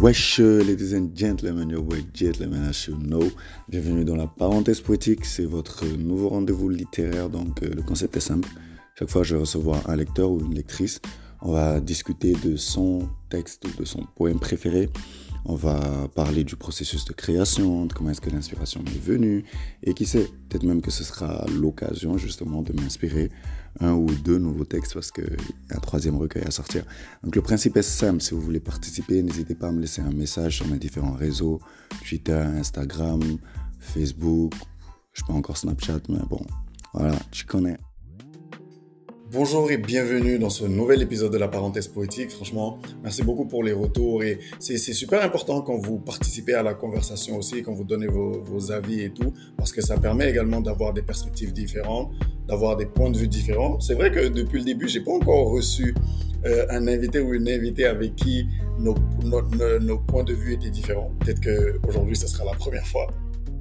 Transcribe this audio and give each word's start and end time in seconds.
Wesh, 0.00 0.38
ladies 0.38 0.94
and 0.94 1.08
gentlemen, 1.12 1.70
your 1.70 1.82
boy 1.82 2.04
gentlemen, 2.14 2.68
as 2.68 2.86
you 2.86 2.94
know. 2.94 3.32
Bienvenue 3.68 4.04
dans 4.04 4.14
la 4.14 4.28
parenthèse 4.28 4.80
poétique, 4.80 5.24
c'est 5.24 5.44
votre 5.44 5.84
nouveau 5.86 6.28
rendez-vous 6.28 6.68
littéraire. 6.68 7.28
Donc, 7.28 7.64
euh, 7.64 7.70
le 7.74 7.82
concept 7.82 8.16
est 8.16 8.20
simple. 8.20 8.48
Chaque 8.96 9.10
fois, 9.10 9.24
je 9.24 9.34
vais 9.34 9.40
recevoir 9.40 9.90
un 9.90 9.96
lecteur 9.96 10.30
ou 10.30 10.38
une 10.38 10.54
lectrice. 10.54 11.00
On 11.42 11.50
va 11.50 11.80
discuter 11.80 12.34
de 12.44 12.54
son 12.54 13.08
texte 13.28 13.64
ou 13.64 13.76
de 13.76 13.84
son 13.84 14.06
poème 14.14 14.38
préféré. 14.38 14.88
On 15.44 15.56
va 15.56 15.80
parler 16.14 16.44
du 16.44 16.54
processus 16.54 17.04
de 17.04 17.12
création, 17.12 17.86
de 17.86 17.92
comment 17.92 18.10
est-ce 18.10 18.20
que 18.20 18.30
l'inspiration 18.30 18.84
m'est 18.84 19.02
venue. 19.02 19.44
Et 19.82 19.94
qui 19.94 20.06
sait, 20.06 20.28
peut-être 20.48 20.64
même 20.64 20.80
que 20.80 20.92
ce 20.92 21.02
sera 21.02 21.44
l'occasion 21.60 22.18
justement 22.18 22.62
de 22.62 22.72
m'inspirer 22.72 23.30
un 23.80 23.92
ou 23.92 24.06
deux 24.06 24.38
nouveaux 24.38 24.64
textes 24.64 24.94
parce 24.94 25.10
qu'il 25.10 25.24
y 25.24 25.72
a 25.72 25.76
un 25.76 25.80
troisième 25.80 26.16
recueil 26.16 26.44
à 26.44 26.50
sortir. 26.50 26.84
Donc 27.22 27.36
le 27.36 27.42
principe 27.42 27.76
est 27.76 27.82
simple, 27.82 28.20
si 28.20 28.34
vous 28.34 28.40
voulez 28.40 28.60
participer, 28.60 29.22
n'hésitez 29.22 29.54
pas 29.54 29.68
à 29.68 29.72
me 29.72 29.80
laisser 29.80 30.02
un 30.02 30.12
message 30.12 30.56
sur 30.56 30.66
mes 30.66 30.78
différents 30.78 31.12
réseaux, 31.12 31.60
Twitter, 32.06 32.32
Instagram, 32.32 33.22
Facebook, 33.78 34.52
je 35.12 35.20
sais 35.20 35.26
pas 35.26 35.34
encore 35.34 35.56
Snapchat, 35.56 36.00
mais 36.08 36.18
bon, 36.28 36.44
voilà, 36.92 37.16
tu 37.30 37.44
connais. 37.44 37.78
Bonjour 39.30 39.70
et 39.70 39.76
bienvenue 39.76 40.38
dans 40.38 40.48
ce 40.48 40.64
nouvel 40.64 41.02
épisode 41.02 41.30
de 41.30 41.36
la 41.36 41.48
parenthèse 41.48 41.86
poétique. 41.86 42.30
Franchement, 42.30 42.78
merci 43.02 43.22
beaucoup 43.22 43.44
pour 43.44 43.62
les 43.62 43.72
retours 43.72 44.22
et 44.22 44.38
c'est 44.58 44.78
super 44.78 45.22
important 45.22 45.60
quand 45.60 45.76
vous 45.76 45.98
participez 45.98 46.54
à 46.54 46.62
la 46.62 46.72
conversation 46.72 47.36
aussi, 47.36 47.62
quand 47.62 47.74
vous 47.74 47.84
donnez 47.84 48.06
vos, 48.06 48.72
avis 48.72 49.02
et 49.02 49.10
tout, 49.10 49.34
parce 49.58 49.72
que 49.72 49.82
ça 49.82 49.98
permet 49.98 50.30
également 50.30 50.62
d'avoir 50.62 50.94
des 50.94 51.02
perspectives 51.02 51.52
différentes, 51.52 52.10
d'avoir 52.46 52.78
des 52.78 52.86
points 52.86 53.10
de 53.10 53.18
vue 53.18 53.28
différents. 53.28 53.78
C'est 53.80 53.94
vrai 53.94 54.10
que 54.10 54.28
depuis 54.28 54.60
le 54.60 54.64
début, 54.64 54.88
j'ai 54.88 55.00
pas 55.00 55.12
encore 55.12 55.50
reçu 55.50 55.94
euh, 56.46 56.64
un 56.70 56.88
invité 56.88 57.20
ou 57.20 57.34
une 57.34 57.50
invitée 57.50 57.84
avec 57.84 58.16
qui 58.16 58.48
nos, 58.78 58.94
nos, 59.24 59.42
nos 59.78 59.98
points 59.98 60.24
de 60.24 60.32
vue 60.32 60.54
étaient 60.54 60.70
différents. 60.70 61.12
Peut-être 61.20 61.42
qu'aujourd'hui, 61.42 62.16
ce 62.16 62.28
sera 62.28 62.46
la 62.46 62.54
première 62.54 62.86
fois. 62.86 63.08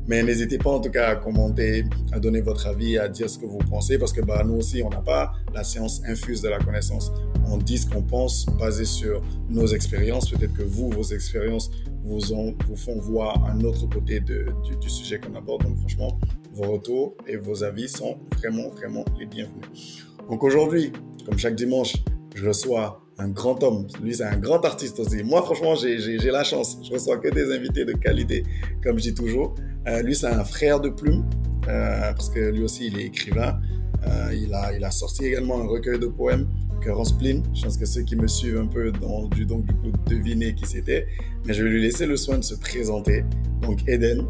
Mais 0.07 0.23
n'hésitez 0.23 0.57
pas 0.57 0.69
en 0.69 0.79
tout 0.79 0.89
cas 0.89 1.09
à 1.09 1.15
commenter, 1.17 1.83
à 2.11 2.19
donner 2.19 2.41
votre 2.41 2.67
avis, 2.67 2.97
à 2.97 3.09
dire 3.09 3.29
ce 3.29 3.37
que 3.37 3.45
vous 3.45 3.57
pensez, 3.57 3.97
parce 3.97 4.13
que 4.13 4.21
bah, 4.21 4.41
nous 4.45 4.55
aussi, 4.55 4.81
on 4.81 4.89
n'a 4.89 5.01
pas 5.01 5.33
la 5.53 5.63
science 5.63 6.01
infuse 6.05 6.41
de 6.41 6.49
la 6.49 6.59
connaissance. 6.59 7.11
On 7.45 7.57
dit 7.57 7.77
ce 7.77 7.89
qu'on 7.89 8.01
pense 8.01 8.45
basé 8.57 8.85
sur 8.85 9.21
nos 9.49 9.67
expériences. 9.67 10.29
Peut-être 10.29 10.53
que 10.53 10.63
vous, 10.63 10.89
vos 10.89 11.03
expériences 11.03 11.71
vous, 12.03 12.33
ont, 12.33 12.55
vous 12.67 12.77
font 12.77 12.99
voir 12.99 13.45
un 13.45 13.59
autre 13.61 13.87
côté 13.89 14.21
du, 14.21 14.45
du, 14.79 14.89
sujet 14.89 15.19
qu'on 15.19 15.35
aborde. 15.35 15.63
Donc 15.63 15.77
franchement, 15.79 16.19
vos 16.53 16.71
retours 16.71 17.15
et 17.27 17.35
vos 17.35 17.63
avis 17.63 17.89
sont 17.89 18.17
vraiment, 18.37 18.69
vraiment 18.69 19.03
les 19.19 19.25
bienvenus. 19.25 20.05
Donc 20.29 20.43
aujourd'hui, 20.43 20.93
comme 21.25 21.37
chaque 21.37 21.55
dimanche, 21.55 21.95
je 22.33 22.47
reçois 22.47 23.06
un 23.19 23.29
grand 23.29 23.61
homme. 23.63 23.87
Lui, 24.01 24.15
c'est 24.15 24.23
un 24.23 24.37
grand 24.37 24.63
artiste 24.63 24.99
aussi. 24.99 25.23
Moi, 25.23 25.41
franchement, 25.41 25.75
j'ai 25.75 26.17
la 26.31 26.43
chance. 26.43 26.77
Je 26.83 26.91
reçois 26.91 27.17
que 27.17 27.29
des 27.29 27.51
invités 27.55 27.85
de 27.85 27.93
qualité, 27.93 28.43
comme 28.83 28.97
je 28.97 29.03
dis 29.03 29.13
toujours. 29.13 29.55
Euh, 29.87 30.01
lui, 30.01 30.15
c'est 30.15 30.27
un 30.27 30.43
frère 30.43 30.79
de 30.79 30.89
plume, 30.89 31.25
euh, 31.67 32.13
parce 32.13 32.29
que 32.29 32.39
lui 32.39 32.63
aussi, 32.63 32.87
il 32.87 32.99
est 32.99 33.05
écrivain. 33.05 33.59
Euh, 34.05 34.33
il, 34.33 34.53
a, 34.53 34.73
il 34.73 34.83
a 34.83 34.91
sorti 34.91 35.25
également 35.25 35.59
un 35.59 35.65
recueil 35.67 35.99
de 35.99 36.07
poèmes, 36.07 36.47
Cœur 36.81 36.99
en 36.99 37.03
spleen. 37.03 37.41
Je 37.55 37.63
pense 37.63 37.77
que 37.77 37.85
ceux 37.85 38.03
qui 38.03 38.15
me 38.15 38.27
suivent 38.27 38.59
un 38.59 38.67
peu 38.67 38.91
ont 39.01 39.27
dû 39.29 39.47
donc 39.47 39.65
du 39.65 39.73
coup 39.73 39.91
deviner 40.05 40.53
qui 40.53 40.67
c'était. 40.67 41.07
Mais 41.45 41.53
je 41.53 41.63
vais 41.63 41.69
lui 41.69 41.81
laisser 41.81 42.05
le 42.05 42.15
soin 42.17 42.37
de 42.37 42.43
se 42.43 42.53
présenter. 42.53 43.25
Donc, 43.63 43.79
Eden, 43.87 44.27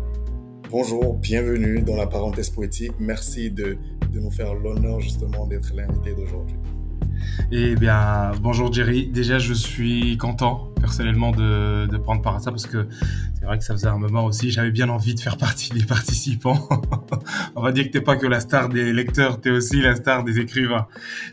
bonjour, 0.72 1.16
bienvenue 1.16 1.82
dans 1.82 1.98
la 1.98 2.08
parenthèse 2.08 2.50
poétique. 2.50 2.94
Merci 3.00 3.52
de, 3.52 3.78
de 4.14 4.20
nous 4.22 4.32
faire 4.32 4.54
l'honneur 4.54 5.02
justement 5.02 5.46
d'être 5.46 5.74
l'invité 5.76 6.14
d'aujourd'hui. 6.14 6.56
Eh 7.52 7.76
bien, 7.76 8.32
bonjour 8.42 8.72
Jerry. 8.74 9.08
Déjà, 9.08 9.40
je 9.40 9.54
suis 9.54 10.18
content 10.18 10.70
personnellement 10.80 11.32
de, 11.32 11.88
de 11.88 11.98
prendre 11.98 12.22
part 12.22 12.36
à 12.36 12.40
ça 12.40 12.52
parce 12.52 12.68
que 12.68 12.88
c'est 13.40 13.46
vrai 13.46 13.58
que 13.60 13.64
ça 13.64 13.74
faisait 13.74 13.88
un 13.88 13.98
moment 13.98 14.26
aussi, 14.26 14.52
j'avais 14.52 14.72
bien 14.72 14.90
envie 14.90 15.16
de 15.16 15.20
faire 15.20 15.38
partie 15.38 15.72
des 15.72 15.86
participants. 15.86 16.68
On 17.56 17.62
va 17.62 17.72
dire 17.72 17.86
que 17.86 17.92
t'es 17.92 18.02
pas 18.02 18.16
que 18.16 18.26
la 18.26 18.40
star 18.40 18.68
des 18.68 18.92
lecteurs, 18.94 19.40
t'es 19.40 19.52
aussi 19.52 19.82
la 19.82 19.96
star 19.96 20.24
des 20.24 20.40
écrivains. 20.40 20.88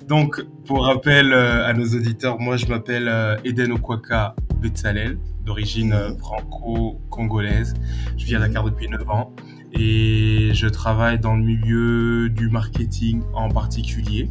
Donc, 0.06 0.44
pour 0.66 0.84
rappel 0.84 1.32
euh, 1.32 1.66
à 1.66 1.72
nos 1.72 1.86
auditeurs, 1.86 2.38
moi 2.38 2.56
je 2.56 2.66
m'appelle 2.66 3.08
euh, 3.08 3.36
Eden 3.44 3.72
Okwaka 3.72 4.36
Betsalel, 4.60 5.18
d'origine 5.44 5.92
euh, 5.92 6.16
franco-congolaise. 6.18 7.74
Je 8.16 8.24
vis 8.24 8.36
à 8.36 8.38
Dakar 8.38 8.64
depuis 8.64 8.88
9 8.88 9.10
ans 9.10 9.32
et 9.72 10.50
je 10.52 10.66
travaille 10.68 11.18
dans 11.18 11.34
le 11.34 11.42
milieu 11.42 12.28
du 12.28 12.48
marketing 12.48 13.22
en 13.32 13.48
particulier 13.48 14.30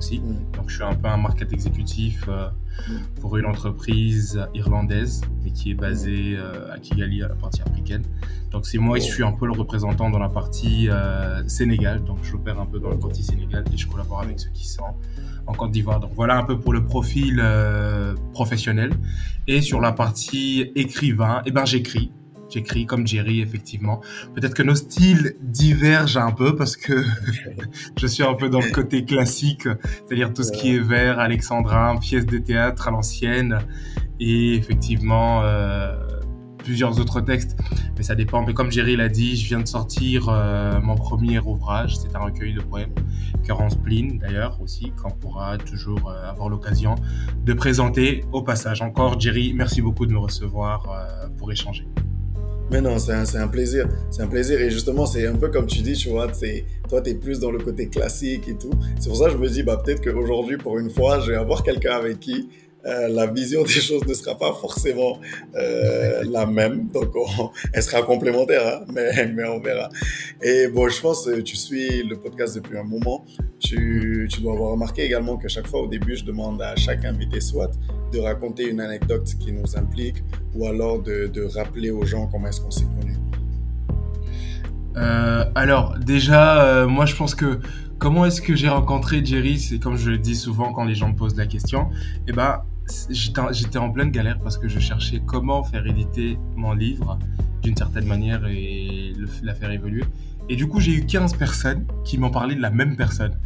aussi. 0.00 0.18
Mm. 0.18 0.56
Donc, 0.56 0.68
je 0.68 0.74
suis 0.74 0.84
un 0.84 0.94
peu 0.94 1.08
un 1.08 1.16
market 1.16 1.52
exécutif 1.52 2.24
euh, 2.28 2.48
pour 3.20 3.36
une 3.36 3.46
entreprise 3.46 4.40
irlandaise, 4.54 5.20
mais 5.44 5.50
qui 5.52 5.70
est 5.72 5.74
basée 5.74 6.36
euh, 6.36 6.72
à 6.72 6.78
Kigali, 6.78 7.22
à 7.22 7.28
la 7.28 7.34
partie 7.34 7.62
africaine. 7.62 8.02
Donc, 8.50 8.66
c'est 8.66 8.78
moi, 8.78 8.98
je 8.98 9.04
suis 9.04 9.22
un 9.22 9.32
peu 9.32 9.46
le 9.46 9.52
représentant 9.52 10.10
dans 10.10 10.18
la 10.18 10.28
partie 10.28 10.88
euh, 10.88 11.46
Sénégal. 11.46 12.02
Donc, 12.02 12.18
j'opère 12.22 12.58
un 12.58 12.66
peu 12.66 12.80
dans 12.80 12.90
la 12.90 12.96
partie 12.96 13.22
Sénégal 13.22 13.64
et 13.72 13.76
je 13.76 13.86
collabore 13.86 14.22
avec 14.22 14.40
ceux 14.40 14.50
qui 14.50 14.66
sont 14.66 14.94
en 15.46 15.52
Côte 15.52 15.70
d'Ivoire. 15.72 16.00
Donc, 16.00 16.12
voilà 16.14 16.36
un 16.36 16.44
peu 16.44 16.58
pour 16.58 16.72
le 16.72 16.84
profil 16.84 17.42
professionnel. 18.32 18.90
Et 19.46 19.60
sur 19.60 19.80
la 19.80 19.92
partie 19.92 20.70
écrivain, 20.74 21.42
eh 21.46 21.50
ben, 21.50 21.64
j'écris 21.64 22.10
j'écris 22.50 22.86
comme 22.86 23.06
Jerry, 23.06 23.40
effectivement. 23.40 24.00
Peut-être 24.34 24.54
que 24.54 24.62
nos 24.62 24.74
styles 24.74 25.36
divergent 25.40 26.18
un 26.18 26.32
peu 26.32 26.56
parce 26.56 26.76
que 26.76 27.04
je 27.96 28.06
suis 28.06 28.22
un 28.22 28.34
peu 28.34 28.48
dans 28.48 28.60
le 28.60 28.70
côté 28.70 29.04
classique, 29.04 29.62
c'est-à-dire 30.06 30.32
tout 30.32 30.42
ce 30.42 30.52
qui 30.52 30.76
est 30.76 30.80
vers, 30.80 31.18
alexandrin, 31.18 31.96
pièces 31.96 32.26
de 32.26 32.38
théâtre 32.38 32.88
à 32.88 32.90
l'ancienne 32.90 33.58
et 34.20 34.54
effectivement 34.54 35.42
euh, 35.42 35.96
plusieurs 36.58 36.98
autres 37.00 37.20
textes. 37.20 37.56
Mais 37.96 38.02
ça 38.02 38.14
dépend. 38.14 38.44
Mais 38.44 38.54
comme 38.54 38.70
Jerry 38.70 38.96
l'a 38.96 39.08
dit, 39.08 39.36
je 39.36 39.46
viens 39.48 39.60
de 39.60 39.68
sortir 39.68 40.28
euh, 40.28 40.80
mon 40.80 40.94
premier 40.94 41.38
ouvrage. 41.38 41.96
C'est 41.96 42.14
un 42.14 42.20
recueil 42.20 42.54
de 42.54 42.60
poèmes, 42.60 42.94
Cœur 43.44 43.60
en 43.60 43.70
spleen 43.70 44.18
d'ailleurs 44.18 44.60
aussi, 44.60 44.92
qu'on 45.02 45.10
pourra 45.10 45.56
toujours 45.58 46.10
euh, 46.10 46.30
avoir 46.30 46.48
l'occasion 46.48 46.94
de 47.44 47.52
présenter 47.54 48.24
au 48.32 48.42
passage. 48.42 48.82
Encore, 48.82 49.18
Jerry, 49.18 49.52
merci 49.54 49.80
beaucoup 49.80 50.06
de 50.06 50.12
me 50.12 50.18
recevoir 50.18 50.86
pour 51.38 51.50
échanger. 51.50 51.86
Mais 52.70 52.80
non, 52.80 52.98
c'est 52.98 53.12
un, 53.12 53.48
plaisir. 53.48 53.88
C'est 54.10 54.22
un 54.22 54.28
plaisir. 54.28 54.60
Et 54.60 54.70
justement, 54.70 55.04
c'est 55.04 55.26
un 55.26 55.34
peu 55.34 55.48
comme 55.48 55.66
tu 55.66 55.82
dis, 55.82 55.94
tu 55.94 56.08
vois, 56.08 56.28
toi, 56.88 57.00
tu 57.00 57.10
es 57.10 57.14
plus 57.14 57.40
dans 57.40 57.50
le 57.50 57.58
côté 57.58 57.88
classique 57.88 58.48
et 58.48 58.54
tout. 58.54 58.70
C'est 59.00 59.08
pour 59.08 59.18
ça 59.18 59.26
que 59.26 59.32
je 59.32 59.38
me 59.38 59.48
dis, 59.48 59.62
bah, 59.64 59.82
peut-être 59.84 60.02
qu'aujourd'hui, 60.02 60.56
pour 60.56 60.78
une 60.78 60.88
fois, 60.88 61.18
je 61.20 61.32
vais 61.32 61.36
avoir 61.36 61.64
quelqu'un 61.64 61.94
avec 61.94 62.20
qui 62.20 62.48
euh, 62.86 63.08
la 63.08 63.26
vision 63.26 63.62
des 63.62 63.68
choses 63.68 64.06
ne 64.06 64.14
sera 64.14 64.36
pas 64.36 64.52
forcément 64.52 65.18
euh, 65.54 66.22
la 66.30 66.46
même. 66.46 66.88
Donc, 66.88 67.14
on, 67.14 67.50
elle 67.72 67.82
sera 67.82 68.02
complémentaire, 68.02 68.66
hein, 68.66 68.84
mais, 68.92 69.26
mais 69.34 69.44
on 69.44 69.60
verra. 69.60 69.88
Et 70.42 70.68
bon, 70.68 70.88
je 70.88 71.00
pense 71.00 71.26
que 71.26 71.40
tu 71.40 71.56
suis 71.56 72.02
le 72.02 72.16
podcast 72.16 72.54
depuis 72.54 72.78
un 72.78 72.84
moment. 72.84 73.24
Tu, 73.58 74.28
tu 74.30 74.40
dois 74.40 74.54
avoir 74.54 74.72
remarqué 74.72 75.02
également 75.02 75.36
que 75.36 75.48
chaque 75.48 75.66
fois 75.66 75.82
au 75.82 75.86
début, 75.86 76.16
je 76.16 76.24
demande 76.24 76.62
à 76.62 76.74
chaque 76.76 77.04
invité 77.04 77.40
soit 77.40 77.70
de 78.12 78.18
raconter 78.18 78.68
une 78.68 78.80
anecdote 78.80 79.28
qui 79.38 79.52
nous 79.52 79.76
implique 79.76 80.24
ou 80.54 80.66
alors 80.66 81.00
de, 81.02 81.26
de 81.26 81.44
rappeler 81.44 81.90
aux 81.90 82.04
gens 82.04 82.26
comment 82.26 82.48
est-ce 82.48 82.60
qu'on 82.60 82.70
s'est 82.70 82.86
connus. 82.98 83.16
Euh, 84.96 85.44
alors 85.54 85.96
déjà, 85.98 86.64
euh, 86.64 86.88
moi 86.88 87.06
je 87.06 87.14
pense 87.14 87.34
que 87.34 87.60
comment 88.00 88.24
est-ce 88.24 88.40
que 88.40 88.56
j'ai 88.56 88.68
rencontré 88.68 89.24
Jerry? 89.24 89.60
C'est 89.60 89.78
comme 89.78 89.96
je 89.96 90.10
le 90.10 90.18
dis 90.18 90.34
souvent 90.34 90.72
quand 90.72 90.84
les 90.84 90.96
gens 90.96 91.10
me 91.10 91.14
posent 91.14 91.36
la 91.36 91.46
question. 91.46 91.90
Eh 92.26 92.32
ben, 92.32 92.62
j'étais 93.10 93.78
en 93.78 93.90
pleine 93.90 94.10
galère 94.10 94.40
parce 94.40 94.58
que 94.58 94.66
je 94.66 94.80
cherchais 94.80 95.22
comment 95.24 95.62
faire 95.62 95.86
éditer 95.86 96.36
mon 96.56 96.72
livre 96.72 97.18
d'une 97.62 97.76
certaine 97.76 98.06
manière 98.06 98.44
et 98.46 99.12
la 99.42 99.54
faire 99.54 99.70
évoluer. 99.70 100.02
Et 100.48 100.56
du 100.56 100.66
coup, 100.66 100.80
j'ai 100.80 100.92
eu 100.92 101.06
15 101.06 101.34
personnes 101.34 101.86
qui 102.04 102.18
m'ont 102.18 102.30
parlé 102.30 102.56
de 102.56 102.62
la 102.62 102.70
même 102.70 102.96
personne. 102.96 103.38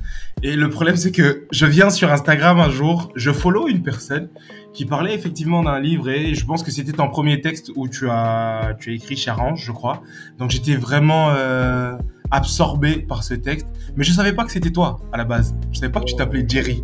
Et 0.43 0.57
le 0.57 0.71
problème, 0.71 0.97
c'est 0.97 1.13
que 1.13 1.47
je 1.51 1.67
viens 1.67 1.91
sur 1.91 2.11
Instagram 2.11 2.61
un 2.61 2.71
jour, 2.71 3.13
je 3.17 3.31
follow 3.33 3.69
une 3.69 3.83
personne 3.83 4.29
qui 4.73 4.87
parlait 4.87 5.15
effectivement 5.15 5.63
d'un 5.63 5.81
livre 5.81 6.09
et 6.09 6.35
je 6.35 6.47
pense 6.47 6.63
que 6.63 6.71
c'était 6.71 6.93
ton 6.93 7.09
premier 7.09 7.41
texte 7.41 7.71
où 7.77 7.89
tu 7.89 8.09
as, 8.09 8.75
tu 8.81 8.91
as 8.91 8.93
écrit 8.95 9.17
Charange, 9.17 9.65
je 9.65 9.73
crois. 9.73 10.03
Donc 10.39 10.51
j'étais 10.51 10.77
vraiment 10.77 11.31
euh, 11.31 11.97
absorbé 12.31 13.01
par 13.01 13.23
ce 13.23 13.35
texte, 13.35 13.67
mais 13.97 14.05
je 14.05 14.13
savais 14.13 14.33
pas 14.33 14.45
que 14.45 14.53
c'était 14.53 14.71
toi 14.71 15.01
à 15.13 15.19
la 15.19 15.25
base. 15.25 15.55
Je 15.73 15.79
savais 15.79 15.93
pas 15.93 16.01
que 16.01 16.07
tu 16.07 16.17
t'appelais 16.17 16.45
Jerry. 16.49 16.83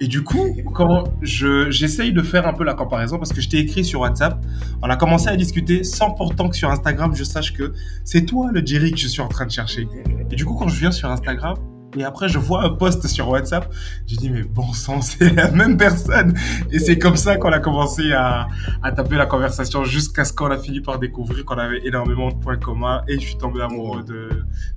Et 0.00 0.06
du 0.06 0.22
coup, 0.22 0.56
quand 0.74 1.04
je, 1.22 1.70
j'essaye 1.70 2.12
de 2.12 2.22
faire 2.22 2.46
un 2.46 2.52
peu 2.52 2.64
la 2.64 2.74
comparaison, 2.74 3.18
parce 3.18 3.32
que 3.32 3.40
je 3.40 3.48
t'ai 3.48 3.58
écrit 3.58 3.84
sur 3.84 4.00
WhatsApp, 4.00 4.44
on 4.82 4.90
a 4.90 4.96
commencé 4.96 5.28
à 5.28 5.36
discuter 5.36 5.84
sans 5.84 6.12
pourtant 6.12 6.48
que 6.48 6.56
sur 6.56 6.70
Instagram, 6.70 7.14
je 7.14 7.24
sache 7.24 7.52
que 7.52 7.72
c'est 8.04 8.24
toi 8.24 8.50
le 8.52 8.64
Jerry 8.64 8.92
que 8.92 8.98
je 8.98 9.08
suis 9.08 9.22
en 9.22 9.28
train 9.28 9.46
de 9.46 9.50
chercher. 9.50 9.88
Et 10.30 10.36
du 10.36 10.44
coup, 10.44 10.54
quand 10.54 10.68
je 10.68 10.78
viens 10.78 10.92
sur 10.92 11.10
Instagram, 11.10 11.56
Et 11.96 12.04
après, 12.04 12.28
je 12.28 12.38
vois 12.38 12.64
un 12.64 12.70
post 12.70 13.06
sur 13.06 13.28
WhatsApp. 13.28 13.72
J'ai 14.06 14.16
dit, 14.16 14.30
mais 14.30 14.42
bon 14.42 14.72
sang, 14.72 15.00
c'est 15.02 15.30
la 15.34 15.50
même 15.50 15.76
personne. 15.76 16.34
Et 16.70 16.78
c'est 16.78 16.98
comme 16.98 17.16
ça 17.16 17.36
qu'on 17.36 17.52
a 17.52 17.58
commencé 17.58 18.12
à, 18.12 18.48
à 18.82 18.92
taper 18.92 19.16
la 19.16 19.26
conversation 19.26 19.84
jusqu'à 19.84 20.24
ce 20.24 20.32
qu'on 20.32 20.50
a 20.50 20.58
fini 20.58 20.80
par 20.80 20.98
découvrir 20.98 21.44
qu'on 21.44 21.58
avait 21.58 21.86
énormément 21.86 22.30
de 22.30 22.34
points 22.34 22.56
communs 22.56 23.02
et 23.08 23.14
je 23.14 23.26
suis 23.26 23.36
tombé 23.36 23.60
amoureux 23.60 24.02
de, 24.02 24.30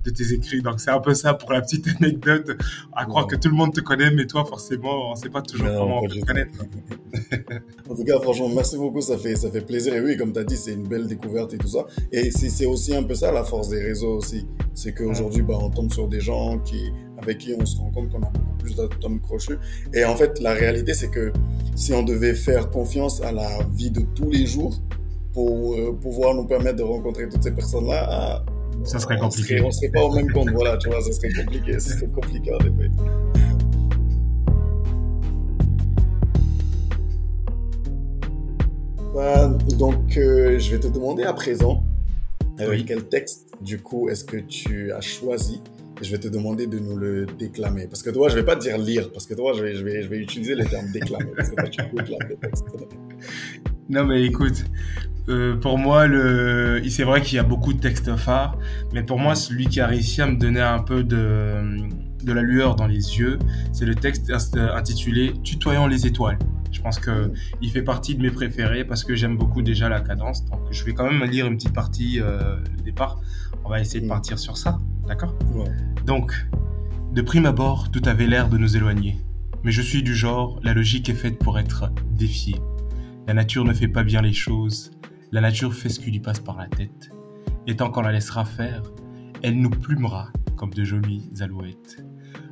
de 0.04 0.10
tes 0.10 0.32
écrits. 0.32 0.60
Donc, 0.60 0.80
c'est 0.80 0.90
un 0.90 1.00
peu 1.00 1.14
ça 1.14 1.34
pour 1.34 1.52
la 1.52 1.62
petite 1.62 1.88
anecdote. 2.00 2.50
À 2.94 3.06
croire 3.06 3.26
que 3.26 3.36
tout 3.36 3.48
le 3.48 3.54
monde 3.54 3.72
te 3.72 3.80
connaît, 3.80 4.10
mais 4.10 4.26
toi, 4.26 4.44
forcément, 4.44 5.10
on 5.10 5.10
ne 5.12 5.16
sait 5.16 5.30
pas 5.30 5.42
toujours 5.42 5.68
comment 5.68 6.00
on 6.02 6.08
te 6.08 6.24
connaître. 6.24 6.58
en 7.90 7.94
tout 7.94 8.04
cas, 8.04 8.20
franchement, 8.20 8.50
merci 8.54 8.76
beaucoup. 8.76 9.00
Ça 9.00 9.16
fait, 9.16 9.36
ça 9.36 9.50
fait 9.50 9.60
plaisir. 9.60 9.94
Et 9.94 10.00
oui, 10.00 10.16
comme 10.16 10.32
tu 10.32 10.38
as 10.38 10.44
dit, 10.44 10.56
c'est 10.56 10.72
une 10.72 10.86
belle 10.86 11.06
découverte 11.06 11.54
et 11.54 11.58
tout 11.58 11.68
ça. 11.68 11.86
Et 12.12 12.30
c'est 12.30 12.66
aussi 12.66 12.94
un 12.94 13.02
peu 13.02 13.14
ça 13.14 13.32
la 13.32 13.44
force 13.44 13.68
des 13.68 13.82
réseaux 13.82 14.16
aussi. 14.16 14.46
C'est 14.74 14.92
qu'aujourd'hui, 14.92 15.42
bah, 15.42 15.54
on 15.60 15.70
tombe 15.70 15.92
sur 15.92 16.08
des 16.08 16.20
gens 16.20 16.58
qui, 16.58 16.92
avec 17.20 17.38
qui 17.38 17.54
on 17.58 17.64
se 17.64 17.76
rend 17.78 17.90
compte 17.90 18.10
qu'on 18.10 18.22
a 18.22 18.30
beaucoup 18.30 18.56
plus 18.58 18.76
d'atomes 18.76 19.20
crochus. 19.20 19.58
Et 19.94 20.04
en 20.04 20.16
fait, 20.16 20.40
la 20.40 20.52
réalité, 20.52 20.94
c'est 20.94 21.10
que 21.10 21.32
si 21.74 21.92
on 21.92 22.02
devait 22.02 22.34
faire 22.34 22.70
confiance 22.70 23.20
à 23.22 23.32
la 23.32 23.48
vie 23.72 23.90
de 23.90 24.02
tous 24.14 24.30
les 24.30 24.46
jours 24.46 24.80
pour 25.32 25.74
euh, 25.74 25.92
pouvoir 26.00 26.34
nous 26.34 26.46
permettre 26.46 26.76
de 26.76 26.82
rencontrer 26.82 27.28
toutes 27.28 27.42
ces 27.42 27.52
personnes-là, 27.52 28.06
ah, 28.08 28.44
ça 28.84 28.98
serait 28.98 29.18
compliqué. 29.18 29.60
On 29.60 29.66
ne 29.66 29.70
serait 29.70 29.90
pas 29.90 30.02
au 30.02 30.14
même 30.14 30.30
compte, 30.32 30.50
voilà, 30.50 30.76
tu 30.76 30.88
vois, 30.88 31.00
ça 31.00 31.12
serait 31.12 31.32
compliqué. 31.32 31.78
Ça 31.78 31.94
serait 31.94 32.08
compliqué 32.08 32.52
en 32.52 32.58
effet. 32.58 32.90
Bah, 39.14 39.48
donc, 39.78 40.18
euh, 40.18 40.58
je 40.58 40.72
vais 40.72 40.80
te 40.80 40.88
demander 40.88 41.22
à 41.22 41.32
présent, 41.32 41.82
euh, 42.60 42.78
quel 42.86 43.04
texte, 43.04 43.48
du 43.62 43.78
coup, 43.78 44.08
est-ce 44.10 44.24
que 44.24 44.36
tu 44.36 44.92
as 44.92 45.00
choisi 45.00 45.62
je 46.02 46.10
vais 46.10 46.18
te 46.18 46.28
demander 46.28 46.66
de 46.66 46.78
nous 46.78 46.96
le 46.96 47.26
déclamer. 47.26 47.86
Parce 47.86 48.02
que 48.02 48.10
toi, 48.10 48.28
je 48.28 48.34
ne 48.34 48.40
vais 48.40 48.46
pas 48.46 48.56
dire 48.56 48.78
lire, 48.78 49.10
parce 49.12 49.26
que 49.26 49.34
toi, 49.34 49.52
je 49.56 49.62
vais, 49.62 49.74
je 49.74 49.84
vais, 49.84 50.02
je 50.02 50.08
vais 50.08 50.18
utiliser 50.18 50.54
le 50.54 50.64
terme 50.64 50.90
déclamer. 50.92 51.30
parce 51.36 51.50
que 51.50 51.54
toi, 51.54 51.68
tu 51.68 52.36
textes. 52.40 52.64
Non, 53.88 54.04
mais 54.04 54.24
écoute, 54.24 54.64
euh, 55.28 55.56
pour 55.56 55.78
moi, 55.78 56.06
le... 56.06 56.82
c'est 56.88 57.04
vrai 57.04 57.22
qu'il 57.22 57.36
y 57.36 57.38
a 57.38 57.44
beaucoup 57.44 57.72
de 57.72 57.80
textes 57.80 58.14
phares, 58.16 58.58
mais 58.92 59.02
pour 59.02 59.18
moi, 59.18 59.34
celui 59.34 59.66
qui 59.66 59.80
a 59.80 59.86
réussi 59.86 60.22
à 60.22 60.26
me 60.26 60.36
donner 60.36 60.60
un 60.60 60.80
peu 60.80 61.04
de, 61.04 61.86
de 62.24 62.32
la 62.32 62.42
lueur 62.42 62.74
dans 62.74 62.86
les 62.86 63.18
yeux, 63.18 63.38
c'est 63.72 63.86
le 63.86 63.94
texte 63.94 64.32
intitulé 64.54 65.32
Tutoyons 65.44 65.86
les 65.86 66.06
étoiles. 66.06 66.38
Je 66.72 66.80
pense 66.82 66.98
que 66.98 67.32
il 67.62 67.70
fait 67.70 67.82
partie 67.82 68.14
de 68.14 68.22
mes 68.22 68.30
préférés 68.30 68.84
parce 68.84 69.02
que 69.02 69.14
j'aime 69.14 69.36
beaucoup 69.36 69.62
déjà 69.62 69.88
la 69.88 70.00
cadence. 70.00 70.44
Donc, 70.44 70.60
je 70.70 70.84
vais 70.84 70.92
quand 70.92 71.10
même 71.10 71.28
lire 71.28 71.46
une 71.46 71.56
petite 71.56 71.72
partie 71.72 72.20
euh, 72.20 72.56
au 72.78 72.82
départ. 72.82 73.20
On 73.66 73.70
va 73.70 73.80
essayer 73.80 74.00
de 74.00 74.06
partir 74.06 74.38
sur 74.38 74.56
ça. 74.56 74.78
D'accord 75.08 75.34
Donc, 76.06 76.32
de 77.12 77.20
prime 77.20 77.46
abord, 77.46 77.90
tout 77.90 78.02
avait 78.06 78.28
l'air 78.28 78.48
de 78.48 78.58
nous 78.58 78.76
éloigner. 78.76 79.18
Mais 79.64 79.72
je 79.72 79.82
suis 79.82 80.04
du 80.04 80.14
genre, 80.14 80.60
la 80.62 80.72
logique 80.72 81.08
est 81.08 81.14
faite 81.14 81.40
pour 81.40 81.58
être 81.58 81.90
défiée. 82.12 82.60
La 83.26 83.34
nature 83.34 83.64
ne 83.64 83.72
fait 83.72 83.88
pas 83.88 84.04
bien 84.04 84.22
les 84.22 84.32
choses. 84.32 84.92
La 85.32 85.40
nature 85.40 85.74
fait 85.74 85.88
ce 85.88 85.98
qui 85.98 86.12
lui 86.12 86.20
passe 86.20 86.38
par 86.38 86.56
la 86.56 86.68
tête. 86.68 87.10
Et 87.66 87.74
tant 87.74 87.90
qu'on 87.90 88.02
la 88.02 88.12
laissera 88.12 88.44
faire, 88.44 88.84
elle 89.42 89.60
nous 89.60 89.70
plumera 89.70 90.28
comme 90.54 90.72
de 90.72 90.84
jolies 90.84 91.28
alouettes. 91.40 92.06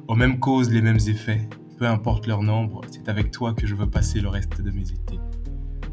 Aux 0.08 0.16
mêmes 0.16 0.40
causes, 0.40 0.72
les 0.72 0.82
mêmes 0.82 0.98
effets. 1.06 1.48
Peu 1.78 1.86
importe 1.86 2.26
leur 2.26 2.42
nombre, 2.42 2.80
c'est 2.90 3.08
avec 3.08 3.30
toi 3.30 3.54
que 3.54 3.68
je 3.68 3.76
veux 3.76 3.88
passer 3.88 4.20
le 4.20 4.30
reste 4.30 4.60
de 4.60 4.70
mes 4.72 4.90
étés. 4.90 5.20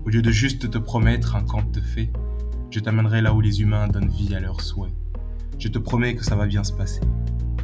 Au 0.03 0.09
lieu 0.09 0.23
de 0.23 0.31
juste 0.31 0.71
te 0.71 0.79
promettre 0.79 1.35
un 1.35 1.43
conte 1.43 1.69
de 1.71 1.81
fées, 1.81 2.11
je 2.71 2.79
t'amènerai 2.79 3.21
là 3.21 3.35
où 3.35 3.41
les 3.41 3.61
humains 3.61 3.87
donnent 3.87 4.09
vie 4.09 4.33
à 4.33 4.39
leurs 4.39 4.61
souhaits. 4.61 4.91
Je 5.61 5.67
te 5.67 5.77
promets 5.77 6.15
que 6.15 6.25
ça 6.25 6.35
va 6.35 6.47
bien 6.47 6.63
se 6.63 6.73
passer. 6.73 7.01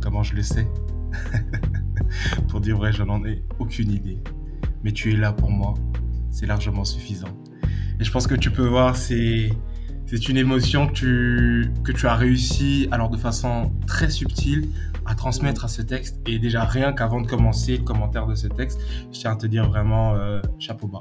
Comment 0.03 0.21
je 0.21 0.35
le 0.35 0.43
sais? 0.43 0.67
Pour 2.47 2.61
dire 2.61 2.77
vrai, 2.77 2.93
je 2.93 3.01
n'en 3.01 3.25
ai 3.25 3.43
aucune 3.57 3.91
idée. 3.91 4.19
Mais 4.83 4.91
tu 4.91 5.11
es 5.11 5.15
là 5.15 5.33
pour 5.33 5.49
moi, 5.49 5.73
c'est 6.29 6.45
largement 6.45 6.85
suffisant. 6.85 7.35
Et 7.99 8.03
je 8.03 8.11
pense 8.11 8.27
que 8.27 8.35
tu 8.35 8.51
peux 8.51 8.67
voir, 8.67 8.95
c'est 8.95 9.49
c'est 10.05 10.29
une 10.29 10.37
émotion 10.37 10.87
que 10.87 10.91
tu, 10.93 12.05
as 12.05 12.15
réussi, 12.15 12.87
alors 12.91 13.09
de 13.09 13.17
façon 13.17 13.73
très 13.87 14.11
subtile, 14.11 14.69
à 15.07 15.15
transmettre 15.15 15.65
à 15.65 15.67
ce 15.67 15.81
texte. 15.81 16.21
Et 16.27 16.37
déjà, 16.37 16.65
rien 16.65 16.93
qu'avant 16.93 17.19
de 17.19 17.27
commencer 17.27 17.77
le 17.77 17.83
commentaire 17.83 18.27
de 18.27 18.35
ce 18.35 18.47
texte, 18.47 18.79
je 19.11 19.19
tiens 19.19 19.31
à 19.31 19.35
te 19.35 19.47
dire 19.47 19.67
vraiment 19.67 20.13
euh, 20.13 20.39
chapeau 20.59 20.87
bas. 20.87 20.99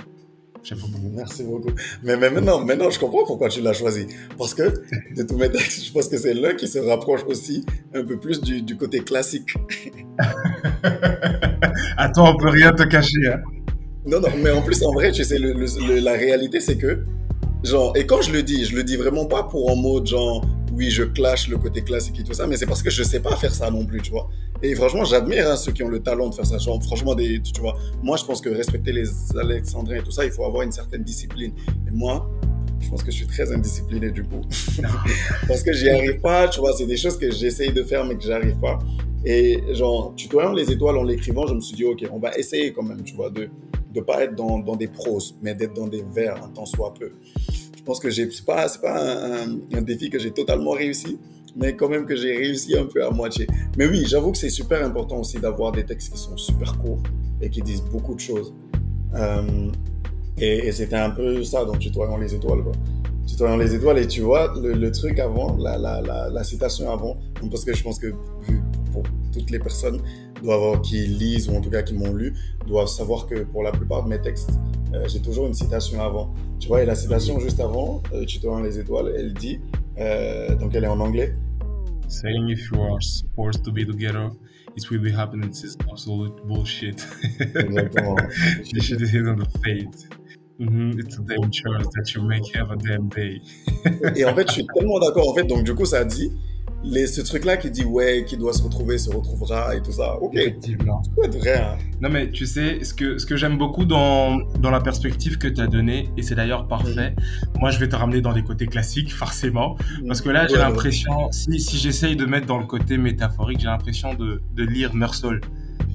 Merci 1.13 1.45
beaucoup. 1.45 1.71
Mais, 2.03 2.17
maintenant, 2.17 2.65
maintenant, 2.65 2.91
je 2.91 2.99
comprends 2.99 3.25
pourquoi 3.25 3.49
tu 3.49 3.61
l'as 3.61 3.73
choisi. 3.73 4.07
Parce 4.37 4.55
que 4.55 4.63
de 5.15 5.23
tous 5.23 5.37
mes 5.37 5.51
textes, 5.51 5.85
je 5.85 5.93
pense 5.93 6.09
que 6.09 6.17
c'est 6.17 6.35
l'un 6.35 6.55
qui 6.55 6.67
se 6.69 6.79
rapproche 6.79 7.23
aussi 7.27 7.65
un 7.95 8.05
peu 8.05 8.19
plus 8.19 8.41
du, 8.41 8.77
côté 8.77 9.01
classique. 9.01 9.55
à 11.97 12.09
toi, 12.11 12.35
on 12.35 12.37
peut 12.37 12.49
rien 12.49 12.73
te 12.73 12.83
cacher. 12.85 13.29
Hein. 13.29 13.41
Non, 14.07 14.21
non, 14.21 14.29
mais 14.43 14.51
en 14.51 14.63
plus, 14.63 14.83
en 14.83 14.93
vrai, 14.93 15.13
tu 15.13 15.25
sais, 15.25 15.39
la 15.39 16.13
réalité, 16.13 16.61
c'est 16.61 16.77
que, 16.77 17.05
genre, 17.63 17.97
et 17.97 18.07
quand 18.07 18.23
je 18.23 18.33
le 18.33 18.43
dis, 18.43 18.65
je 18.65 18.77
le 18.77 18.85
dis 18.85 18.97
vraiment 18.97 19.27
pas 19.27 19.45
pour 19.45 19.71
en 19.71 19.77
mode, 19.77 20.07
genre, 20.07 20.45
oui, 20.77 20.91
je 20.91 21.05
clash 21.05 21.49
le 21.49 21.57
côté 21.57 21.83
classique 21.83 22.21
et 22.21 22.23
tout 22.23 22.35
ça, 22.35 22.47
mais 22.47 22.57
c'est 22.57 22.67
parce 22.67 22.83
que 22.83 22.91
je 22.91 23.03
sais 23.03 23.21
pas 23.21 23.35
faire 23.37 23.55
ça 23.55 23.71
non 23.71 23.87
plus, 23.87 24.03
tu 24.03 24.11
vois. 24.11 24.29
Et 24.63 24.75
franchement, 24.75 25.05
j'admire 25.05 25.51
hein, 25.51 25.57
ceux 25.57 25.73
qui 25.73 25.83
ont 25.83 25.89
le 25.89 26.01
talent 26.01 26.29
de 26.29 26.35
faire 26.35 26.47
ça. 26.47 26.59
Genre, 26.59 26.83
franchement, 26.83 27.15
des, 27.15 27.41
tu 27.41 27.61
vois, 27.61 27.77
moi, 28.03 28.17
je 28.17 28.25
pense 28.25 28.41
que 28.41 28.51
respecter 28.51 28.93
les 28.93 29.09
Alexandrins 29.39 29.97
et 29.97 30.03
tout 30.03 30.11
ça, 30.11 30.25
il 30.25 30.31
faut 30.31 30.45
avoir 30.45 30.63
une 30.63 30.73
certaine 30.73 31.03
discipline. 31.03 31.53
Et 31.89 31.91
moi, 31.91 32.29
je 32.81 32.91
pense 32.91 33.03
que 33.03 33.11
je 33.11 33.17
suis 33.17 33.27
très 33.27 33.53
indiscipliné 33.53 34.11
du 34.11 34.23
coup. 34.23 34.43
Parce 35.49 35.63
que 35.63 35.73
j'y 35.73 35.89
arrive 35.89 36.21
pas, 36.21 36.47
tu 36.49 36.61
vois, 36.61 36.73
c'est 36.77 36.87
des 36.87 36.97
choses 36.97 37.19
que 37.19 37.31
j'essaye 37.31 37.73
de 37.73 37.83
faire 37.83 38.05
mais 38.05 38.17
que 38.17 38.23
j'arrive 38.23 38.59
pas. 38.59 38.79
Et 39.25 39.61
genre, 39.73 40.15
tutoyant 40.15 40.53
les 40.53 40.71
étoiles 40.71 40.97
en 40.97 41.03
l'écrivant, 41.03 41.47
je 41.47 41.55
me 41.55 41.61
suis 41.61 41.75
dit, 41.75 41.85
ok, 41.85 42.05
on 42.13 42.19
va 42.19 42.37
essayer 42.37 42.73
quand 42.73 42.85
même, 42.85 43.03
tu 43.03 43.15
vois, 43.15 43.31
de 43.31 43.49
ne 43.95 44.01
pas 44.03 44.23
être 44.23 44.37
dans, 44.37 44.59
dans 44.59 44.77
des 44.77 44.87
proses, 44.87 45.37
mais 45.43 45.55
d'être 45.55 45.75
dans 45.75 45.89
des 45.89 46.05
vers 46.15 46.53
temps 46.53 46.67
soit 46.67 46.95
peu. 46.95 47.13
Pense 47.87 48.01
que 48.01 48.11
ce 48.11 48.23
n'est 48.23 48.29
pas, 48.45 48.67
pas 48.83 49.45
un, 49.45 49.81
défi 49.81 50.11
que 50.11 50.19
j'ai 50.19 50.33
totalement 50.33 50.73
réussi, 50.73 51.21
mais 51.55 51.77
quand 51.77 51.89
même 51.89 52.05
que 52.05 52.17
j'ai 52.17 52.37
réussi 52.37 52.77
un 52.77 52.85
peu 52.85 53.05
à 53.07 53.11
moitié. 53.11 53.47
Mais 53.79 53.87
oui, 53.87 54.05
j'avoue 54.05 54.33
que 54.33 54.39
c'est 54.39 54.51
super 54.51 54.85
important 54.85 55.21
aussi 55.21 55.39
d'avoir 55.39 55.71
des 55.71 55.85
textes 55.85 56.13
qui 56.13 56.19
sont 56.19 56.37
super 56.37 56.77
courts 56.79 57.01
et 57.41 57.49
qui 57.49 57.63
disent 57.63 57.85
beaucoup 57.85 58.17
de 58.17 58.21
choses. 58.21 58.53
Euh, 59.15 59.71
et, 60.37 60.73
c'était 60.73 60.97
un 60.97 61.11
peu 61.11 61.45
ça 61.45 61.65
dans 61.65 61.77
Tutoyons 61.77 62.17
les 62.17 62.35
étoiles. 62.35 62.65
Quoi. 62.65 62.73
Tutoyons 63.25 63.57
les 63.57 63.73
étoiles, 63.73 63.99
et 63.99 64.09
tu 64.09 64.23
vois, 64.23 64.53
le, 64.61 64.91
truc 64.91 65.21
avant, 65.21 65.57
la, 65.57 66.43
citation 66.43 66.91
avant, 66.91 67.17
parce 67.51 67.65
que 67.65 67.73
je 67.73 67.85
pense 67.85 68.01
que 68.01 68.09
vu 68.49 68.61
toutes 69.37 69.51
les 69.51 69.59
personnes 69.59 70.01
doivent, 70.43 70.81
qui 70.83 71.07
lisent, 71.07 71.49
ou 71.49 71.57
en 71.57 71.61
tout 71.61 71.71
cas 71.71 71.83
qui 71.83 71.95
m'ont 71.95 72.13
lu, 72.13 72.35
doivent 72.67 72.89
savoir 72.89 73.27
que 73.27 73.45
pour 73.45 73.63
la 73.63 73.73
plupart 73.73 74.05
de 74.05 74.09
mes 74.09 74.21
textes, 74.21 74.51
euh, 74.95 75.07
j'ai 75.09 75.21
toujours 75.21 75.47
une 75.47 75.55
citation 75.55 76.01
avant. 76.01 76.33
Tu 76.59 76.69
vois, 76.69 76.83
et 76.83 76.87
la 76.87 76.95
citation 76.95 77.39
juste 77.39 77.61
avant, 77.61 78.03
euh, 78.13 78.25
Tutoyons 78.25 78.63
les 78.63 78.79
étoiles, 78.79 79.13
elle 79.17 79.35
dit, 79.35 79.61
euh, 79.99 80.55
donc 80.57 80.75
elle 80.75 80.85
est 80.85 80.89
en 80.89 81.01
anglais, 81.01 81.35
saying 82.09 82.49
if 82.49 82.71
you 82.71 82.81
are 82.81 83.03
supposed 83.03 83.63
to 83.65 83.73
be 83.73 83.85
together, 83.87 84.31
it 84.77 84.91
will 84.91 85.01
be 85.01 85.13
happening. 85.13 85.49
It's 85.49 85.77
absolute 85.91 86.35
bullshit. 86.47 87.07
Exactement. 87.41 88.17
you 88.73 88.81
should 88.81 89.01
hit 89.01 89.27
on 89.27 89.37
the 89.37 89.49
fate. 89.65 90.09
Mm 90.59 90.69
-hmm. 90.69 91.01
It's 91.01 91.19
a 91.19 91.23
damn 91.23 91.51
chance 91.51 91.89
that 91.95 92.15
you 92.15 92.23
make 92.23 92.45
have 92.55 92.71
a 92.71 92.77
damn 92.77 93.09
day. 93.09 93.43
Et 94.17 94.25
en 94.25 94.35
fait, 94.35 94.47
je 94.49 94.53
suis 94.53 94.67
tellement 94.75 94.99
d'accord. 94.99 95.29
En 95.29 95.35
fait, 95.35 95.47
donc 95.47 95.65
du 95.65 95.75
coup, 95.75 95.85
ça 95.85 96.05
dit 96.05 96.31
les, 96.85 97.07
ce 97.07 97.21
truc-là 97.21 97.57
qui 97.57 97.71
dit 97.71 97.85
ouais, 97.85 98.25
qui 98.27 98.37
doit 98.37 98.53
se 98.53 98.63
retrouver, 98.63 98.99
se 98.99 99.11
retrouvera 99.11 99.75
et 99.75 99.83
tout 99.83 99.93
ça. 99.93 100.17
Ok. 100.21 100.35
Effectivement. 100.35 101.03
vrai. 101.17 101.59
Hein. 101.59 101.79
Non, 102.01 102.09
mais 102.11 102.31
tu 102.31 102.47
sais, 102.47 102.85
ce 102.85 102.95
que, 102.95 103.19
ce 103.19 103.27
que 103.27 103.37
j'aime 103.37 103.59
beaucoup 103.59 103.85
dans, 103.85 104.39
dans 104.61 104.71
la 104.71 104.81
perspective 104.81 105.39
que 105.39 105.49
tu 105.49 105.61
as 105.61 105.67
donnée, 105.67 106.11
et 106.17 106.23
c'est 106.23 106.35
d'ailleurs 106.35 106.69
parfait, 106.69 107.15
moi 107.59 107.71
je 107.71 107.79
vais 107.79 107.89
te 107.89 107.97
ramener 107.97 108.21
dans 108.21 108.33
des 108.33 108.43
côtés 108.43 108.67
classiques, 108.67 109.13
forcément. 109.13 109.77
Parce 110.07 110.21
que 110.21 110.29
là, 110.29 110.47
j'ai 110.47 110.57
l'impression, 110.57 111.31
si, 111.33 111.59
si 111.59 111.79
j'essaye 111.79 112.17
de 112.17 112.27
mettre 112.27 112.47
dans 112.47 112.59
le 112.59 112.67
côté 112.67 112.99
métaphorique, 112.99 113.61
j'ai 113.61 113.67
l'impression 113.67 114.15
de, 114.15 114.43
de 114.55 114.65
lire 114.65 114.95
Meursault 114.95 115.41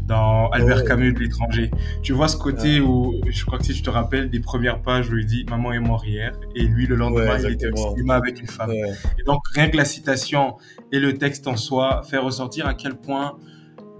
dans 0.06 0.50
Albert 0.50 0.86
Camus 0.86 1.14
de 1.14 1.20
l'étranger. 1.20 1.72
Tu 2.02 2.14
vois 2.14 2.28
ce 2.28 2.38
côté 2.38 2.80
où, 2.80 3.16
je 3.28 3.46
crois 3.46 3.60
que 3.60 3.66
si 3.66 3.74
je 3.74 3.84
te 3.84 3.90
rappelles, 3.90 4.30
des 4.30 4.40
premières 4.40 4.82
pages 4.82 5.10
où 5.10 5.18
il 5.18 5.26
dit 5.26 5.46
Maman 5.50 5.74
est 5.74 5.80
mort 5.80 6.06
hier, 6.06 6.34
et 6.56 6.64
lui 6.64 6.88
le 6.88 6.96
lendemain 6.96 7.38
il 7.40 7.52
était 7.52 7.72
au 7.72 7.76
cinéma 7.76 8.16
avec 8.16 8.40
une 8.40 8.48
femme. 8.48 8.72
Et 8.72 9.24
donc 9.26 9.42
rien 9.54 9.70
que 9.70 9.78
la 9.78 9.86
citation 9.86 10.58
et 10.92 11.00
le 11.00 11.18
texte 11.18 11.48
en 11.48 11.56
soi 11.56 12.02
fait 12.04 12.18
ressortir 12.18 12.68
à 12.68 12.74
quel 12.74 12.96
point 12.96 13.38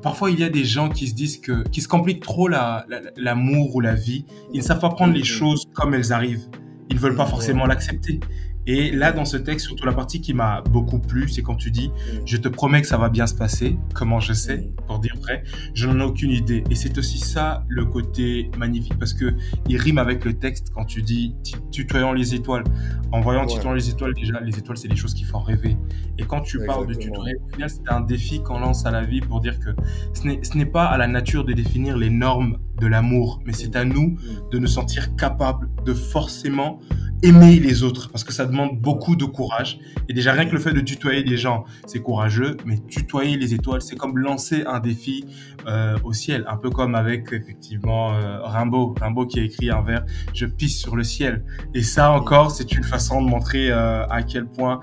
parfois 0.02 0.32
il 0.32 0.40
y 0.40 0.44
a 0.44 0.50
des 0.50 0.66
gens 0.66 0.90
qui 0.90 1.08
se 1.08 1.14
disent 1.14 1.40
que, 1.40 1.64
qui 1.70 1.82
se 1.82 1.88
compliquent 1.88 2.24
trop 2.24 2.48
l'amour 2.48 3.76
ou 3.76 3.80
la 3.80 3.94
vie. 3.94 4.26
Ils 4.54 4.60
ne 4.60 4.64
savent 4.64 4.80
pas 4.80 4.90
prendre 4.90 5.14
les 5.14 5.22
mm-hmm. 5.22 5.26
choses 5.26 5.66
comme 5.74 5.94
elles 5.94 6.12
arrivent. 6.12 6.48
Ils 6.90 6.96
ne 6.96 7.00
veulent 7.00 7.16
pas 7.16 7.26
forcément 7.26 7.66
l'accepter. 7.66 8.20
Et 8.68 8.92
là, 8.92 9.12
dans 9.12 9.26
ce 9.26 9.38
texte, 9.38 9.66
surtout 9.66 9.86
la 9.86 9.94
partie 9.94 10.22
qui 10.22 10.34
m'a 10.34 10.62
beaucoup 10.62 11.00
plu, 11.00 11.28
c'est 11.28 11.42
quand 11.42 11.56
tu 11.56 11.72
dis 11.72 11.90
Mm. 11.90 12.20
Je 12.26 12.38
te 12.38 12.48
promets 12.48 12.82
que 12.82 12.88
ça 12.88 12.98
va 12.98 13.10
bien 13.10 13.26
se 13.28 13.34
passer. 13.36 13.78
Comment 13.94 14.20
je 14.20 14.34
sais 14.34 14.58
Mm. 14.58 14.76
Pour 14.88 15.00
dire 15.00 15.16
vrai, 15.22 15.44
je 15.74 15.88
n'en 15.88 16.00
ai 16.00 16.04
aucune 16.04 16.32
idée. 16.32 16.64
Et 16.70 16.76
c'est 16.76 16.98
aussi 16.98 17.18
ça 17.20 17.64
le 17.68 17.86
côté 17.86 18.52
magnifique 18.58 18.98
parce 19.00 19.14
que 19.14 19.34
il 19.68 19.78
rime 19.78 19.98
avec 19.98 20.26
le 20.26 20.34
texte 20.34 20.72
quand 20.74 20.86
tu 20.86 21.02
dis 21.02 21.36
tu- 21.44 21.56
tutoyant 21.72 22.14
les 22.14 22.36
étoiles. 22.36 22.64
En 23.12 23.20
voyant 23.22 23.42
Ouais. 23.42 23.48
tutoyant 23.48 23.74
les 23.74 23.90
étoiles, 23.90 24.14
déjà, 24.14 24.40
les 24.42 24.58
étoiles, 24.58 24.78
c'est 24.78 24.88
des 24.88 24.96
choses 24.96 25.14
qui 25.14 25.24
font 25.24 25.40
rêver. 25.40 25.76
Et 26.18 26.24
quand 26.24 26.42
tu 26.42 26.60
parles 26.66 26.88
de 26.88 26.94
tutoyer, 26.94 27.36
au 27.44 27.54
final, 27.54 27.70
c'est 27.70 27.90
un 27.90 28.02
défi 28.02 28.42
qu'on 28.44 28.60
lance 28.60 28.86
à 28.86 28.92
la 28.92 29.04
vie 29.04 29.22
pour 29.22 29.42
dire 29.42 29.60
que 29.60 29.70
ce 30.14 30.58
n'est 30.58 30.66
pas 30.66 30.86
à 30.86 30.98
la 30.98 31.08
nature 31.08 31.44
de 31.46 31.54
définir 31.54 31.98
les 31.98 32.10
normes 32.10 32.58
de 32.82 32.88
l'amour, 32.88 33.40
mais 33.46 33.54
c'est 33.54 33.76
à 33.76 33.86
nous 33.86 34.02
Mm. 34.02 34.50
de 34.52 34.58
nous 34.60 34.68
sentir 34.68 35.16
capables 35.16 35.70
de 35.86 35.94
forcément 35.94 36.80
aimer 37.24 37.60
les 37.60 37.84
autres 37.84 38.10
parce 38.10 38.24
que 38.24 38.34
ça 38.34 38.46
demande 38.48 38.80
beaucoup 38.80 39.16
de 39.16 39.26
courage. 39.26 39.80
Et 40.10 40.14
déjà 40.14 40.32
rien 40.34 40.46
que 40.46 40.54
le 40.54 40.60
fait 40.60 40.74
de 40.74 40.80
tutoyer 40.82 41.24
des 41.24 41.38
gens 41.38 41.66
c'est 41.86 42.00
courageux 42.00 42.58
mais 42.66 42.80
tutoyer 42.80 43.38
les 43.38 43.54
étoiles 43.54 43.82
c'est 43.82 43.96
comme 43.96 44.18
lancer 44.18 44.64
un 44.66 44.80
défi 44.80 45.26
euh, 45.68 45.98
au 46.04 46.14
ciel. 46.14 46.44
Un 46.48 46.58
peu 46.58 46.72
comme 46.72 46.96
avec 46.96 47.32
effectivement 47.32 48.14
euh, 48.14 48.40
Rimbaud. 48.42 48.96
Rimbaud 49.00 49.28
qui 49.28 49.40
a 49.40 49.44
écrit 49.44 49.70
un 49.70 49.82
vers 49.82 50.04
je 50.34 50.48
pisse 50.48 50.80
sur 50.80 50.96
le 50.96 51.04
ciel 51.04 51.44
et 51.76 51.84
ça 51.84 52.12
encore 52.12 52.52
c'est 52.52 52.72
une 52.74 52.84
façon 52.84 53.22
de 53.22 53.30
montrer 53.30 53.72
euh, 53.72 54.06
à 54.08 54.24
quel 54.24 54.46
point 54.46 54.80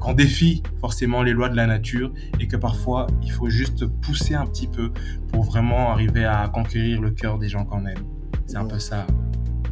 qu'on 0.00 0.14
défie 0.14 0.62
forcément 0.80 1.22
les 1.22 1.32
lois 1.32 1.50
de 1.50 1.56
la 1.56 1.66
nature 1.66 2.10
et 2.40 2.48
que 2.48 2.56
parfois 2.56 3.06
il 3.22 3.30
faut 3.30 3.50
juste 3.50 3.84
pousser 3.84 4.34
un 4.34 4.46
petit 4.46 4.66
peu 4.66 4.92
pour 5.30 5.44
vraiment 5.44 5.90
arriver 5.90 6.24
à 6.24 6.48
conquérir 6.48 7.02
le 7.02 7.07
cœur 7.10 7.38
des 7.38 7.48
gens 7.48 7.64
qu'on 7.64 7.84
aime 7.86 8.04
c'est 8.46 8.56
un 8.56 8.64
peu 8.66 8.78
ça 8.78 9.06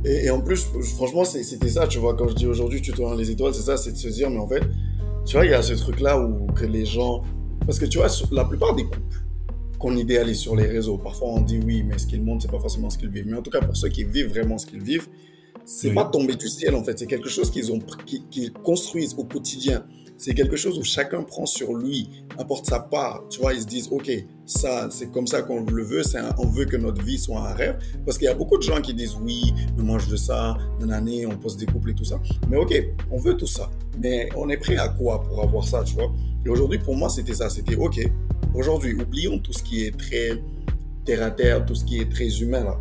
Et, 0.05 0.27
et 0.27 0.31
en 0.31 0.41
plus, 0.41 0.67
franchement, 0.97 1.25
c'était 1.25 1.69
ça, 1.69 1.87
tu 1.87 1.99
vois, 1.99 2.15
quand 2.15 2.29
je 2.29 2.35
dis 2.35 2.47
aujourd'hui 2.47 2.83
tu 2.83 2.93
tournes 2.93 3.17
les 3.17 3.31
étoiles, 3.31 3.55
c'est 3.55 3.63
ça, 3.63 3.77
c'est 3.77 3.93
de 3.93 3.97
se 3.97 4.09
dire, 4.09 4.29
mais 4.31 4.39
en 4.39 4.47
fait, 4.47 4.63
tu 5.25 5.37
vois, 5.37 5.45
il 5.47 5.51
y 5.51 5.55
a 5.55 5.63
ce 5.63 5.73
truc-là 5.75 6.21
où 6.21 6.47
que 6.53 6.67
les 6.67 6.85
gens... 6.85 7.23
Parce 7.65 7.79
que 7.79 7.87
tu 7.87 7.99
vois, 7.99 8.09
la 8.33 8.45
plupart 8.45 8.75
des 8.75 8.85
couples 8.85 9.25
qu'on 9.79 9.97
idéalise 9.97 10.39
sur 10.39 10.55
les 10.57 10.67
réseaux, 10.67 10.99
parfois 10.99 11.29
on 11.31 11.41
dit 11.41 11.59
oui, 11.65 11.83
mais 11.83 11.99
ce 11.99 12.07
qu'ils 12.07 12.23
montrent, 12.23 12.43
c'est 12.43 12.51
pas 12.51 12.59
forcément 12.61 12.91
ce 12.91 12.99
qu'ils 12.99 13.09
vivent. 13.09 13.27
Mais 13.27 13.37
en 13.37 13.43
tout 13.43 13.51
cas, 13.51 13.61
pour 13.61 13.77
ceux 13.77 13.89
qui 13.89 14.05
vivent 14.05 14.29
vraiment 14.29 14.59
ce 14.59 14.67
qu'ils 14.67 14.83
vivent, 14.83 15.09
c'est 15.65 15.89
Oui. 15.89 15.95
pas 15.95 16.05
tombé 16.05 16.37
du 16.37 16.49
ciel, 16.49 16.75
en 16.77 16.85
fait. 16.85 16.99
C'est 16.99 17.07
quelque 17.07 17.29
chose 17.29 17.51
qu'ils 17.51 17.73
ont, 17.73 17.81
qu'ils 18.31 18.53
construisent 18.53 19.15
au 19.19 19.25
quotidien. 19.25 19.85
C'est 20.19 20.35
quelque 20.35 20.57
chose 20.57 20.79
où 20.79 20.83
chacun 20.83 21.23
prend 21.23 21.45
sur 21.45 21.75
lui, 21.75 22.09
apporte 22.39 22.67
sa 22.67 22.81
part. 22.81 23.25
Tu 23.29 23.41
vois, 23.41 23.53
ils 23.53 23.61
se 23.61 23.67
disent, 23.67 23.89
OK, 23.91 24.11
ça, 24.47 24.89
c'est 24.91 25.11
comme 25.13 25.27
ça 25.27 25.43
qu'on 25.43 25.65
le 25.65 25.83
veut, 25.83 26.03
on 26.39 26.47
veut 26.47 26.65
que 26.65 26.77
notre 26.77 27.03
vie 27.03 27.19
soit 27.19 27.41
un 27.41 27.53
rêve. 27.53 27.79
Parce 28.05 28.17
qu'il 28.17 28.27
y 28.27 28.31
a 28.31 28.35
beaucoup 28.35 28.57
de 28.57 28.63
gens 28.63 28.81
qui 28.81 28.95
disent, 28.95 29.17
oui, 29.21 29.53
moi 29.77 29.99
je 29.99 30.07
veux 30.07 30.17
ça, 30.17 30.57
année, 30.91 31.27
on 31.27 31.37
pose 31.37 31.57
des 31.57 31.67
couples 31.67 31.91
et 31.91 31.95
tout 31.95 32.05
ça. 32.05 32.21
Mais 32.49 32.57
OK, 32.57 32.75
on 33.11 33.19
veut 33.19 33.37
tout 33.37 33.47
ça. 33.47 33.71
Mais 34.03 34.29
on 34.37 34.49
est 34.49 34.57
prêt 34.57 34.77
à 34.77 34.89
quoi 34.89 35.23
pour 35.23 35.43
avoir 35.43 35.67
ça, 35.67 35.83
tu 35.85 35.95
vois? 35.95 36.11
Et 36.45 36.49
aujourd'hui, 36.49 36.79
pour 36.79 36.97
moi, 36.97 37.09
c'était 37.09 37.35
ça. 37.35 37.51
C'était 37.51 37.77
OK, 37.77 38.01
aujourd'hui, 38.55 38.95
oublions 38.95 39.39
tout 39.39 39.53
ce 39.53 39.63
qui 39.63 39.85
est 39.85 39.97
très 39.97 40.43
terre 41.05 41.23
à 41.23 41.31
terre, 41.31 41.65
tout 41.67 41.75
ce 41.75 41.85
qui 41.85 41.99
est 41.99 42.11
très 42.11 42.29
humain 42.41 42.65
là. 42.65 42.79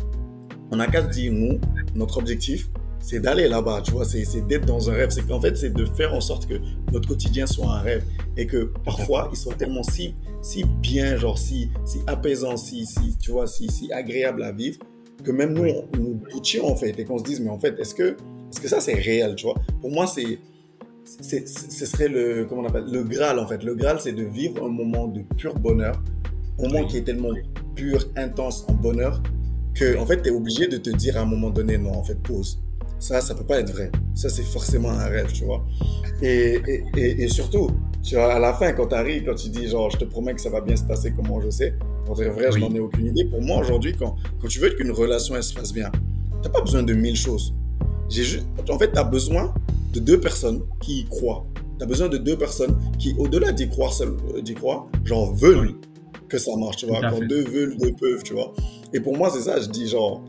On 0.72 0.80
a 0.80 0.86
qu'à 0.88 1.02
se 1.02 1.10
dire, 1.10 1.32
nous, 1.32 1.60
notre 1.94 2.18
objectif, 2.18 2.70
c'est 3.08 3.20
d'aller 3.20 3.46
là-bas, 3.48 3.82
tu 3.84 3.92
vois, 3.92 4.04
c'est 4.04 4.46
d'être 4.48 4.66
dans 4.66 4.90
un 4.90 4.94
rêve. 4.94 5.10
C'est 5.10 5.26
qu'en 5.26 5.40
fait, 5.40 5.56
c'est 5.56 5.72
de 5.72 5.84
faire 5.84 6.12
en 6.12 6.20
sorte 6.20 6.46
que 6.46 6.54
notre 6.92 7.06
quotidien 7.08 7.46
soit 7.46 7.70
un 7.72 7.80
rêve. 7.80 8.02
Et 8.36 8.46
que 8.46 8.72
parfois, 8.84 9.28
il 9.32 9.36
soit 9.36 9.54
tellement 9.54 9.84
si, 9.84 10.14
si 10.42 10.64
bien, 10.82 11.16
genre 11.16 11.38
si, 11.38 11.70
si 11.84 11.98
apaisant, 12.08 12.56
si, 12.56 12.84
si, 12.84 13.16
tu 13.18 13.30
vois, 13.30 13.46
si, 13.46 13.68
si 13.70 13.92
agréable 13.92 14.42
à 14.42 14.50
vivre, 14.50 14.80
que 15.22 15.30
même 15.30 15.52
nous, 15.54 15.64
on- 15.68 15.84
nous 15.96 16.20
doutions 16.32 16.66
en 16.66 16.74
fait, 16.76 16.98
et 16.98 17.04
qu'on 17.04 17.18
se 17.18 17.24
dise, 17.24 17.40
mais 17.40 17.48
en 17.48 17.58
fait, 17.60 17.78
est-ce 17.78 17.94
que, 17.94 18.08
est-ce 18.50 18.60
que 18.60 18.68
ça 18.68 18.80
c'est 18.80 18.94
réel, 18.94 19.34
tu 19.36 19.46
vois? 19.46 19.54
Pour 19.80 19.90
moi, 19.90 20.06
c'est, 20.06 20.38
ce 21.04 21.86
serait 21.86 22.08
le, 22.08 22.44
comment 22.48 22.62
on 22.62 22.66
appelle, 22.66 22.86
le 22.90 23.04
Graal 23.04 23.38
en 23.38 23.46
fait. 23.46 23.62
Le 23.62 23.74
Graal, 23.76 23.98
c'est 24.00 24.12
de 24.12 24.24
vivre 24.24 24.64
un 24.64 24.68
moment 24.68 25.06
de 25.06 25.22
pur 25.36 25.54
bonheur, 25.54 26.02
un 26.58 26.68
moment 26.68 26.84
qui 26.86 26.96
est 26.98 27.02
tellement 27.02 27.30
pur, 27.76 28.04
intense 28.16 28.64
en 28.68 28.72
bonheur, 28.74 29.22
que 29.74 29.96
en 29.98 30.06
fait, 30.06 30.22
tu 30.22 30.28
es 30.28 30.32
obligé 30.32 30.66
de 30.66 30.76
te 30.76 30.90
dire 30.90 31.16
à 31.16 31.20
un 31.20 31.24
moment 31.26 31.50
donné, 31.50 31.78
non, 31.78 31.92
en 31.92 32.02
fait, 32.02 32.18
pause. 32.20 32.60
Ça, 32.98 33.20
ça 33.20 33.34
peut 33.34 33.44
pas 33.44 33.60
être 33.60 33.70
vrai. 33.72 33.90
Ça, 34.14 34.28
c'est 34.28 34.42
forcément 34.42 34.88
un 34.90 35.06
rêve, 35.06 35.30
tu 35.32 35.44
vois. 35.44 35.64
Et, 36.22 36.58
et, 36.66 36.84
et, 36.96 37.22
et 37.24 37.28
surtout, 37.28 37.68
tu 38.02 38.14
vois, 38.14 38.32
à 38.34 38.38
la 38.38 38.54
fin, 38.54 38.72
quand 38.72 38.86
tu 38.88 38.94
arrives, 38.94 39.24
quand 39.26 39.34
tu 39.34 39.48
dis, 39.50 39.68
genre, 39.68 39.90
je 39.90 39.98
te 39.98 40.04
promets 40.04 40.34
que 40.34 40.40
ça 40.40 40.48
va 40.50 40.60
bien 40.60 40.76
se 40.76 40.84
passer 40.84 41.12
comment 41.14 41.40
je 41.40 41.50
sais, 41.50 41.74
pour 42.06 42.14
dire 42.16 42.32
vrai, 42.32 42.50
je 42.52 42.58
n'en 42.58 42.72
ai 42.74 42.80
aucune 42.80 43.06
idée. 43.08 43.24
Pour 43.26 43.42
moi, 43.42 43.58
aujourd'hui, 43.60 43.94
quand, 43.98 44.16
quand 44.40 44.48
tu 44.48 44.60
veux 44.60 44.70
qu'une 44.70 44.90
relation, 44.92 45.36
elle 45.36 45.42
se 45.42 45.52
passe 45.54 45.72
bien, 45.72 45.90
t'as 46.42 46.48
pas 46.48 46.62
besoin 46.62 46.82
de 46.82 46.94
mille 46.94 47.16
choses. 47.16 47.54
J'ai 48.08 48.22
juste, 48.22 48.46
en 48.70 48.78
fait, 48.78 48.92
tu 48.92 48.98
as 48.98 49.04
besoin 49.04 49.52
de 49.92 50.00
deux 50.00 50.18
personnes 50.20 50.62
qui 50.80 51.00
y 51.00 51.04
croient. 51.04 51.44
Tu 51.78 51.84
as 51.84 51.86
besoin 51.86 52.08
de 52.08 52.16
deux 52.16 52.38
personnes 52.38 52.76
qui, 52.98 53.14
au-delà 53.18 53.52
d'y 53.52 53.68
croire, 53.68 53.92
euh, 54.00 54.40
d'y 54.40 54.54
croire, 54.54 54.86
genre, 55.04 55.34
veulent 55.34 55.66
Oui. 55.66 55.76
que 56.28 56.38
ça 56.38 56.56
marche, 56.56 56.76
tu 56.78 56.86
vois. 56.86 57.00
Quand 57.02 57.16
fait. 57.18 57.26
deux 57.26 57.44
veulent, 57.44 57.76
deux 57.76 57.92
peuvent, 57.92 58.22
tu 58.22 58.32
vois. 58.32 58.52
Et 58.94 59.00
pour 59.00 59.16
moi, 59.18 59.28
c'est 59.30 59.40
ça, 59.42 59.60
je 59.60 59.66
dis, 59.68 59.86
genre, 59.88 60.22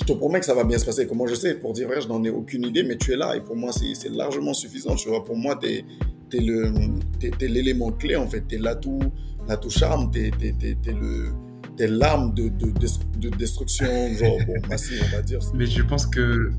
je 0.00 0.04
te 0.04 0.12
promets 0.12 0.40
que 0.40 0.46
ça 0.46 0.54
va 0.54 0.64
bien 0.64 0.78
se 0.78 0.84
passer. 0.84 1.06
Comment 1.06 1.26
je 1.26 1.34
sais? 1.34 1.54
Pour 1.54 1.72
dire 1.72 1.86
vrai, 1.88 2.00
je 2.00 2.08
n'en 2.08 2.22
ai 2.24 2.30
aucune 2.30 2.64
idée, 2.64 2.82
mais 2.82 2.96
tu 2.96 3.12
es 3.12 3.16
là. 3.16 3.36
Et 3.36 3.40
pour 3.40 3.56
moi, 3.56 3.70
c'est 3.72 4.10
largement 4.10 4.52
suffisant, 4.52 4.96
tu 4.96 5.08
vois. 5.08 5.24
Pour 5.24 5.36
moi, 5.36 5.58
tu 5.60 5.68
es, 5.68 7.48
l'élément 7.48 7.92
clé, 7.92 8.16
en 8.16 8.26
fait. 8.26 8.44
Tu 8.48 8.56
es 8.56 8.58
l'atout, 8.58 9.00
l'atout 9.48 9.70
charme, 9.70 10.10
tu 10.10 10.26
es. 10.26 10.30
T'es 11.76 11.88
l'arme 11.88 12.34
de 12.34 13.28
destruction, 13.30 13.86
genre, 14.14 14.38
bon, 14.46 14.54
massive, 14.68 15.02
on 15.12 15.16
va 15.16 15.22
dire. 15.22 15.40
Mais 15.54 15.66
je 15.66 15.82
pense 15.82 16.06
que 16.06 16.50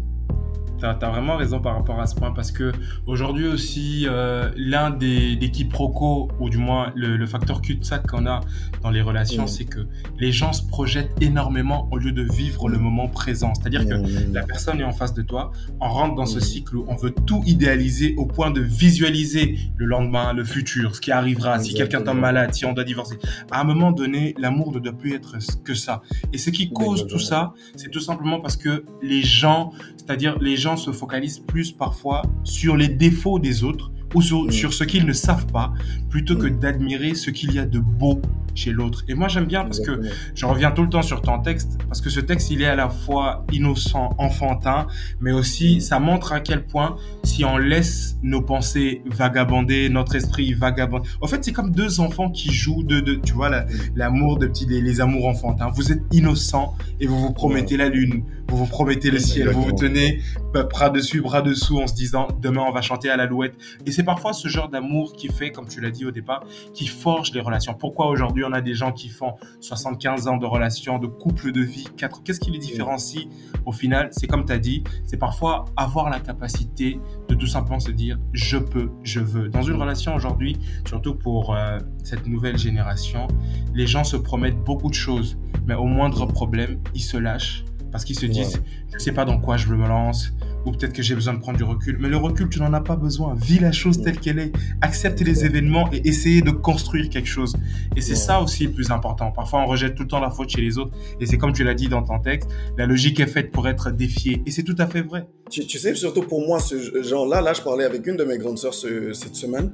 tu 0.79 0.85
as, 0.85 0.93
vraiment 1.09 1.37
raison 1.37 1.59
par 1.59 1.75
rapport 1.75 1.99
à 1.99 2.07
ce 2.07 2.15
point 2.15 2.31
parce 2.31 2.51
que 2.51 2.71
aujourd'hui 3.05 3.47
aussi, 3.47 4.05
euh, 4.07 4.51
l'un 4.57 4.89
des, 4.89 5.35
des 5.35 5.49
quiproquos, 5.51 6.29
ou 6.39 6.49
du 6.49 6.57
moins 6.57 6.91
le, 6.95 7.17
le 7.17 7.25
facteur 7.27 7.61
cul-de-sac 7.61 8.07
qu'on 8.07 8.25
a 8.25 8.41
dans 8.83 8.89
les 8.91 9.01
relations, 9.01 9.43
Mm. 9.45 9.47
c'est 9.47 9.65
que 9.65 9.79
les 10.19 10.31
gens 10.31 10.53
se 10.53 10.63
projettent 10.67 11.11
énormément 11.21 11.87
au 11.91 11.97
lieu 11.97 12.11
de 12.11 12.23
vivre 12.23 12.69
le 12.69 12.77
moment 12.77 13.07
présent. 13.07 13.53
C'est-à-dire 13.55 13.87
que 13.87 13.95
Mmh. 13.95 14.33
la 14.33 14.43
personne 14.43 14.79
est 14.79 14.83
en 14.83 14.91
face 14.91 15.13
de 15.13 15.21
toi, 15.21 15.51
on 15.79 15.87
rentre 15.89 16.15
dans 16.15 16.25
ce 16.25 16.37
Mm. 16.37 16.41
cycle 16.41 16.75
où 16.77 16.85
on 16.87 16.95
veut 16.95 17.11
tout 17.11 17.41
idéaliser 17.45 18.13
au 18.17 18.25
point 18.25 18.51
de 18.51 18.61
visualiser 18.61 19.57
le 19.77 19.85
lendemain, 19.85 20.33
le 20.33 20.43
futur, 20.43 20.95
ce 20.95 21.01
qui 21.01 21.11
arrivera, 21.11 21.59
si 21.59 21.73
quelqu'un 21.73 22.01
tombe 22.01 22.19
malade, 22.19 22.53
si 22.53 22.65
on 22.65 22.73
doit 22.73 22.83
divorcer. 22.83 23.17
À 23.51 23.61
un 23.61 23.63
moment 23.63 23.91
donné, 23.91 24.33
l'amour 24.37 24.73
ne 24.73 24.79
doit 24.79 24.93
plus 24.97 25.13
être 25.13 25.37
que 25.63 25.73
ça. 25.73 26.01
Et 26.33 26.37
ce 26.37 26.49
qui 26.49 26.69
cause 26.71 27.07
tout 27.07 27.19
ça, 27.19 27.53
c'est 27.75 27.89
tout 27.89 27.99
simplement 27.99 28.39
parce 28.39 28.57
que 28.57 28.83
les 29.01 29.21
gens, 29.21 29.71
c'est-à-dire 29.97 30.37
les 30.39 30.55
gens 30.57 30.64
se 30.75 30.91
focalisent 30.91 31.39
plus 31.39 31.71
parfois 31.71 32.23
sur 32.43 32.75
les 32.75 32.87
défauts 32.87 33.37
des 33.39 33.63
autres 33.63 33.91
ou 34.15 34.21
sur, 34.21 34.45
Mm. 34.45 34.51
sur 34.51 34.73
ce 34.73 34.83
qu'ils 34.85 35.05
ne 35.05 35.13
savent 35.13 35.47
pas, 35.47 35.73
plutôt 36.09 36.35
que 36.37 36.47
Mm. 36.47 36.59
d'admirer 36.59 37.13
ce 37.15 37.29
qu'il 37.31 37.53
y 37.53 37.59
a 37.59 37.65
de 37.65 37.79
beau 37.79 38.21
chez 38.53 38.71
l'autre. 38.71 39.03
Et 39.09 39.15
moi 39.15 39.27
j'aime 39.27 39.43
bien 39.47 39.63
parce 39.65 39.81
que 39.81 39.99
je 40.33 40.45
reviens 40.45 40.71
tout 40.71 40.83
le 40.83 40.87
temps 40.89 41.01
sur 41.01 41.21
ton 41.21 41.39
texte, 41.41 41.77
parce 41.89 41.99
que 41.99 42.09
ce 42.09 42.21
texte, 42.21 42.49
il 42.51 42.61
est 42.61 42.67
à 42.67 42.75
la 42.77 42.87
fois 42.87 43.45
innocent, 43.51 44.11
enfantin, 44.17 44.87
mais 45.19 45.33
aussi, 45.33 45.81
ça 45.81 45.99
montre 45.99 46.31
à 46.31 46.39
quel 46.39 46.65
point, 46.65 46.95
si 47.25 47.43
on 47.43 47.57
laisse 47.57 48.17
nos 48.23 48.41
pensées 48.41 49.01
vagabonder, 49.07 49.89
notre 49.89 50.15
esprit 50.15 50.53
vagabonder. 50.53 51.09
En 51.19 51.27
fait, 51.27 51.43
c'est 51.43 51.51
comme 51.51 51.71
deux 51.71 51.99
enfants 51.99 52.29
qui 52.29 52.53
jouent 52.53 52.83
de, 52.83 53.01
de 53.01 53.15
tu 53.15 53.33
vois, 53.33 53.49
la- 53.49 53.65
l'amour 53.97 54.37
de 54.37 54.47
petits, 54.47 54.65
les, 54.67 54.79
les 54.81 55.01
amours 55.01 55.27
enfantins. 55.27 55.67
Vous 55.75 55.91
êtes 55.91 56.03
innocents 56.13 56.75
et 57.01 57.07
vous 57.07 57.19
vous 57.19 57.33
promettez 57.33 57.75
la 57.75 57.89
lune, 57.89 58.23
vous 58.47 58.57
vous 58.57 58.67
promettez 58.67 59.11
le 59.11 59.19
ciel, 59.19 59.49
vous 59.49 59.63
vous 59.63 59.71
tenez 59.71 60.21
bah, 60.53 60.63
bras 60.63 60.89
dessus, 60.89 61.21
bras 61.21 61.41
dessous 61.41 61.79
en 61.79 61.87
se 61.87 61.93
disant, 61.93 62.27
demain 62.41 62.63
on 62.67 62.71
va 62.71 62.81
chanter 62.81 63.09
à 63.09 63.17
l'alouette. 63.17 63.55
Et 63.85 63.91
c'est 63.91 64.03
parfois 64.03 64.33
ce 64.33 64.47
genre 64.47 64.69
d'amour 64.69 65.13
qui 65.13 65.27
fait, 65.29 65.51
comme 65.51 65.67
tu 65.67 65.81
l'as 65.81 65.91
dit 65.91 66.05
au 66.05 66.11
départ, 66.11 66.43
qui 66.73 66.87
forge 66.87 67.31
les 67.33 67.41
relations. 67.41 67.73
Pourquoi 67.73 68.07
aujourd'hui 68.07 68.43
on 68.45 68.53
a 68.53 68.61
des 68.61 68.73
gens 68.73 68.91
qui 68.91 69.09
font 69.09 69.33
75 69.61 70.27
ans 70.27 70.37
de 70.37 70.45
relation, 70.45 70.99
de 70.99 71.07
couple 71.07 71.51
de 71.51 71.61
vie, 71.61 71.87
4 71.97 72.23
Qu'est-ce 72.23 72.39
qui 72.39 72.51
les 72.51 72.59
différencie 72.59 73.27
au 73.65 73.71
final? 73.71 74.09
C'est 74.11 74.27
comme 74.27 74.45
tu 74.45 74.53
as 74.53 74.59
dit, 74.59 74.83
c'est 75.05 75.17
parfois 75.17 75.65
avoir 75.75 76.09
la 76.09 76.19
capacité 76.19 76.99
de 77.27 77.35
tout 77.35 77.47
simplement 77.47 77.79
se 77.79 77.91
dire 77.91 78.19
je 78.33 78.57
peux, 78.57 78.91
je 79.03 79.19
veux. 79.19 79.49
Dans 79.49 79.63
une 79.63 79.75
relation 79.75 80.15
aujourd'hui, 80.15 80.57
surtout 80.87 81.15
pour 81.15 81.55
euh, 81.55 81.79
cette 82.03 82.27
nouvelle 82.27 82.57
génération, 82.57 83.27
les 83.73 83.87
gens 83.87 84.03
se 84.03 84.17
promettent 84.17 84.63
beaucoup 84.63 84.89
de 84.89 84.95
choses, 84.95 85.37
mais 85.67 85.73
au 85.73 85.85
moindre 85.85 86.25
problème, 86.25 86.79
ils 86.93 87.01
se 87.01 87.17
lâchent 87.17 87.65
parce 87.95 88.03
qu'ils 88.03 88.19
se 88.19 88.25
disent 88.25 88.61
je 88.93 88.99
sais 88.99 89.13
pas 89.13 89.23
dans 89.23 89.39
quoi 89.39 89.55
je 89.55 89.67
me 89.73 89.87
lance 89.87 90.33
ou 90.65 90.71
peut-être 90.71 90.91
que 90.91 91.01
j'ai 91.01 91.15
besoin 91.15 91.33
de 91.33 91.39
prendre 91.39 91.57
du 91.57 91.63
recul. 91.63 91.95
Mais 92.01 92.09
le 92.09 92.17
recul, 92.17 92.49
tu 92.49 92.59
n'en 92.59 92.73
as 92.73 92.81
pas 92.81 92.95
besoin. 92.97 93.35
Vis 93.35 93.59
la 93.59 93.71
chose 93.71 94.01
telle 94.01 94.19
qu'elle 94.19 94.39
est. 94.39 94.51
Accepte 94.81 95.21
les 95.21 95.45
événements 95.45 95.87
et 95.93 96.05
essayer 96.09 96.41
de 96.41 96.49
construire 96.51 97.07
quelque 97.09 97.27
chose. 97.29 97.55
Et 97.95 98.01
c'est 98.01 98.13
Ouais. 98.13 98.17
ça 98.17 98.41
aussi 98.41 98.65
le 98.65 98.71
plus 98.71 98.89
important. 98.91 99.31
Parfois, 99.31 99.61
on 99.61 99.67
rejette 99.67 99.93
tout 99.95 100.03
le 100.03 100.09
temps 100.09 100.19
la 100.19 100.31
faute 100.31 100.49
chez 100.49 100.61
les 100.61 100.77
autres. 100.79 100.91
Et 101.21 101.25
c'est 101.27 101.37
comme 101.37 101.53
tu 101.53 101.63
l'as 101.63 101.75
dit 101.75 101.87
dans 101.87 102.01
ton 102.01 102.17
texte, 102.19 102.49
la 102.77 102.85
logique 102.87 103.19
est 103.19 103.27
faite 103.27 103.51
pour 103.51 103.67
être 103.69 103.91
défiée. 103.91 104.41
Et 104.47 104.51
c'est 104.51 104.63
tout 104.63 104.75
à 104.79 104.87
fait 104.87 105.01
vrai. 105.03 105.27
Tu, 105.49 105.65
tu 105.67 105.77
sais, 105.77 105.93
surtout 105.95 106.23
pour 106.23 106.45
moi, 106.45 106.59
ce 106.59 107.03
genre-là, 107.03 107.39
là, 107.41 107.53
je 107.53 107.61
parlais 107.61 107.85
avec 107.85 108.05
une 108.07 108.17
de 108.17 108.23
mes 108.23 108.37
grandes 108.37 108.57
sœurs 108.57 108.73
ce- 108.73 109.13
cette 109.13 109.35
semaine. 109.35 109.71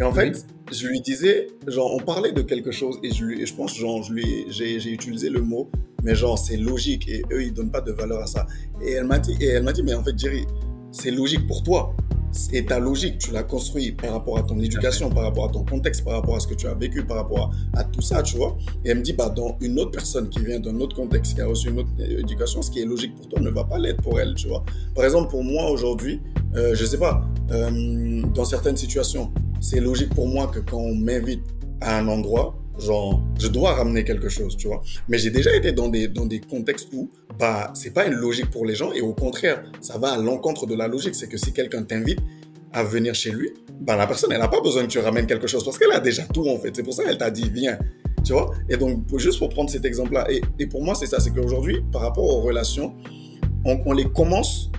Et 0.00 0.02
en 0.02 0.12
fait, 0.12 0.44
je 0.72 0.88
lui 0.88 1.00
disais, 1.00 1.46
genre, 1.68 1.94
on 1.94 2.00
parlait 2.00 2.32
de 2.32 2.42
quelque 2.42 2.72
chose 2.72 2.98
et 3.04 3.12
je, 3.12 3.24
lui, 3.24 3.40
et 3.40 3.46
je 3.46 3.54
pense, 3.54 3.76
genre, 3.76 4.02
je 4.02 4.12
lui, 4.12 4.22
ai- 4.24 4.46
j'ai, 4.48 4.80
j'ai 4.80 4.90
utilisé 4.90 5.30
le 5.30 5.40
mot, 5.40 5.70
mais 6.02 6.14
genre, 6.16 6.36
c'est 6.38 6.56
logique 6.56 7.08
et 7.08 7.22
eux, 7.32 7.42
ils 7.44 7.52
donnent 7.52 7.70
pas 7.70 7.80
de 7.80 7.92
valeur 7.92 8.20
à 8.20 8.26
ça. 8.26 8.46
Et 8.84 8.92
elle 8.92 9.04
m'a 9.04 9.18
dit, 9.20 9.36
et 9.40 9.46
elle 9.46 9.62
m'a 9.62 9.72
dit, 9.72 9.82
mais 9.84 9.94
en 9.94 10.02
fait, 10.02 10.18
Jerry, 10.18 10.44
c'est 10.90 11.12
logique 11.12 11.46
pour 11.46 11.62
toi. 11.62 11.94
Et 12.52 12.64
ta 12.64 12.78
logique, 12.78 13.18
tu 13.18 13.32
l'as 13.32 13.42
construit 13.42 13.92
par 13.92 14.12
rapport 14.12 14.38
à 14.38 14.42
ton 14.42 14.58
éducation, 14.58 15.10
par 15.10 15.24
rapport 15.24 15.46
à 15.46 15.52
ton 15.52 15.64
contexte, 15.64 16.04
par 16.04 16.14
rapport 16.14 16.36
à 16.36 16.40
ce 16.40 16.46
que 16.46 16.54
tu 16.54 16.66
as 16.66 16.74
vécu, 16.74 17.04
par 17.04 17.18
rapport 17.18 17.50
à, 17.74 17.84
tout 17.84 18.00
ça, 18.00 18.22
tu 18.22 18.36
vois. 18.36 18.56
Et 18.84 18.90
elle 18.90 18.98
me 18.98 19.02
dit, 19.02 19.12
bah, 19.12 19.28
dans 19.28 19.56
une 19.60 19.78
autre 19.78 19.90
personne 19.90 20.28
qui 20.28 20.44
vient 20.44 20.60
d'un 20.60 20.78
autre 20.80 20.96
contexte, 20.96 21.34
qui 21.34 21.40
a 21.40 21.46
reçu 21.46 21.68
une 21.68 21.80
autre 21.80 21.90
éducation, 22.00 22.62
ce 22.62 22.70
qui 22.70 22.80
est 22.80 22.86
logique 22.86 23.14
pour 23.16 23.28
toi 23.28 23.40
ne 23.40 23.50
va 23.50 23.64
pas 23.64 23.78
l'être 23.78 24.02
pour 24.02 24.18
elle, 24.18 24.34
tu 24.34 24.48
vois. 24.48 24.64
Par 24.94 25.04
exemple, 25.04 25.30
pour 25.30 25.44
moi 25.44 25.70
aujourd'hui, 25.70 26.20
euh, 26.54 26.74
je 26.74 26.84
sais 26.84 26.98
pas, 26.98 27.22
euh, 27.50 28.22
dans 28.34 28.44
certaines 28.44 28.76
situations, 28.76 29.30
c'est 29.60 29.80
logique 29.80 30.14
pour 30.14 30.28
moi 30.28 30.46
que 30.46 30.60
quand 30.60 30.78
on 30.78 30.94
m'invite 30.94 31.44
à 31.80 31.98
un 31.98 32.08
endroit, 32.08 32.61
genre, 32.78 33.22
je 33.38 33.48
dois 33.48 33.74
ramener 33.74 34.04
quelque 34.04 34.28
chose, 34.28 34.56
tu 34.56 34.66
vois. 34.66 34.82
Mais 35.08 35.18
j'ai 35.18 35.30
déjà 35.30 35.54
été 35.54 35.72
dans 35.72 35.88
des, 35.88 36.08
dans 36.08 36.26
des 36.26 36.40
contextes 36.40 36.88
où, 36.92 37.10
bah, 37.38 37.72
c'est 37.74 37.92
pas 37.92 38.06
une 38.06 38.14
logique 38.14 38.50
pour 38.50 38.66
les 38.66 38.74
gens 38.74 38.92
et 38.92 39.00
au 39.00 39.12
contraire, 39.12 39.62
ça 39.80 39.98
va 39.98 40.12
à 40.12 40.18
l'encontre 40.18 40.66
de 40.66 40.74
la 40.74 40.88
logique. 40.88 41.14
C'est 41.14 41.28
que 41.28 41.36
si 41.36 41.52
quelqu'un 41.52 41.82
t'invite 41.82 42.20
à 42.72 42.82
venir 42.82 43.14
chez 43.14 43.30
lui, 43.30 43.50
bah, 43.80 43.96
la 43.96 44.06
personne, 44.06 44.32
elle 44.32 44.40
n'a 44.40 44.48
pas 44.48 44.60
besoin 44.60 44.82
que 44.82 44.88
tu 44.88 44.98
ramènes 44.98 45.26
quelque 45.26 45.46
chose 45.46 45.64
parce 45.64 45.78
qu'elle 45.78 45.92
a 45.92 46.00
déjà 46.00 46.24
tout, 46.24 46.48
en 46.48 46.58
fait. 46.58 46.74
C'est 46.74 46.82
pour 46.82 46.94
ça 46.94 47.04
qu'elle 47.04 47.18
t'a 47.18 47.30
dit, 47.30 47.50
viens, 47.52 47.78
tu 48.24 48.32
vois. 48.32 48.50
Et 48.68 48.76
donc, 48.76 49.04
juste 49.18 49.38
pour 49.38 49.48
prendre 49.48 49.70
cet 49.70 49.84
exemple-là, 49.84 50.26
et, 50.30 50.66
pour 50.66 50.82
moi, 50.82 50.94
c'est 50.94 51.06
ça, 51.06 51.20
c'est 51.20 51.30
qu'aujourd'hui, 51.30 51.82
par 51.92 52.02
rapport 52.02 52.24
aux 52.24 52.40
relations, 52.40 52.94
on, 53.64 53.92
les 53.92 54.06
commence 54.06 54.70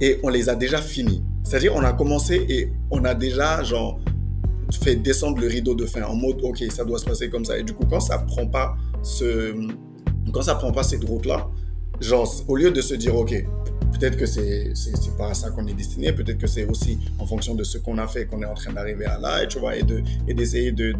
et 0.00 0.18
on 0.22 0.28
les 0.28 0.48
a 0.48 0.54
déjà 0.54 0.80
finis. 0.80 1.22
C'est-à-dire, 1.44 1.74
on 1.76 1.82
a 1.82 1.92
commencé 1.92 2.44
et 2.48 2.72
on 2.90 3.04
a 3.04 3.14
déjà, 3.14 3.62
genre, 3.62 4.00
fait 4.72 4.96
descendre 4.96 5.40
le 5.40 5.46
rideau 5.46 5.74
de 5.74 5.86
fin 5.86 6.02
en 6.02 6.14
mode 6.14 6.40
ok 6.42 6.64
ça 6.70 6.84
doit 6.84 6.98
se 6.98 7.04
passer 7.04 7.28
comme 7.28 7.44
ça. 7.44 7.58
Et 7.58 7.62
du 7.62 7.72
coup 7.72 7.84
quand 7.88 8.00
ça 8.00 8.18
prend 8.18 8.46
pas 8.46 8.76
ce 9.02 9.54
quand 10.32 10.42
ça 10.42 10.54
prend 10.54 10.72
pas 10.72 10.82
cette 10.82 11.04
route 11.04 11.26
là 11.26 11.48
genre 12.00 12.30
au 12.48 12.56
lieu 12.56 12.70
de 12.70 12.80
se 12.80 12.94
dire 12.94 13.14
ok 13.16 13.32
peut-être 13.92 14.16
que 14.16 14.26
c'est 14.26 14.72
c'est 14.74 15.16
pas 15.16 15.30
à 15.30 15.34
ça 15.34 15.50
qu'on 15.50 15.66
est 15.66 15.74
destiné 15.74 16.12
peut-être 16.12 16.38
que 16.38 16.46
c'est 16.46 16.66
aussi 16.66 16.98
en 17.18 17.26
fonction 17.26 17.54
de 17.54 17.64
ce 17.64 17.78
qu'on 17.78 17.98
a 17.98 18.06
fait 18.06 18.26
qu'on 18.26 18.42
est 18.42 18.46
en 18.46 18.54
train 18.54 18.72
d'arriver 18.72 19.06
à 19.06 19.18
là 19.18 19.42
et 19.42 19.48
tu 19.48 19.58
vois 19.58 19.76
et 19.76 19.82
de 19.82 20.02
et 20.28 20.34
d'essayer 20.34 20.72
de 20.72 20.92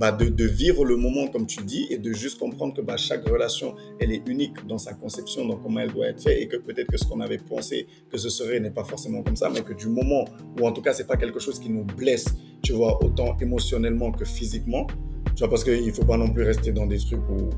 bah 0.00 0.12
de, 0.12 0.44
vivre 0.46 0.84
le 0.84 0.96
moment 0.96 1.28
comme 1.28 1.46
tu 1.46 1.62
dis 1.62 1.86
et 1.90 1.98
de 1.98 2.12
juste 2.12 2.38
comprendre 2.38 2.74
que 2.74 2.80
bah 2.80 2.96
chaque 2.96 3.28
relation 3.28 3.74
elle 4.00 4.12
est 4.12 4.26
unique 4.26 4.66
dans 4.66 4.78
sa 4.78 4.94
conception 4.94 5.46
dans 5.46 5.56
comment 5.56 5.80
elle 5.80 5.92
doit 5.92 6.06
être 6.06 6.22
faite 6.22 6.38
et 6.40 6.48
que 6.48 6.56
peut-être 6.56 6.86
que 6.86 6.96
ce 6.96 7.04
qu'on 7.04 7.20
avait 7.20 7.36
pensé 7.36 7.86
que 8.10 8.16
ce 8.16 8.30
serait 8.30 8.60
n'est 8.60 8.70
pas 8.70 8.84
forcément 8.84 9.22
comme 9.22 9.36
ça 9.36 9.50
mais 9.50 9.60
que 9.60 9.74
du 9.74 9.88
moment 9.88 10.24
ou 10.58 10.66
en 10.66 10.72
tout 10.72 10.80
cas 10.80 10.94
c'est 10.94 11.06
pas 11.06 11.18
quelque 11.18 11.38
chose 11.38 11.60
qui 11.60 11.68
nous 11.68 11.84
blesse 11.84 12.24
tu 12.62 12.72
vois 12.72 13.04
autant 13.04 13.36
émotionnellement 13.40 14.10
que 14.10 14.24
physiquement 14.24 14.86
tu 15.36 15.40
vois 15.40 15.50
parce 15.50 15.64
qu'il 15.64 15.92
faut 15.92 16.06
pas 16.06 16.16
non 16.16 16.30
plus 16.30 16.44
rester 16.44 16.72
dans 16.72 16.86
des 16.86 16.98
trucs 16.98 17.28
où 17.28 17.50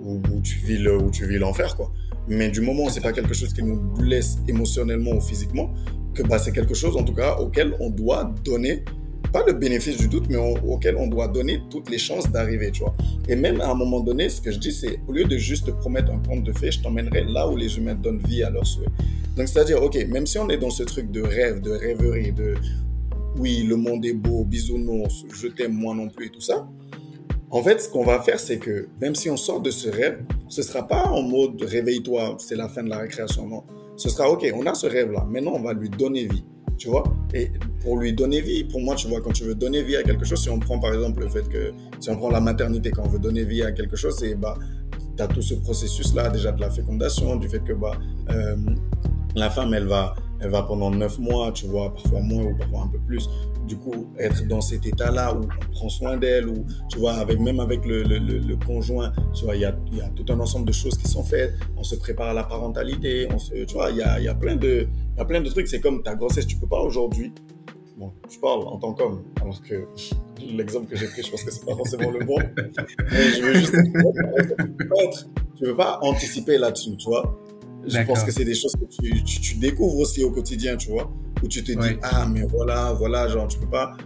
où, 0.00 0.40
tu 0.42 0.58
vis 0.58 0.88
où 0.88 1.10
tu 1.10 1.26
vis 1.26 1.38
l'enfer 1.38 1.76
quoi. 1.76 1.92
Mais 2.28 2.48
du 2.50 2.60
moment 2.60 2.84
où 2.84 2.90
c'est 2.90 3.00
pas 3.00 3.12
quelque 3.12 3.34
chose 3.34 3.52
qui 3.52 3.62
nous 3.62 3.76
blesse 3.76 4.38
émotionnellement 4.46 5.12
ou 5.12 5.20
physiquement, 5.20 5.72
que 6.14 6.22
bah, 6.22 6.38
c'est 6.38 6.52
quelque 6.52 6.74
chose 6.74 6.96
en 6.96 7.02
tout 7.02 7.14
cas 7.14 7.36
auquel 7.36 7.74
on 7.80 7.90
doit 7.90 8.32
donner, 8.44 8.84
pas 9.32 9.44
le 9.46 9.52
bénéfice 9.52 9.96
du 9.96 10.08
doute, 10.08 10.26
mais 10.28 10.36
auquel 10.36 10.96
on 10.96 11.06
doit 11.06 11.28
donner 11.28 11.60
toutes 11.70 11.90
les 11.90 11.98
chances 11.98 12.30
d'arriver, 12.30 12.70
tu 12.70 12.80
vois. 12.80 12.94
Et 13.28 13.36
même 13.36 13.60
à 13.60 13.70
un 13.70 13.74
moment 13.74 14.00
donné, 14.00 14.28
ce 14.28 14.40
que 14.40 14.50
je 14.50 14.58
dis, 14.58 14.72
c'est 14.72 15.00
au 15.06 15.12
lieu 15.12 15.24
de 15.24 15.36
juste 15.36 15.66
te 15.66 15.70
promettre 15.70 16.10
un 16.10 16.18
conte 16.18 16.44
de 16.44 16.52
fées, 16.52 16.70
je 16.70 16.80
t'emmènerai 16.80 17.24
là 17.24 17.48
où 17.48 17.56
les 17.56 17.76
humains 17.76 17.94
donnent 17.94 18.22
vie 18.26 18.42
à 18.42 18.50
leurs 18.50 18.66
souhaits. 18.66 18.90
Donc 19.36 19.48
c'est-à-dire, 19.48 19.82
ok, 19.82 19.96
même 20.08 20.26
si 20.26 20.38
on 20.38 20.48
est 20.48 20.58
dans 20.58 20.70
ce 20.70 20.82
truc 20.82 21.10
de 21.10 21.22
rêve, 21.22 21.60
de 21.60 21.70
rêverie, 21.70 22.32
de 22.32 22.54
oui, 23.38 23.62
le 23.62 23.76
monde 23.76 24.04
est 24.04 24.14
beau, 24.14 24.44
bisounours, 24.44 25.24
je 25.32 25.46
t'aime 25.48 25.72
moi 25.72 25.94
non 25.94 26.08
plus 26.08 26.26
et 26.26 26.30
tout 26.30 26.40
ça, 26.40 26.68
en 27.50 27.62
fait, 27.62 27.80
ce 27.80 27.88
qu'on 27.88 28.04
va 28.04 28.20
faire, 28.20 28.38
c'est 28.38 28.58
que 28.58 28.88
même 29.00 29.14
si 29.14 29.30
on 29.30 29.36
sort 29.36 29.62
de 29.62 29.70
ce 29.70 29.88
rêve, 29.88 30.22
ce 30.48 30.60
sera 30.60 30.86
pas 30.86 31.04
en 31.06 31.22
mode 31.22 31.62
réveille-toi, 31.62 32.36
c'est 32.38 32.56
la 32.56 32.68
fin 32.68 32.82
de 32.82 32.90
la 32.90 32.98
récréation, 32.98 33.46
non. 33.46 33.62
Ce 33.96 34.10
sera 34.10 34.30
ok, 34.30 34.46
on 34.54 34.66
a 34.66 34.74
ce 34.74 34.86
rêve-là, 34.86 35.26
maintenant 35.30 35.52
on 35.54 35.62
va 35.62 35.72
lui 35.72 35.88
donner 35.88 36.26
vie, 36.26 36.44
tu 36.78 36.88
vois. 36.88 37.04
Et 37.34 37.50
pour 37.82 37.98
lui 37.98 38.12
donner 38.12 38.40
vie, 38.40 38.64
pour 38.64 38.80
moi, 38.80 38.94
tu 38.94 39.08
vois, 39.08 39.20
quand 39.20 39.32
tu 39.32 39.44
veux 39.44 39.54
donner 39.54 39.82
vie 39.82 39.96
à 39.96 40.02
quelque 40.02 40.24
chose, 40.24 40.40
si 40.42 40.48
on 40.48 40.58
prend 40.58 40.78
par 40.78 40.94
exemple 40.94 41.20
le 41.22 41.28
fait 41.28 41.48
que, 41.48 41.72
si 42.00 42.10
on 42.10 42.16
prend 42.16 42.30
la 42.30 42.40
maternité, 42.40 42.90
quand 42.90 43.02
on 43.04 43.08
veut 43.08 43.18
donner 43.18 43.44
vie 43.44 43.62
à 43.62 43.72
quelque 43.72 43.96
chose, 43.96 44.16
c'est 44.18 44.34
bah, 44.34 44.56
tu 45.16 45.22
as 45.22 45.26
tout 45.26 45.42
ce 45.42 45.54
processus-là 45.54 46.30
déjà 46.30 46.52
de 46.52 46.60
la 46.60 46.70
fécondation, 46.70 47.36
du 47.36 47.48
fait 47.48 47.60
que 47.60 47.72
bah, 47.72 47.92
euh, 48.30 48.56
la 49.34 49.50
femme, 49.50 49.74
elle 49.74 49.86
va, 49.86 50.14
elle 50.40 50.50
va 50.50 50.62
pendant 50.62 50.90
neuf 50.90 51.18
mois, 51.18 51.52
tu 51.52 51.66
vois, 51.66 51.92
parfois 51.92 52.20
moins 52.20 52.44
ou 52.44 52.56
parfois 52.56 52.82
un 52.82 52.88
peu 52.88 52.98
plus, 53.06 53.28
du 53.68 53.76
coup, 53.76 54.08
être 54.18 54.46
dans 54.48 54.60
cet 54.60 54.86
état-là 54.86 55.34
où 55.34 55.42
on 55.42 55.72
prend 55.72 55.88
soin 55.88 56.16
d'elle, 56.16 56.48
ou 56.48 56.64
tu 56.88 56.98
vois, 56.98 57.14
avec, 57.14 57.38
même 57.38 57.60
avec 57.60 57.84
le, 57.84 58.02
le, 58.02 58.18
le, 58.18 58.56
conjoint, 58.56 59.12
tu 59.34 59.44
vois, 59.44 59.54
il 59.54 59.62
y 59.62 59.64
a, 59.64 59.74
y 59.92 60.00
a, 60.00 60.08
tout 60.08 60.24
un 60.32 60.40
ensemble 60.40 60.66
de 60.66 60.72
choses 60.72 60.96
qui 60.96 61.06
sont 61.06 61.22
faites, 61.22 61.54
on 61.76 61.84
se 61.84 61.94
prépare 61.94 62.30
à 62.30 62.34
la 62.34 62.44
parentalité, 62.44 63.28
on 63.32 63.38
se, 63.38 63.54
tu 63.64 63.74
vois, 63.74 63.90
il 63.90 63.98
y 63.98 64.02
a, 64.02 64.18
y, 64.18 64.26
a 64.26 64.34
plein 64.34 64.56
de, 64.56 64.88
y 65.16 65.20
a 65.20 65.24
plein 65.24 65.40
de 65.40 65.48
trucs, 65.48 65.68
c'est 65.68 65.80
comme 65.80 66.02
ta 66.02 66.14
grossesse, 66.14 66.46
tu 66.46 66.56
peux 66.56 66.66
pas 66.66 66.80
aujourd'hui, 66.80 67.32
bon, 67.96 68.12
je 68.32 68.38
parle 68.38 68.66
en 68.66 68.78
tant 68.78 68.94
qu'homme, 68.94 69.22
alors 69.40 69.62
que 69.62 69.86
l'exemple 70.56 70.86
que 70.86 70.96
j'ai 70.96 71.06
pris, 71.06 71.22
je 71.22 71.30
pense 71.30 71.44
que 71.44 71.52
c'est 71.52 71.66
pas 71.66 71.76
forcément 71.76 72.10
le 72.10 72.24
bon, 72.24 72.38
mais 73.12 73.30
je 73.36 73.42
veux 73.42 73.54
juste, 73.54 73.74
tu 75.56 75.64
peux 75.64 75.76
pas 75.76 75.98
anticiper 76.00 76.56
là-dessus, 76.56 76.96
tu 76.96 77.08
vois, 77.08 77.38
je 77.86 78.06
pense 78.06 78.24
que 78.24 78.30
c'est 78.30 78.44
des 78.44 78.54
choses 78.54 78.72
que 78.72 78.84
tu, 78.84 79.22
tu, 79.22 79.54
découvres 79.56 79.98
aussi 79.98 80.22
au 80.24 80.30
quotidien, 80.30 80.76
tu 80.76 80.90
vois, 80.90 81.10
où 81.42 81.48
tu 81.48 81.62
te 81.62 81.72
dis, 81.72 81.98
ah, 82.02 82.26
mais 82.30 82.42
voilà, 82.42 82.92
voilà, 82.92 83.28
genre, 83.28 83.48
tu 83.48 83.58
peux 83.58 83.68
pas, 83.68 83.96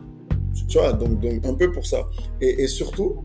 tu, 0.68 0.78
vois, 0.78 0.92
donc, 0.92 1.20
donc 1.20 1.44
un 1.44 1.54
peu 1.54 1.70
pour 1.70 1.86
ça. 1.86 2.06
Et, 2.40 2.62
et, 2.62 2.66
surtout, 2.66 3.24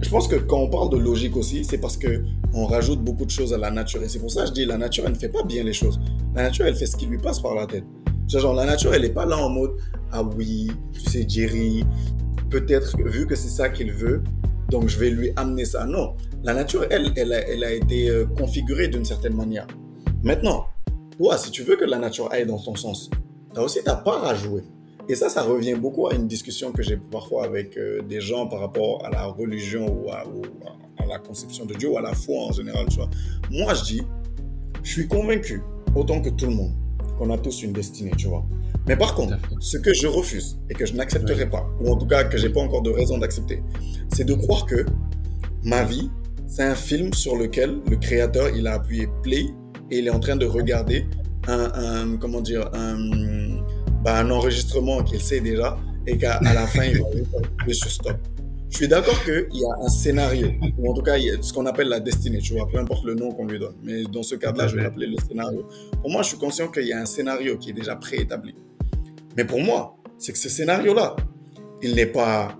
je 0.00 0.08
pense 0.10 0.28
que 0.28 0.36
quand 0.36 0.58
on 0.58 0.70
parle 0.70 0.90
de 0.90 0.98
logique 0.98 1.36
aussi, 1.36 1.64
c'est 1.64 1.78
parce 1.78 1.96
que 1.96 2.22
on 2.54 2.66
rajoute 2.66 3.02
beaucoup 3.02 3.24
de 3.24 3.30
choses 3.30 3.52
à 3.52 3.58
la 3.58 3.70
nature. 3.70 4.02
Et 4.02 4.08
c'est 4.08 4.18
pour 4.18 4.30
ça 4.30 4.42
que 4.42 4.48
je 4.48 4.52
dis, 4.52 4.64
la 4.64 4.78
nature, 4.78 5.04
elle 5.06 5.12
ne 5.12 5.18
fait 5.18 5.28
pas 5.28 5.42
bien 5.42 5.64
les 5.64 5.72
choses. 5.72 6.00
La 6.34 6.44
nature, 6.44 6.66
elle 6.66 6.76
fait 6.76 6.86
ce 6.86 6.96
qui 6.96 7.06
lui 7.06 7.18
passe 7.18 7.40
par 7.40 7.54
la 7.54 7.66
tête. 7.66 7.84
Genre, 8.28 8.54
la 8.54 8.66
nature, 8.66 8.92
elle 8.94 9.02
n'est 9.02 9.08
pas 9.08 9.24
là 9.24 9.38
en 9.38 9.48
mode, 9.48 9.72
ah 10.12 10.22
oui, 10.22 10.70
tu 10.92 11.00
sais, 11.10 11.24
Jerry, 11.26 11.84
peut-être, 12.50 12.96
vu 13.02 13.26
que 13.26 13.34
c'est 13.34 13.48
ça 13.48 13.70
qu'il 13.70 13.90
veut, 13.90 14.22
donc 14.70 14.88
je 14.88 14.98
vais 14.98 15.10
lui 15.10 15.32
amener 15.36 15.64
ça. 15.64 15.86
Non, 15.86 16.14
la 16.44 16.52
nature, 16.52 16.84
elle, 16.90 17.12
elle 17.16 17.32
a, 17.32 17.48
elle 17.48 17.64
a 17.64 17.72
été 17.72 18.10
euh, 18.10 18.26
configurée 18.26 18.88
d'une 18.88 19.04
certaine 19.04 19.34
manière. 19.34 19.66
Maintenant, 20.22 20.66
toi, 21.18 21.36
si 21.36 21.50
tu 21.50 21.64
veux 21.64 21.76
que 21.76 21.84
la 21.84 21.98
nature 21.98 22.30
aille 22.32 22.46
dans 22.46 22.58
ton 22.58 22.76
sens, 22.76 23.10
tu 23.52 23.58
as 23.58 23.62
aussi 23.62 23.82
ta 23.82 23.96
part 23.96 24.24
à 24.24 24.34
jouer. 24.34 24.62
Et 25.08 25.14
ça, 25.16 25.28
ça 25.28 25.42
revient 25.42 25.74
beaucoup 25.74 26.06
à 26.06 26.14
une 26.14 26.28
discussion 26.28 26.70
que 26.70 26.82
j'ai 26.82 26.96
parfois 26.96 27.44
avec 27.44 27.76
euh, 27.76 28.02
des 28.02 28.20
gens 28.20 28.46
par 28.46 28.60
rapport 28.60 29.04
à 29.04 29.10
la 29.10 29.24
religion 29.24 29.86
ou 29.86 30.10
à, 30.10 30.24
à, 30.98 31.06
la 31.06 31.18
conception 31.18 31.64
de 31.64 31.74
Dieu 31.74 31.88
ou 31.88 31.98
à 31.98 32.02
la 32.02 32.14
foi 32.14 32.44
en 32.44 32.52
général. 32.52 32.86
Tu 32.88 32.96
vois. 32.96 33.10
Moi, 33.50 33.74
je 33.74 33.84
dis, 33.84 34.02
je 34.82 34.92
suis 34.92 35.08
convaincu, 35.08 35.62
autant 35.96 36.20
que 36.20 36.28
tout 36.28 36.46
le 36.46 36.54
monde, 36.54 36.72
qu'on 37.18 37.30
a 37.32 37.38
tous 37.38 37.62
une 37.62 37.72
destinée, 37.72 38.12
tu 38.16 38.28
vois. 38.28 38.44
Mais 38.86 38.96
par 38.96 39.14
contre, 39.14 39.38
ce 39.60 39.76
que 39.76 39.92
je 39.92 40.06
refuse 40.06 40.58
et 40.70 40.74
que 40.74 40.86
je 40.86 40.94
n'accepterai 40.94 41.50
pas, 41.50 41.68
ou 41.80 41.90
en 41.90 41.96
tout 41.96 42.06
cas 42.06 42.24
que 42.24 42.38
j'ai 42.38 42.50
pas 42.50 42.60
encore 42.60 42.82
de 42.82 42.90
raison 42.90 43.18
d'accepter, 43.18 43.62
c'est 44.12 44.24
de 44.24 44.34
croire 44.34 44.66
que 44.66 44.86
ma 45.64 45.82
vie, 45.84 46.10
c'est 46.46 46.62
un 46.62 46.74
film 46.74 47.12
sur 47.12 47.34
lequel 47.36 47.80
le 47.90 47.96
créateur, 47.96 48.50
il 48.54 48.66
a 48.66 48.74
appuyé 48.74 49.08
play 49.22 49.46
et 49.90 49.98
il 49.98 50.06
est 50.06 50.10
en 50.10 50.20
train 50.20 50.36
de 50.36 50.46
regarder 50.46 51.06
un, 51.46 52.16
comment 52.18 52.40
dire, 52.40 52.68
un, 52.74 52.98
bah, 54.04 54.18
un 54.18 54.30
enregistrement 54.30 55.02
qu'il 55.02 55.20
sait 55.20 55.40
déjà 55.40 55.78
et 56.06 56.16
qu'à 56.18 56.40
la 56.40 56.66
fin, 56.66 56.84
il 56.84 56.98
va 56.98 57.06
appuyer 57.06 57.74
sur 57.74 57.90
stop. 57.90 58.16
Je 58.70 58.76
suis 58.76 58.88
d'accord 58.88 59.18
qu'il 59.24 59.46
y 59.52 59.64
a 59.64 59.84
un 59.84 59.88
scénario, 59.88 60.48
ou 60.76 60.90
en 60.90 60.94
tout 60.94 61.00
cas, 61.00 61.16
il 61.16 61.24
y 61.24 61.30
a 61.30 61.40
ce 61.40 61.54
qu'on 61.54 61.64
appelle 61.64 61.88
la 61.88 62.00
destinée, 62.00 62.38
tu 62.38 62.52
vois, 62.52 62.68
peu 62.68 62.78
importe 62.78 63.04
le 63.04 63.14
nom 63.14 63.32
qu'on 63.32 63.46
lui 63.46 63.58
donne. 63.58 63.76
Mais 63.82 64.02
dans 64.04 64.22
ce 64.22 64.34
cadre-là, 64.34 64.68
je 64.68 64.76
vais 64.76 64.82
l'appeler 64.82 65.06
le 65.06 65.16
scénario. 65.26 65.66
Pour 66.02 66.10
moi, 66.10 66.22
je 66.22 66.28
suis 66.28 66.36
conscient 66.36 66.68
qu'il 66.68 66.86
y 66.86 66.92
a 66.92 67.00
un 67.00 67.06
scénario 67.06 67.56
qui 67.56 67.70
est 67.70 67.72
déjà 67.72 67.96
préétabli. 67.96 68.54
Mais 69.38 69.46
pour 69.46 69.60
moi, 69.60 69.96
c'est 70.18 70.32
que 70.32 70.38
ce 70.38 70.50
scénario-là, 70.50 71.16
il 71.82 71.94
n'est 71.94 72.06
pas, 72.06 72.58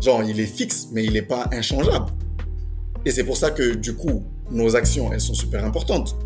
genre, 0.00 0.22
il 0.22 0.38
est 0.38 0.46
fixe, 0.46 0.88
mais 0.92 1.04
il 1.04 1.14
n'est 1.14 1.22
pas 1.22 1.48
inchangeable. 1.50 2.12
Et 3.04 3.10
c'est 3.10 3.24
pour 3.24 3.36
ça 3.36 3.50
que, 3.50 3.74
du 3.74 3.94
coup, 3.96 4.22
nos 4.52 4.76
actions, 4.76 5.12
elles 5.12 5.20
sont 5.20 5.34
super 5.34 5.64
importantes. 5.64 6.16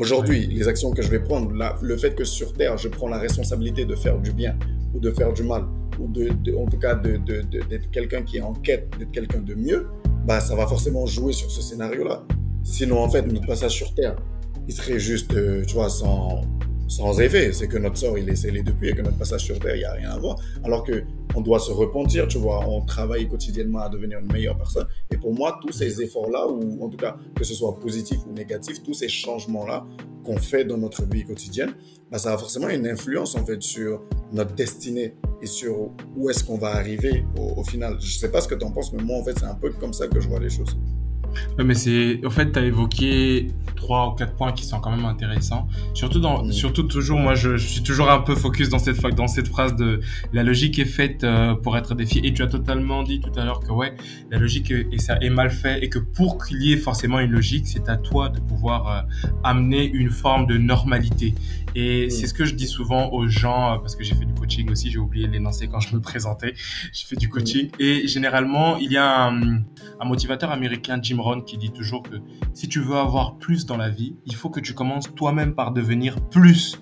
Aujourd'hui, 0.00 0.46
les 0.46 0.66
actions 0.66 0.92
que 0.92 1.02
je 1.02 1.10
vais 1.10 1.20
prendre, 1.20 1.52
le 1.82 1.96
fait 1.98 2.14
que 2.14 2.24
sur 2.24 2.54
Terre, 2.54 2.78
je 2.78 2.88
prends 2.88 3.06
la 3.06 3.18
responsabilité 3.18 3.84
de 3.84 3.94
faire 3.94 4.18
du 4.18 4.32
bien 4.32 4.58
ou 4.94 4.98
de 4.98 5.10
faire 5.10 5.34
du 5.34 5.42
mal, 5.42 5.66
ou 5.98 6.08
de, 6.08 6.30
en 6.56 6.64
tout 6.64 6.78
cas 6.78 6.94
d'être 6.94 7.90
quelqu'un 7.90 8.22
qui 8.22 8.38
est 8.38 8.40
en 8.40 8.54
quête 8.54 8.88
d'être 8.98 9.10
quelqu'un 9.10 9.40
de 9.40 9.54
mieux, 9.54 9.88
bah, 10.24 10.40
ça 10.40 10.56
va 10.56 10.66
forcément 10.66 11.04
jouer 11.04 11.34
sur 11.34 11.50
ce 11.50 11.60
scénario-là. 11.60 12.24
Sinon, 12.62 12.98
en 12.98 13.10
fait, 13.10 13.26
notre 13.26 13.46
passage 13.46 13.72
sur 13.72 13.94
Terre, 13.94 14.16
il 14.66 14.72
serait 14.72 14.98
juste, 14.98 15.34
euh, 15.34 15.66
tu 15.66 15.74
vois, 15.74 15.90
sans, 15.90 16.40
sans 16.90 17.20
effet. 17.20 17.52
C'est 17.52 17.68
que 17.68 17.78
notre 17.78 17.96
sort, 17.96 18.18
il 18.18 18.28
est 18.28 18.36
scellé 18.36 18.62
depuis 18.62 18.88
et 18.88 18.92
que 18.92 19.00
notre 19.02 19.16
passage 19.16 19.44
sur 19.44 19.58
Terre, 19.58 19.76
il 19.76 19.78
n'y 19.78 19.84
a 19.84 19.92
rien 19.92 20.10
à 20.10 20.18
voir. 20.18 20.36
Alors 20.64 20.84
que 20.84 21.04
on 21.36 21.40
doit 21.40 21.60
se 21.60 21.70
repentir, 21.70 22.26
tu 22.26 22.38
vois. 22.38 22.66
On 22.68 22.84
travaille 22.84 23.28
quotidiennement 23.28 23.78
à 23.78 23.88
devenir 23.88 24.18
une 24.18 24.32
meilleure 24.32 24.58
personne. 24.58 24.86
Et 25.12 25.16
pour 25.16 25.32
moi, 25.32 25.58
tous 25.62 25.72
ces 25.72 26.02
efforts-là, 26.02 26.48
ou 26.48 26.84
en 26.84 26.88
tout 26.88 26.96
cas, 26.96 27.16
que 27.36 27.44
ce 27.44 27.54
soit 27.54 27.78
positif 27.78 28.18
ou 28.28 28.32
négatif, 28.32 28.82
tous 28.82 28.94
ces 28.94 29.08
changements-là 29.08 29.86
qu'on 30.24 30.36
fait 30.36 30.64
dans 30.64 30.76
notre 30.76 31.04
vie 31.04 31.24
quotidienne, 31.24 31.72
bah, 32.10 32.18
ça 32.18 32.34
a 32.34 32.38
forcément 32.38 32.68
une 32.68 32.86
influence, 32.88 33.36
en 33.36 33.46
fait, 33.46 33.62
sur 33.62 34.02
notre 34.32 34.54
destinée 34.54 35.14
et 35.40 35.46
sur 35.46 35.92
où 36.16 36.28
est-ce 36.28 36.42
qu'on 36.42 36.58
va 36.58 36.74
arriver 36.74 37.24
au, 37.38 37.62
final. 37.62 37.96
Je 38.00 38.18
sais 38.18 38.30
pas 38.30 38.40
ce 38.40 38.48
que 38.48 38.56
tu 38.56 38.64
en 38.64 38.72
penses, 38.72 38.92
mais 38.92 39.02
moi, 39.02 39.18
en 39.18 39.24
fait, 39.24 39.38
c'est 39.38 39.46
un 39.46 39.54
peu 39.54 39.70
comme 39.70 39.92
ça 39.92 40.08
que 40.08 40.20
je 40.20 40.28
vois 40.28 40.40
les 40.40 40.50
choses. 40.50 40.76
Mais 41.58 41.74
c'est, 41.74 42.24
au 42.24 42.30
fait, 42.30 42.52
tu 42.52 42.58
as 42.58 42.64
évoqué 42.64 43.48
trois 43.80 44.08
ou 44.08 44.12
quatre 44.12 44.34
points 44.34 44.52
qui 44.52 44.64
sont 44.64 44.78
quand 44.78 44.90
même 44.90 45.04
intéressants. 45.04 45.66
Surtout 45.94 46.20
dans, 46.20 46.50
surtout 46.52 46.84
toujours, 46.84 47.18
moi, 47.18 47.34
je, 47.34 47.56
suis 47.56 47.82
toujours 47.82 48.10
un 48.10 48.20
peu 48.20 48.34
focus 48.34 48.68
dans 48.68 48.78
cette, 48.78 49.00
dans 49.14 49.26
cette 49.26 49.48
phrase 49.48 49.74
de 49.74 50.00
la 50.32 50.42
logique 50.42 50.78
est 50.78 50.84
faite 50.84 51.24
euh, 51.24 51.54
pour 51.54 51.76
être 51.76 51.94
défiée. 51.94 52.26
Et 52.26 52.32
tu 52.32 52.42
as 52.42 52.46
totalement 52.46 53.02
dit 53.02 53.20
tout 53.20 53.32
à 53.38 53.44
l'heure 53.44 53.60
que 53.60 53.72
ouais, 53.72 53.94
la 54.30 54.38
logique 54.38 54.70
est, 54.70 54.86
et 54.92 54.98
ça 54.98 55.16
est 55.20 55.30
mal 55.30 55.50
fait 55.50 55.82
et 55.82 55.88
que 55.88 55.98
pour 55.98 56.44
qu'il 56.44 56.62
y 56.62 56.72
ait 56.72 56.76
forcément 56.76 57.18
une 57.20 57.32
logique, 57.32 57.66
c'est 57.66 57.88
à 57.88 57.96
toi 57.96 58.28
de 58.28 58.40
pouvoir 58.40 58.88
euh, 58.88 59.28
amener 59.44 59.84
une 59.84 60.10
forme 60.10 60.46
de 60.46 60.56
normalité. 60.56 61.34
Et 61.74 62.10
c'est 62.10 62.26
ce 62.26 62.34
que 62.34 62.44
je 62.44 62.54
dis 62.54 62.66
souvent 62.66 63.10
aux 63.12 63.28
gens, 63.28 63.74
euh, 63.74 63.76
parce 63.78 63.96
que 63.96 64.04
j'ai 64.04 64.14
fait 64.14 64.24
du 64.24 64.34
coaching 64.34 64.70
aussi, 64.70 64.90
j'ai 64.90 64.98
oublié 64.98 65.26
l'énoncer 65.26 65.68
quand 65.68 65.80
je 65.80 65.94
me 65.94 66.00
présentais. 66.00 66.54
J'ai 66.92 67.06
fait 67.06 67.16
du 67.16 67.28
coaching. 67.28 67.70
Et 67.78 68.08
généralement, 68.08 68.76
il 68.76 68.90
y 68.90 68.96
a 68.96 69.26
un, 69.26 69.62
un 70.00 70.04
motivateur 70.04 70.50
américain, 70.50 70.98
Jim 71.00 71.19
Rohn, 71.20 71.44
qui 71.44 71.58
dit 71.58 71.70
toujours 71.70 72.02
que 72.02 72.16
si 72.54 72.68
tu 72.68 72.80
veux 72.80 72.96
avoir 72.96 73.36
plus 73.36 73.66
dans 73.66 73.76
la 73.76 73.90
vie, 73.90 74.16
il 74.26 74.34
faut 74.34 74.50
que 74.50 74.60
tu 74.60 74.74
commences 74.74 75.14
toi-même 75.14 75.54
par 75.54 75.72
devenir 75.72 76.20
plus. 76.20 76.80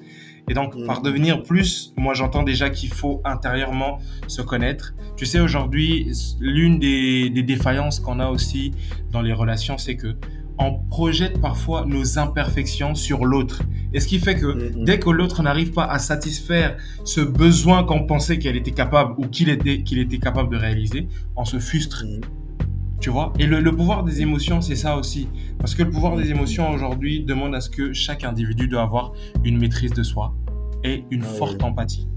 Et 0.49 0.55
donc, 0.55 0.75
mm. 0.75 0.87
par 0.87 1.03
devenir 1.03 1.43
plus, 1.43 1.93
moi 1.97 2.15
j'entends 2.15 2.43
déjà 2.43 2.71
qu'il 2.71 2.91
faut 2.91 3.21
intérieurement 3.25 3.99
se 4.27 4.43
connaître. 4.43 4.95
Tu 5.17 5.27
sais, 5.27 5.41
aujourd'hui, 5.41 6.11
l'une 6.41 6.79
des, 6.79 7.31
des 7.31 7.43
défaillances 7.43 8.01
qu'on 8.01 8.21
a 8.21 8.29
aussi 8.29 8.73
dans 9.11 9.21
les 9.21 9.33
relations, 9.33 9.79
c'est 9.79 9.97
que 9.97 10.17
on 10.59 10.75
projette 10.75 11.41
parfois 11.41 11.85
nos 11.87 12.19
imperfections 12.19 12.95
sur 12.95 13.25
l'autre. 13.25 13.63
Et 13.93 14.01
ce 14.01 14.09
qui 14.09 14.19
fait 14.19 14.37
que 14.37 14.47
mm, 14.47 14.81
mm. 14.81 14.85
dès 14.85 14.99
que 14.99 15.11
l'autre 15.11 15.43
n'arrive 15.43 15.73
pas 15.73 15.85
à 15.85 15.99
satisfaire 15.99 16.77
ce 17.05 17.21
besoin 17.21 17.85
qu'on 17.85 18.05
pensait 18.05 18.39
qu'elle 18.39 18.57
était 18.57 18.73
capable 18.73 19.15
ou 19.19 19.29
qu'il 19.29 19.49
était, 19.49 19.83
qu'il 19.83 19.99
était 19.99 20.19
capable 20.19 20.51
de 20.51 20.57
réaliser, 20.57 21.09
on 21.37 21.45
se 21.45 21.59
frustre. 21.59 22.05
Tu 23.01 23.11
vois? 23.11 23.33
Et 23.39 23.47
le, 23.47 23.75
pouvoir 23.75 24.03
des 24.03 24.23
émotions, 24.23 24.61
c'est 24.61 24.77
ça 24.77 24.97
aussi. 24.97 25.29
Parce 25.59 25.75
que 25.75 25.83
le 25.83 25.91
pouvoir 25.91 26.17
des 26.17 26.31
émotions 26.31 26.71
aujourd'hui 26.71 27.25
demande 27.25 27.55
à 27.55 27.61
ce 27.61 27.71
que 27.71 27.93
chaque 27.93 28.25
individu 28.25 28.67
doit 28.67 28.83
avoir 28.83 29.13
une 29.45 29.59
maîtrise 29.59 29.93
de 29.93 30.03
soi 30.03 30.35
et 30.85 31.05
une 31.11 31.23
ah 31.23 31.35
forte 31.39 31.63
empathie 31.63 32.09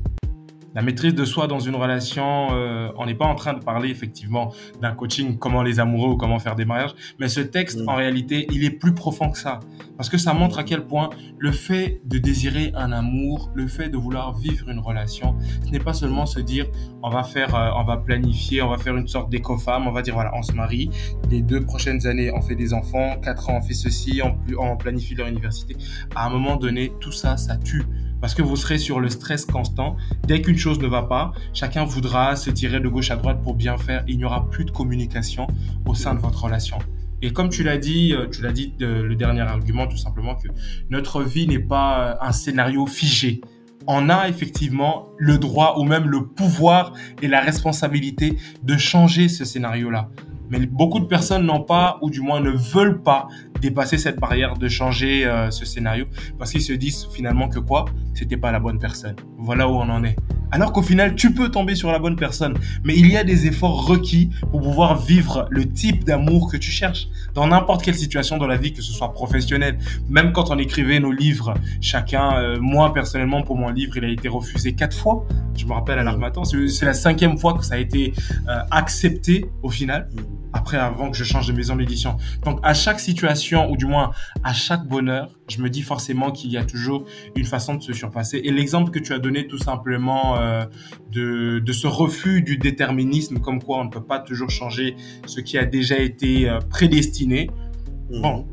la 0.74 0.82
maîtrise 0.82 1.14
de 1.14 1.26
soi 1.26 1.48
dans 1.48 1.60
une 1.60 1.76
relation, 1.76 2.50
euh, 2.52 2.90
on 2.98 3.06
n'est 3.06 3.16
pas 3.16 3.26
en 3.26 3.36
train 3.36 3.54
de 3.54 3.64
parler 3.64 3.90
effectivement 3.90 4.54
d'un 4.82 4.94
coaching, 4.94 5.38
comment 5.38 5.64
les 5.64 5.80
amoureux 5.80 6.12
ou 6.12 6.18
comment 6.18 6.40
faire 6.40 6.56
des 6.56 6.66
mariages, 6.66 6.96
mais 7.20 7.28
ce 7.28 7.42
texte, 7.42 7.82
en 7.88 7.96
réalité, 7.96 8.48
il 8.52 8.64
est 8.64 8.72
plus 8.72 8.94
profond 8.94 9.30
que 9.30 9.38
ça. 9.38 9.60
Parce 10.02 10.10
que 10.10 10.18
ça 10.18 10.34
montre 10.34 10.58
à 10.58 10.64
quel 10.64 10.88
point 10.88 11.12
le 11.38 11.52
fait 11.52 12.02
de 12.06 12.18
désirer 12.18 12.72
un 12.74 12.92
amour, 12.92 13.52
le 13.54 13.68
fait 13.68 13.88
de 13.88 13.98
vouloir 13.98 14.36
vivre 14.36 14.68
une 14.68 14.80
relation, 14.80 15.36
ce 15.64 15.70
n'est 15.70 15.78
pas 15.80 15.94
seulement 15.94 16.26
se 16.26 16.40
dire, 16.40 16.66
on 17.04 17.12
va 17.12 17.22
faire, 17.22 17.54
euh, 17.54 17.70
on 17.76 17.84
va 17.84 17.98
planifier, 17.98 18.64
on 18.64 18.70
va 18.72 18.80
faire 18.80 18.98
une 18.98 19.08
sorte 19.08 19.30
d'éco-femme, 19.30 19.88
on 19.88 19.92
va 19.92 20.02
dire, 20.02 20.16
voilà, 20.16 20.32
on 20.34 20.42
se 20.42 20.54
marie, 20.54 20.90
les 21.30 21.44
deux 21.44 21.62
prochaines 21.62 22.08
années, 22.08 22.32
on 22.34 22.42
fait 22.42 22.56
des 22.56 22.74
enfants, 22.74 23.18
quatre 23.22 23.52
ans, 23.52 23.60
on 23.60 23.62
fait 23.62 23.76
ceci, 23.76 24.24
on, 24.24 24.36
on 24.58 24.76
planifie 24.76 25.14
leur 25.14 25.28
université. 25.28 25.78
À 26.16 26.26
un 26.26 26.32
moment 26.32 26.56
donné, 26.56 26.92
tout 27.00 27.12
ça, 27.12 27.38
ça 27.38 27.58
tue 27.58 27.86
parce 28.22 28.34
que 28.34 28.42
vous 28.42 28.56
serez 28.56 28.80
sur 28.80 29.00
le 29.00 29.10
stress 29.10 29.46
constant. 29.46 29.98
Dès 30.28 30.42
qu'une 30.42 30.58
chose 30.58 30.80
ne 30.80 30.88
va 30.88 31.04
pas, 31.04 31.32
chacun 31.54 31.86
voudra 31.86 32.36
se 32.36 32.50
tirer 32.50 32.80
de 32.80 32.88
gauche 32.88 33.12
à 33.12 33.18
droite 33.18 33.42
pour 33.44 33.54
bien 33.54 33.78
faire. 33.78 34.04
Il 34.08 34.18
n'y 34.18 34.26
aura 34.26 34.50
plus 34.50 34.66
de 34.66 34.72
communication 34.72 35.46
au 35.86 35.94
sein 35.94 36.16
de 36.16 36.20
votre 36.20 36.44
relation. 36.44 36.78
Et 37.22 37.32
comme 37.34 37.50
tu 37.50 37.64
l'as 37.64 37.78
dit, 37.78 38.14
euh, 38.14 38.28
tu 38.30 38.42
l'as 38.42 38.52
dit 38.52 38.74
le 38.80 39.16
dernier 39.16 39.42
argument, 39.42 39.88
tout 39.88 39.98
simplement 39.98 40.36
que 40.36 40.48
notre 40.90 41.24
vie 41.24 41.48
n'est 41.48 41.60
pas 41.60 42.18
un 42.22 42.32
scénario 42.32 42.86
figé. 42.88 43.42
On 43.88 44.10
a 44.10 44.28
effectivement 44.28 45.10
le 45.18 45.38
droit 45.38 45.76
ou 45.78 45.84
même 45.84 46.08
le 46.08 46.28
pouvoir 46.28 46.94
et 47.22 47.28
la 47.28 47.42
responsabilité 47.42 48.38
de 48.64 48.78
changer 48.78 49.28
ce 49.28 49.44
scénario-là. 49.44 50.10
Mais 50.52 50.66
beaucoup 50.66 51.00
de 51.00 51.06
personnes 51.06 51.46
n'ont 51.46 51.64
pas, 51.64 51.98
ou 52.02 52.10
du 52.10 52.20
moins 52.20 52.42
ne 52.42 52.52
veulent 52.52 53.02
pas, 53.02 53.28
dépasser 53.62 53.98
cette 53.98 54.20
barrière 54.20 54.56
de 54.56 54.68
changer 54.68 55.26
euh, 55.26 55.50
ce 55.50 55.66
scénario 55.66 56.06
parce 56.38 56.52
qu'ils 56.52 56.62
se 56.62 56.74
disent 56.74 57.08
finalement 57.12 57.48
que 57.48 57.60
quoi? 57.60 57.86
C'était 58.14 58.38
pas 58.38 58.52
la 58.52 58.60
bonne 58.60 58.78
personne. 58.78 59.16
Voilà 59.38 59.70
où 59.70 59.72
on 59.72 59.90
en 59.90 60.04
est. 60.04 60.18
Alors 60.52 60.74
qu'au 60.74 60.82
final, 60.82 61.16
tu 61.16 61.34
peux 61.34 61.50
tomber 61.50 61.76
sur 61.76 61.92
la 61.92 62.00
bonne 62.00 62.18
personne, 62.18 62.56
mais 62.84 62.94
il 62.96 63.10
y 63.10 63.16
a 63.16 63.24
des 63.24 63.48
efforts 63.48 63.86
requis 63.88 64.32
pour 64.52 64.62
pouvoir 64.62 64.98
vivre 64.98 65.48
le 65.50 65.68
type 65.68 66.04
d'amour 66.04 66.52
que 66.52 66.58
tu 66.58 66.72
cherches 66.72 67.08
dans 67.34 67.48
n'importe 67.48 67.84
quelle 67.84 67.96
situation 67.96 68.38
dans 68.38 68.48
la 68.48 68.58
vie, 68.58 68.74
que 68.74 68.82
ce 68.82 68.92
soit 68.92 69.14
professionnel. 69.14 69.80
Même 70.10 70.34
quand 70.34 70.52
on 70.52 70.58
écrivait 70.58 71.00
nos 71.00 71.14
livres, 71.14 71.54
chacun, 71.80 72.36
euh, 72.36 72.58
moi 72.60 72.94
personnellement, 72.94 73.44
pour 73.44 73.56
mon 73.58 73.70
livre, 73.70 73.96
il 73.96 74.04
a 74.04 74.10
été 74.10 74.28
refusé 74.28 74.74
quatre 74.74 74.98
fois. 74.98 75.26
Je 75.56 75.66
me 75.66 75.72
rappelle 75.72 76.00
à 76.00 76.04
l'Armatan, 76.04 76.44
c'est 76.44 76.86
la 76.86 76.94
cinquième 76.94 77.38
fois 77.38 77.58
que 77.58 77.64
ça 77.64 77.76
a 77.76 77.78
été 77.78 78.14
euh, 78.50 78.60
accepté 78.72 79.46
au 79.64 79.70
final 79.70 80.10
après 80.54 80.78
avant 80.78 81.10
que 81.10 81.18
je 81.18 81.24
change 81.24 81.48
de 81.48 81.54
maison 81.54 81.76
d'édition. 81.76 82.18
Donc 82.44 82.60
à 82.64 82.74
chaque 82.74 83.00
situation 83.00 83.70
ou 83.72 83.78
du 83.78 83.86
moins 83.86 84.12
à 84.44 84.54
chaque 84.54 84.86
bonheur, 84.86 85.30
je 85.52 85.62
me 85.62 85.70
dis 85.70 85.82
forcément 85.82 86.32
qu'il 86.32 86.52
y 86.52 86.58
a 86.58 86.64
toujours 86.64 87.06
une 87.36 87.46
façon 87.46 87.76
de 87.76 87.84
se 87.84 87.94
surpasser. 87.94 88.42
Et 88.44 88.52
l'exemple 88.52 88.92
que 88.92 89.00
tu 89.00 89.14
as 89.14 89.20
donné 89.20 89.48
tout 89.48 89.58
simplement 89.58 90.38
euh, 90.38 90.66
de, 91.12 91.60
de 91.60 91.74
ce 91.74 91.88
refus 91.88 92.42
du 92.42 92.58
déterminisme, 92.58 93.40
comme 93.40 93.62
quoi 93.62 93.80
on 93.80 93.86
ne 93.86 93.90
peut 93.90 94.04
pas 94.04 94.20
toujours 94.20 94.50
changer 94.50 94.96
ce 95.26 95.42
qui 95.42 95.58
a 95.58 95.66
déjà 95.66 95.98
été 95.98 96.50
euh, 96.50 96.60
prédestiné. 96.60 97.50
Mhm. 98.10 98.22
Bon, 98.22 98.48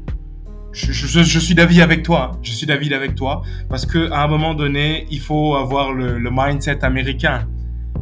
je, 0.73 0.93
je, 0.93 1.23
je, 1.23 1.39
suis 1.39 1.55
d'avis 1.55 1.81
avec 1.81 2.03
toi. 2.03 2.33
Hein. 2.35 2.39
Je 2.43 2.53
suis 2.53 2.67
d'avis 2.67 2.93
avec 2.93 3.15
toi 3.15 3.43
parce 3.69 3.87
que 3.87 4.11
à 4.11 4.25
un 4.25 4.29
moment 4.29 4.55
donné, 4.55 5.07
il 5.11 5.21
faut 5.21 5.55
avoir 5.55 5.93
le, 5.93 6.19
le 6.19 6.31
mindset 6.33 6.85
américain. 6.85 7.49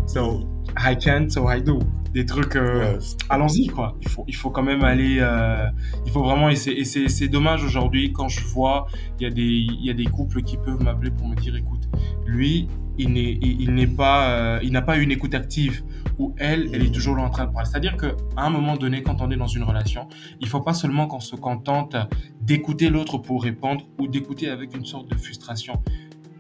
So 0.07 0.49
I 0.79 0.97
can, 0.97 1.29
so 1.29 1.51
I 1.51 1.61
do 1.61 1.79
des 2.17 2.25
trucs. 2.25 2.57
Euh, 2.57 2.99
allons-y, 3.29 3.67
quoi. 3.67 3.95
Il 4.01 4.09
faut, 4.09 4.25
il 4.27 4.35
faut 4.35 4.51
quand 4.51 4.63
même 4.63 4.83
aller. 4.83 5.19
Euh, 5.21 5.67
il 6.07 6.13
faut 6.13 6.23
vraiment 6.23 6.49
essayer. 6.49 6.81
Et 6.81 6.85
c'est 6.85 7.29
dommage 7.29 7.63
aujourd'hui 7.63 8.11
quand 8.13 8.29
je 8.29 8.43
vois, 8.47 8.87
il 9.21 9.25
y, 9.25 9.27
a 9.27 9.31
des, 9.31 9.43
il 9.43 9.85
y 9.85 9.91
a 9.91 9.93
des 9.93 10.07
couples 10.07 10.43
qui 10.43 10.57
peuvent 10.57 10.83
m'appeler 10.83 11.11
pour 11.11 11.29
me 11.29 11.37
dire 11.37 11.55
écoute, 11.55 11.89
lui, 12.25 12.69
il 12.97 13.13
n'est 13.13 13.39
il, 13.43 13.75
n'est 13.75 13.87
pas, 13.87 14.31
euh, 14.31 14.61
il 14.63 14.73
n'a 14.73 14.81
pas 14.81 14.97
une 14.97 15.13
écoute 15.13 15.35
active 15.35 15.83
ou 16.19 16.35
elle, 16.39 16.71
elle 16.73 16.83
est 16.87 16.95
toujours 16.95 17.17
là 17.17 17.23
en 17.23 17.29
train 17.29 17.45
de 17.45 17.53
parler. 17.53 17.69
C'est-à-dire 17.71 17.99
qu'à 17.99 18.15
un 18.39 18.49
moment 18.49 18.77
donné, 18.77 19.03
quand 19.03 19.21
on 19.21 19.31
est 19.31 19.37
dans 19.37 19.47
une 19.47 19.65
relation, 19.65 20.09
il 20.41 20.49
faut 20.49 20.63
pas 20.63 20.73
seulement 20.73 21.07
qu'on 21.07 21.21
se 21.21 21.37
contente 21.37 21.97
d'écouter 22.41 22.89
l'autre 22.89 23.19
pour 23.19 23.43
répondre 23.43 23.85
ou 23.99 24.09
d'écouter 24.09 24.49
avec 24.49 24.75
une 24.75 24.87
sorte 24.87 25.11
de 25.11 25.17
frustration 25.19 25.83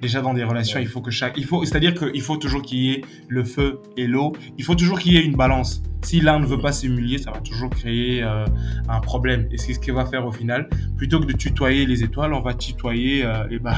déjà 0.01 0.21
dans 0.21 0.35
des 0.35 0.45
relations, 0.45 0.81
il 0.81 0.89
faut 0.89 1.01
que 1.01 1.11
chaque, 1.11 1.37
il 1.37 1.45
faut, 1.45 1.65
c'est-à-dire 1.65 1.95
qu'il 1.95 2.21
faut 2.23 2.37
toujours 2.37 2.63
qu'il 2.63 2.79
y 2.79 2.93
ait 2.93 3.03
le 3.29 3.45
feu 3.45 3.81
et 3.97 4.07
l'eau. 4.07 4.33
Il 4.59 4.65
faut 4.65 4.75
toujours 4.75 4.99
qu'il 4.99 5.13
y 5.13 5.17
ait 5.17 5.25
une 5.25 5.37
balance. 5.37 5.83
Si 6.03 6.21
l'un 6.21 6.39
ne 6.39 6.47
veut 6.47 6.61
pas 6.61 6.73
s'humilier, 6.73 7.19
ça 7.19 7.33
va 7.33 7.41
toujours 7.41 7.71
créer 7.71 8.23
euh, 8.23 8.45
un 8.89 9.01
problème. 9.01 9.49
Et 9.51 9.59
c'est 9.59 9.73
ce 9.75 9.81
qu'il 9.81 9.95
va 9.95 10.07
faire 10.07 10.27
au 10.27 10.33
final. 10.33 10.69
Plutôt 10.97 11.19
que 11.21 11.27
de 11.27 11.33
tutoyer 11.33 11.87
les 11.87 12.05
étoiles, 12.05 12.33
on 12.33 12.43
va 12.43 12.55
tutoyer 12.55 13.25
euh, 13.25 13.49
eh 13.51 13.59
ben, 13.59 13.75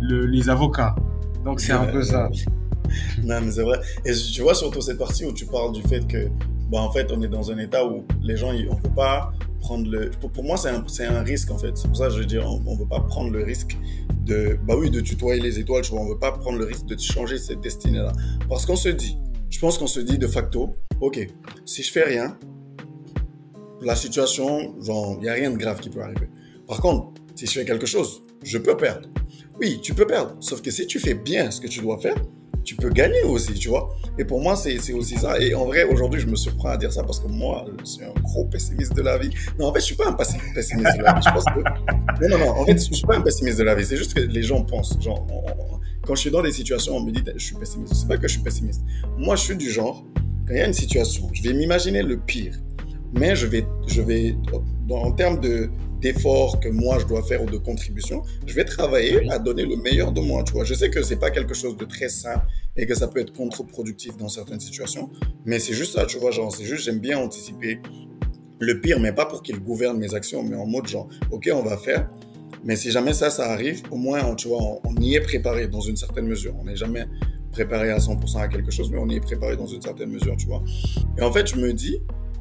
les 0.00 0.48
avocats. 0.48 0.94
Donc 1.44 1.60
c'est 1.60 1.72
un 1.72 1.84
peu 1.84 2.02
ça. 2.02 2.30
non, 3.22 3.40
mais 3.42 3.50
c'est 3.50 3.62
vrai. 3.62 3.78
Et 4.04 4.12
tu 4.12 4.42
vois, 4.42 4.54
surtout 4.54 4.80
cette 4.80 4.98
partie 4.98 5.24
où 5.24 5.32
tu 5.32 5.46
parles 5.46 5.72
du 5.72 5.82
fait 5.82 6.06
que, 6.06 6.28
bah, 6.70 6.80
en 6.80 6.90
fait, 6.90 7.10
on 7.12 7.20
est 7.22 7.28
dans 7.28 7.50
un 7.50 7.58
état 7.58 7.84
où 7.86 8.06
les 8.22 8.36
gens, 8.36 8.48
on 8.48 8.74
ne 8.76 8.80
peut 8.80 8.94
pas 8.94 9.32
Pour, 10.32 10.44
moi, 10.44 10.56
c'est 10.56 10.68
un, 10.68 10.84
un, 11.16 11.22
risque, 11.22 11.50
en 11.50 11.58
fait. 11.58 11.76
C'est 11.76 11.88
pour 11.88 11.96
ça 11.96 12.08
que 12.08 12.14
je 12.14 12.18
veux 12.18 12.26
dire, 12.26 12.46
on 12.46 12.74
ne 12.74 12.78
veut 12.78 12.88
pas 12.88 13.00
prendre 13.00 13.30
le 13.30 13.42
risque 13.42 13.76
de, 14.24 14.58
bah 14.66 14.74
oui, 14.76 14.90
de 14.90 15.00
tutoyer 15.00 15.40
les 15.40 15.58
étoiles. 15.58 15.82
Tu 15.82 15.92
on 15.92 16.04
ne 16.04 16.10
veut 16.10 16.18
pas 16.18 16.32
prendre 16.32 16.58
le 16.58 16.64
risque 16.64 16.86
de 16.86 16.98
changer 16.98 17.38
cette 17.38 17.60
destinée-là. 17.60 18.12
Parce 18.48 18.66
qu'on 18.66 18.76
se 18.76 18.88
dit, 18.90 19.18
je 19.50 19.58
pense 19.58 19.78
qu'on 19.78 19.86
se 19.86 20.00
dit 20.00 20.18
de 20.18 20.26
facto, 20.26 20.76
ok, 21.00 21.26
si 21.64 21.82
je 21.82 21.92
fais 21.92 22.04
rien, 22.04 22.38
la 23.80 23.96
situation, 23.96 24.80
genre, 24.80 25.16
il 25.18 25.22
n'y 25.22 25.28
a 25.28 25.34
rien 25.34 25.50
de 25.50 25.56
grave 25.56 25.80
qui 25.80 25.90
peut 25.90 26.02
arriver. 26.02 26.28
Par 26.66 26.80
contre, 26.80 27.20
si 27.34 27.46
je 27.46 27.52
fais 27.52 27.64
quelque 27.64 27.86
chose, 27.86 28.22
je 28.42 28.58
peux 28.58 28.76
perdre. 28.76 29.08
Oui, 29.60 29.80
tu 29.82 29.94
peux 29.94 30.06
perdre. 30.06 30.36
Sauf 30.40 30.62
que 30.62 30.70
si 30.70 30.86
tu 30.86 30.98
fais 30.98 31.14
bien 31.14 31.50
ce 31.50 31.60
que 31.60 31.68
tu 31.68 31.80
dois 31.80 31.98
faire, 31.98 32.16
tu 32.64 32.76
peux 32.76 32.90
gagner 32.90 33.22
aussi, 33.22 33.54
tu 33.54 33.68
vois. 33.68 33.94
Et 34.18 34.24
pour 34.24 34.40
moi, 34.40 34.56
c'est 34.56 34.92
aussi 34.92 35.16
ça. 35.16 35.38
Et 35.40 35.54
en 35.54 35.66
vrai, 35.66 35.84
aujourd'hui, 35.84 36.20
je 36.20 36.26
me 36.26 36.36
surprends 36.36 36.70
à 36.70 36.76
dire 36.76 36.92
ça 36.92 37.02
parce 37.02 37.20
que 37.20 37.28
moi, 37.28 37.64
je 37.80 37.84
suis 37.84 38.04
un 38.04 38.12
gros 38.22 38.44
pessimiste 38.46 38.94
de 38.94 39.02
la 39.02 39.18
vie. 39.18 39.30
Non, 39.58 39.66
en 39.66 39.72
fait, 39.72 39.80
je 39.80 39.86
suis 39.86 39.96
pas 39.96 40.08
un 40.08 40.12
pessimiste 40.12 40.98
de 40.98 41.02
la 41.02 41.14
vie. 41.14 41.22
Je 41.24 41.30
pense 41.30 41.44
que... 41.44 41.60
Non, 42.22 42.28
non, 42.28 42.38
non. 42.38 42.50
En 42.60 42.64
fait, 42.64 42.78
je 42.78 42.94
suis 42.94 43.06
pas 43.06 43.16
un 43.16 43.20
pessimiste 43.20 43.58
de 43.58 43.64
la 43.64 43.74
vie. 43.74 43.84
C'est 43.84 43.96
juste 43.96 44.14
que 44.14 44.20
les 44.20 44.42
gens 44.42 44.62
pensent. 44.62 44.96
Genre, 45.00 45.26
quand 46.06 46.14
je 46.14 46.20
suis 46.20 46.30
dans 46.30 46.42
des 46.42 46.52
situations, 46.52 46.96
on 46.96 47.02
me 47.02 47.10
dit, 47.10 47.22
je 47.36 47.44
suis 47.44 47.56
pessimiste. 47.56 47.94
C'est 47.94 48.08
pas 48.08 48.16
que 48.16 48.28
je 48.28 48.34
suis 48.34 48.42
pessimiste. 48.42 48.82
Moi, 49.18 49.36
je 49.36 49.42
suis 49.42 49.56
du 49.56 49.70
genre, 49.70 50.04
quand 50.46 50.54
il 50.54 50.58
y 50.58 50.60
a 50.60 50.66
une 50.66 50.72
situation, 50.72 51.28
je 51.32 51.42
vais 51.42 51.52
m'imaginer 51.54 52.02
le 52.02 52.16
pire. 52.18 52.54
Mais 53.16 53.36
je 53.36 53.46
vais, 53.46 53.64
je 53.86 54.02
vais, 54.02 54.36
en 54.90 55.12
termes 55.12 55.40
de, 55.40 55.70
d'efforts 56.04 56.60
que 56.60 56.68
moi 56.68 56.98
je 57.00 57.06
dois 57.06 57.22
faire 57.22 57.42
ou 57.42 57.50
de 57.50 57.56
contribution, 57.56 58.22
je 58.46 58.54
vais 58.54 58.66
travailler 58.66 59.26
à 59.30 59.38
donner 59.38 59.64
le 59.64 59.76
meilleur 59.76 60.12
de 60.12 60.20
moi, 60.20 60.44
tu 60.44 60.52
vois. 60.52 60.64
Je 60.64 60.74
sais 60.74 60.90
que 60.90 61.02
c'est 61.02 61.16
pas 61.16 61.30
quelque 61.30 61.54
chose 61.54 61.78
de 61.78 61.86
très 61.86 62.10
sain 62.10 62.42
et 62.76 62.84
que 62.86 62.94
ça 62.94 63.08
peut 63.08 63.20
être 63.20 63.32
contre-productif 63.32 64.16
dans 64.18 64.28
certaines 64.28 64.60
situations, 64.60 65.10
mais 65.46 65.58
c'est 65.58 65.72
juste 65.72 65.94
ça, 65.94 66.04
tu 66.04 66.18
vois, 66.18 66.30
genre, 66.30 66.54
c'est 66.54 66.64
juste, 66.64 66.84
j'aime 66.84 66.98
bien 66.98 67.18
anticiper 67.18 67.80
le 68.60 68.80
pire, 68.80 69.00
mais 69.00 69.12
pas 69.12 69.24
pour 69.24 69.42
qu'il 69.42 69.58
gouverne 69.60 69.96
mes 69.98 70.14
actions, 70.14 70.42
mais 70.42 70.56
en 70.56 70.66
mode 70.66 70.86
genre, 70.86 71.08
ok, 71.30 71.48
on 71.54 71.62
va 71.62 71.78
faire, 71.78 72.10
mais 72.64 72.76
si 72.76 72.90
jamais 72.90 73.14
ça, 73.14 73.30
ça 73.30 73.50
arrive, 73.50 73.82
au 73.90 73.96
moins, 73.96 74.34
tu 74.34 74.48
vois, 74.48 74.60
on, 74.84 74.94
y 74.96 75.14
est 75.14 75.20
préparé 75.20 75.68
dans 75.68 75.80
une 75.80 75.96
certaine 75.96 76.26
mesure. 76.26 76.54
On 76.58 76.64
n'est 76.64 76.76
jamais 76.76 77.04
préparé 77.52 77.90
à 77.90 77.98
100% 77.98 78.40
à 78.40 78.48
quelque 78.48 78.70
chose, 78.70 78.90
mais 78.90 78.98
on 78.98 79.08
y 79.08 79.16
est 79.16 79.20
préparé 79.20 79.56
dans 79.56 79.66
une 79.66 79.82
certaine 79.82 80.10
mesure, 80.10 80.34
tu 80.36 80.46
vois. 80.46 80.62
Et 81.18 81.22
en 81.22 81.30
fait, 81.30 81.46
je 81.46 81.56
me 81.56 81.72
dis, 81.72 82.00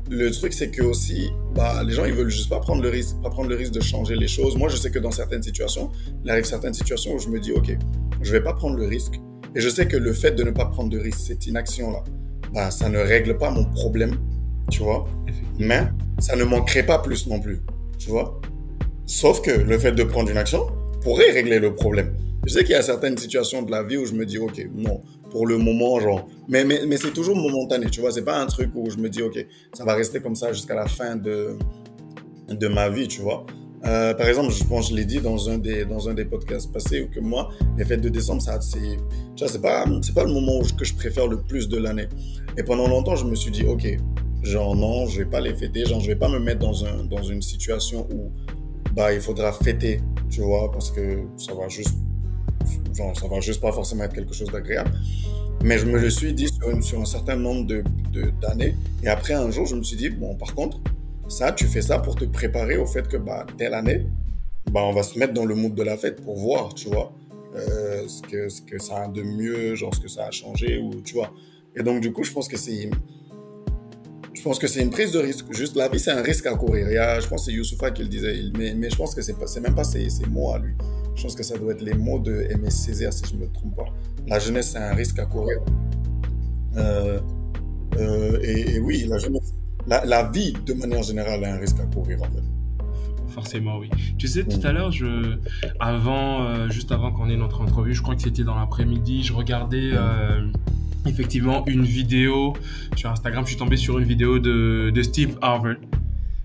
le 0.09 0.29
truc, 0.31 0.53
c'est 0.53 0.69
que 0.69 0.83
aussi, 0.83 1.29
bah, 1.55 1.83
les 1.83 1.93
gens, 1.93 2.05
ils 2.05 2.13
veulent 2.13 2.29
juste 2.29 2.49
pas 2.49 2.59
prendre 2.59 2.81
le 2.81 2.89
risque, 2.89 3.15
pas 3.21 3.29
prendre 3.29 3.49
le 3.49 3.55
risque 3.55 3.73
de 3.73 3.81
changer 3.81 4.15
les 4.15 4.27
choses. 4.27 4.57
Moi, 4.57 4.69
je 4.69 4.75
sais 4.75 4.91
que 4.91 4.99
dans 4.99 5.11
certaines 5.11 5.43
situations, 5.43 5.91
il 6.23 6.29
arrive 6.29 6.45
certaines 6.45 6.73
situations 6.73 7.13
où 7.13 7.19
je 7.19 7.29
me 7.29 7.39
dis, 7.39 7.51
OK, 7.51 7.75
je 8.21 8.31
vais 8.31 8.41
pas 8.41 8.53
prendre 8.53 8.75
le 8.75 8.85
risque. 8.85 9.19
Et 9.55 9.61
je 9.61 9.69
sais 9.69 9.87
que 9.87 9.97
le 9.97 10.13
fait 10.13 10.31
de 10.31 10.43
ne 10.43 10.51
pas 10.51 10.65
prendre 10.65 10.89
de 10.89 10.99
risque, 10.99 11.19
cette 11.19 11.45
inaction-là, 11.45 12.03
bah, 12.53 12.71
ça 12.71 12.89
ne 12.89 12.99
règle 12.99 13.37
pas 13.37 13.49
mon 13.49 13.65
problème, 13.65 14.17
tu 14.69 14.83
vois. 14.83 15.05
Mais 15.57 15.83
ça 16.19 16.35
ne 16.35 16.43
manquerait 16.43 16.85
pas 16.85 16.99
plus 16.99 17.27
non 17.27 17.39
plus, 17.39 17.61
tu 17.97 18.09
vois. 18.09 18.39
Sauf 19.05 19.41
que 19.41 19.51
le 19.51 19.77
fait 19.77 19.91
de 19.91 20.03
prendre 20.03 20.29
une 20.29 20.37
action 20.37 20.67
pourrait 21.01 21.31
régler 21.31 21.59
le 21.59 21.73
problème. 21.73 22.15
Je 22.45 22.53
sais 22.53 22.63
qu'il 22.63 22.71
y 22.71 22.75
a 22.77 22.81
certaines 22.81 23.17
situations 23.17 23.61
de 23.61 23.71
la 23.71 23.83
vie 23.83 23.97
où 23.97 24.05
je 24.05 24.13
me 24.13 24.25
dis, 24.25 24.37
OK, 24.37 24.67
non, 24.75 25.01
pour 25.33 25.47
le 25.47 25.57
moment, 25.57 25.99
genre. 25.99 26.27
Mais, 26.47 26.63
mais, 26.63 26.81
mais 26.87 26.95
c'est 26.95 27.11
toujours 27.11 27.35
momentané, 27.35 27.87
tu 27.89 28.01
vois. 28.01 28.11
C'est 28.11 28.23
pas 28.23 28.39
un 28.39 28.45
truc 28.45 28.69
où 28.75 28.87
je 28.89 28.97
me 28.97 29.09
dis, 29.09 29.23
OK, 29.23 29.45
ça 29.73 29.83
va 29.83 29.95
rester 29.95 30.21
comme 30.21 30.35
ça 30.35 30.53
jusqu'à 30.53 30.75
la 30.75 30.87
fin 30.87 31.15
de, 31.15 31.57
de 32.49 32.67
ma 32.67 32.87
vie, 32.87 33.07
tu 33.07 33.21
vois. 33.21 33.43
Euh, 33.85 34.13
par 34.13 34.27
exemple, 34.29 34.53
je 34.53 34.63
pense, 34.63 34.91
je 34.91 34.95
l'ai 34.95 35.05
dit 35.05 35.19
dans 35.19 35.49
un 35.49 35.57
des, 35.57 35.85
dans 35.85 36.07
un 36.07 36.13
des 36.13 36.23
podcasts 36.23 36.71
passés, 36.71 37.09
que 37.11 37.19
moi, 37.19 37.49
les 37.77 37.83
fêtes 37.83 37.99
de 38.01 38.09
décembre, 38.09 38.43
ça, 38.43 38.61
c'est, 38.61 38.77
tu 39.35 39.43
vois, 39.43 39.47
c'est 39.47 39.61
pas, 39.61 39.85
c'est 40.03 40.13
pas 40.13 40.23
le 40.23 40.31
moment 40.31 40.61
que 40.77 40.85
je 40.85 40.93
préfère 40.93 41.27
le 41.27 41.41
plus 41.41 41.67
de 41.67 41.77
l'année. 41.77 42.07
Et 42.55 42.61
pendant 42.61 42.87
longtemps, 42.87 43.15
je 43.15 43.25
me 43.25 43.33
suis 43.33 43.51
dit, 43.51 43.65
OK, 43.65 43.87
genre, 44.43 44.75
non, 44.75 45.07
je 45.07 45.17
vais 45.23 45.29
pas 45.29 45.41
les 45.41 45.55
fêter, 45.55 45.83
genre, 45.85 45.99
je 45.99 46.07
vais 46.07 46.15
pas 46.15 46.29
me 46.29 46.39
mettre 46.39 46.59
dans 46.59 46.85
un, 46.85 47.05
dans 47.05 47.23
une 47.23 47.41
situation 47.41 48.07
où, 48.13 48.31
bah, 48.93 49.11
il 49.11 49.19
faudra 49.19 49.51
fêter, 49.51 49.99
tu 50.29 50.41
vois, 50.41 50.71
parce 50.71 50.91
que 50.91 51.23
ça 51.37 51.55
va 51.55 51.67
juste 51.69 51.95
genre, 52.93 53.17
ça 53.17 53.27
va 53.27 53.39
juste 53.39 53.61
pas 53.61 53.71
forcément 53.71 54.03
être 54.03 54.13
quelque 54.13 54.33
chose 54.33 54.51
d'agréable. 54.51 54.91
Mais 55.63 55.77
je 55.77 55.85
me 55.85 55.99
le 55.99 56.09
suis 56.09 56.33
dit 56.33 56.47
sur, 56.81 56.99
un 56.99 57.05
certain 57.05 57.35
nombre 57.35 57.65
d'années. 58.41 58.75
De, 59.01 59.05
et 59.05 59.09
après, 59.09 59.33
un 59.33 59.49
jour, 59.49 59.65
je 59.65 59.75
me 59.75 59.83
suis 59.83 59.95
dit, 59.95 60.09
bon, 60.09 60.35
par 60.35 60.53
contre, 60.55 60.79
ça, 61.27 61.51
tu 61.51 61.65
fais 61.65 61.81
ça 61.81 61.99
pour 61.99 62.15
te 62.15 62.25
préparer 62.25 62.77
au 62.77 62.85
fait 62.85 63.07
que, 63.07 63.17
bah, 63.17 63.45
telle 63.57 63.73
année, 63.73 64.05
bah, 64.71 64.81
on 64.83 64.93
va 64.93 65.03
se 65.03 65.17
mettre 65.17 65.33
dans 65.33 65.45
le 65.45 65.55
mood 65.55 65.73
de 65.73 65.83
la 65.83 65.97
fête 65.97 66.21
pour 66.21 66.37
voir, 66.37 66.73
tu 66.73 66.89
vois, 66.89 67.13
euh, 67.55 68.07
ce, 68.07 68.21
que, 68.21 68.49
ce 68.49 68.61
que 68.61 68.79
ça 68.79 69.03
a 69.03 69.07
de 69.07 69.21
mieux, 69.21 69.75
genre 69.75 69.93
ce 69.95 69.99
que 69.99 70.09
ça 70.09 70.25
a 70.25 70.31
changé, 70.31 70.79
ou, 70.79 71.01
tu 71.01 71.13
vois. 71.13 71.31
Et 71.75 71.83
donc, 71.83 72.01
du 72.01 72.11
coup, 72.11 72.23
je 72.23 72.31
pense 72.31 72.47
que 72.47 72.57
c'est 72.57 72.89
je 74.43 74.49
pense 74.49 74.59
que 74.59 74.67
c'est 74.67 74.81
une 74.81 74.89
prise 74.89 75.13
de 75.13 75.19
risque. 75.19 75.45
Juste 75.51 75.77
la 75.77 75.87
vie, 75.87 76.01
c'est 76.01 76.11
un 76.11 76.21
risque 76.21 76.45
à 76.47 76.55
courir. 76.55 76.89
Il 76.89 76.95
y 76.95 76.97
a, 76.97 77.17
je 77.21 77.27
pense 77.27 77.45
que 77.45 77.51
c'est 77.51 77.55
Youssoufa 77.55 77.91
qui 77.91 78.01
le 78.01 78.09
disait, 78.09 78.35
mais, 78.57 78.73
mais 78.73 78.89
je 78.89 78.95
pense 78.97 79.15
que 79.15 79.21
c'est 79.21 79.61
même 79.61 79.73
pas 79.73 79.85
ses, 79.85 80.09
ses, 80.09 80.25
mots 80.25 80.51
à 80.51 80.59
lui. 80.59 80.73
Je 81.15 81.23
pense 81.23 81.35
que 81.35 81.43
ça 81.43 81.57
doit 81.57 81.73
être 81.73 81.81
les 81.81 81.93
mots 81.93 82.19
de 82.19 82.45
Aimé 82.49 82.69
Césaire, 82.69 83.13
si 83.13 83.23
je 83.25 83.35
ne 83.35 83.41
me 83.41 83.47
trompe 83.51 83.75
pas. 83.75 83.85
La 84.27 84.39
jeunesse, 84.39 84.71
c'est 84.71 84.79
un 84.79 84.93
risque 84.93 85.19
à 85.19 85.25
courir. 85.25 85.59
Euh, 86.75 87.19
euh, 87.97 88.39
et, 88.41 88.79
oui, 88.79 89.05
la 89.07 89.19
jeunesse, 89.19 89.53
la, 89.87 90.03
la, 90.05 90.29
vie, 90.31 90.53
de 90.65 90.73
manière 90.73 91.03
générale, 91.03 91.43
est 91.43 91.47
un 91.47 91.57
risque 91.57 91.79
à 91.79 91.85
courir, 91.85 92.21
en 92.21 92.25
fait. 92.25 92.43
Forcément, 93.27 93.79
oui. 93.79 93.89
Tu 94.17 94.27
sais, 94.27 94.43
tout 94.43 94.65
à 94.65 94.71
l'heure, 94.71 94.91
je, 94.91 95.37
avant, 95.79 96.43
euh, 96.43 96.69
juste 96.69 96.91
avant 96.91 97.11
qu'on 97.11 97.29
ait 97.29 97.37
notre 97.37 97.61
entrevue, 97.61 97.93
je 97.93 98.01
crois 98.01 98.15
que 98.15 98.21
c'était 98.21 98.43
dans 98.43 98.55
l'après-midi, 98.55 99.23
je 99.23 99.33
regardais 99.33 99.91
effectivement 101.05 101.65
une 101.67 101.83
vidéo 101.83 102.53
sur 102.95 103.09
Instagram. 103.09 103.43
Je 103.43 103.49
suis 103.49 103.57
tombé 103.57 103.77
sur 103.77 103.99
une 103.99 104.05
vidéo 104.05 104.39
de, 104.39 104.91
de 104.93 105.01
Steve 105.03 105.37
Harvard. 105.41 105.75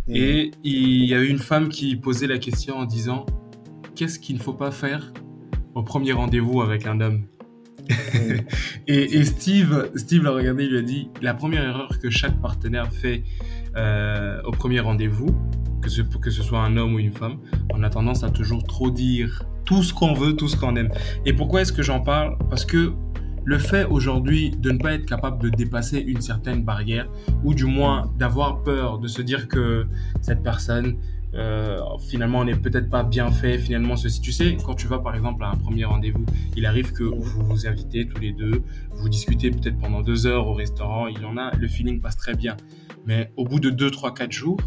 Et 0.09 0.50
il 0.64 1.04
y 1.04 1.14
a 1.14 1.18
eu 1.18 1.28
une 1.28 1.38
femme 1.38 1.68
qui 1.68 1.94
posait 1.96 2.26
la 2.26 2.38
question 2.38 2.76
en 2.76 2.87
disant 2.87 3.26
qu'est-ce 3.98 4.20
qu'il 4.20 4.37
ne 4.37 4.40
faut 4.40 4.52
pas 4.52 4.70
faire 4.70 5.12
au 5.74 5.82
premier 5.82 6.12
rendez-vous 6.12 6.62
avec 6.62 6.87
un 6.87 7.00
homme 7.00 7.24
et, 8.87 9.24
Steve, 9.24 9.90
Steve 9.96 10.22
l'a 10.22 10.30
regardé, 10.30 10.66
il 10.66 10.70
lui 10.70 10.78
a 10.78 10.82
dit 10.82 11.11
la 11.20 11.34
première 11.34 11.64
erreur 11.64 11.98
que 11.98 12.08
chaque 12.08 12.40
partenaire 12.40 12.92
fait 12.92 13.24
euh, 13.76 14.40
au 14.44 14.52
premier 14.52 14.78
rendez-vous, 14.78 15.34
que 15.82 15.88
ce, 15.88 16.02
que 16.02 16.30
ce 16.30 16.44
soit 16.44 16.61
un 16.61 16.76
homme 16.76 16.94
ou 16.94 16.98
une 17.00 17.12
femme, 17.12 17.38
on 17.74 17.82
a 17.82 17.90
tendance 17.90 18.22
à 18.22 18.30
toujours 18.30 18.62
trop 18.62 18.90
dire 18.92 19.42
tout 19.64 19.82
ce 19.82 19.92
qu'on 19.92 20.14
veut, 20.14 20.37
tout 20.37 20.46
ce 20.46 20.56
qu'on 20.56 20.76
aime. 20.76 20.90
Et 21.26 21.32
pourquoi 21.32 21.62
est-ce 21.62 21.72
que 21.72 21.82
j'en 21.82 22.00
parle? 22.00 22.38
Parce 22.50 22.64
que 22.64 22.92
le 23.44 23.58
fait 23.58 23.84
aujourd'hui 23.84 24.50
de 24.50 24.70
ne 24.70 24.78
pas 24.78 24.92
être 24.92 25.06
capable 25.06 25.42
de 25.42 25.48
dépasser 25.48 25.98
une 25.98 26.20
certaine 26.20 26.62
barrière, 26.62 27.08
ou 27.42 27.52
du 27.52 27.64
moins 27.64 28.12
d'avoir 28.16 28.62
peur 28.62 28.98
de 28.98 29.08
se 29.08 29.22
dire 29.22 29.48
que 29.48 29.88
cette 30.20 30.42
personne 30.42 30.98
euh, 31.35 31.79
finalement 32.09 32.41
on 32.41 32.45
n'est 32.45 32.57
peut-être 32.57 32.88
pas 32.88 33.03
bien 33.03 33.31
fait, 33.31 33.59
finalement 33.59 33.97
ceci. 33.97 34.21
Tu 34.21 34.33
sais, 34.33 34.57
quand 34.64 34.75
tu 34.75 34.87
vas 34.87 34.99
par 34.99 35.14
exemple 35.14 35.45
à 35.45 35.51
un 35.51 35.57
premier 35.57 35.85
rendez-vous, 35.85 36.25
il 36.57 36.67
arrive 36.67 36.93
que 36.93 37.05
vous 37.05 37.45
vous 37.45 37.67
invitez 37.67 38.07
tous 38.07 38.21
les 38.21 38.33
deux, 38.33 38.62
vous 38.93 39.09
discutez 39.09 39.51
peut-être 39.51 39.79
pendant 39.79 40.01
deux 40.01 40.27
heures 40.27 40.47
au 40.47 40.55
restaurant, 40.55 41.07
il 41.07 41.21
y 41.21 41.25
en 41.25 41.37
a, 41.37 41.55
le 41.57 41.69
feeling 41.69 42.01
passe 42.01 42.17
très 42.17 42.35
bien. 42.35 42.57
Mais 43.07 43.33
au 43.37 43.45
bout 43.45 43.61
de 43.61 43.71
deux, 43.71 43.91
trois, 43.91 44.12
quatre 44.12 44.33
jours, 44.33 44.59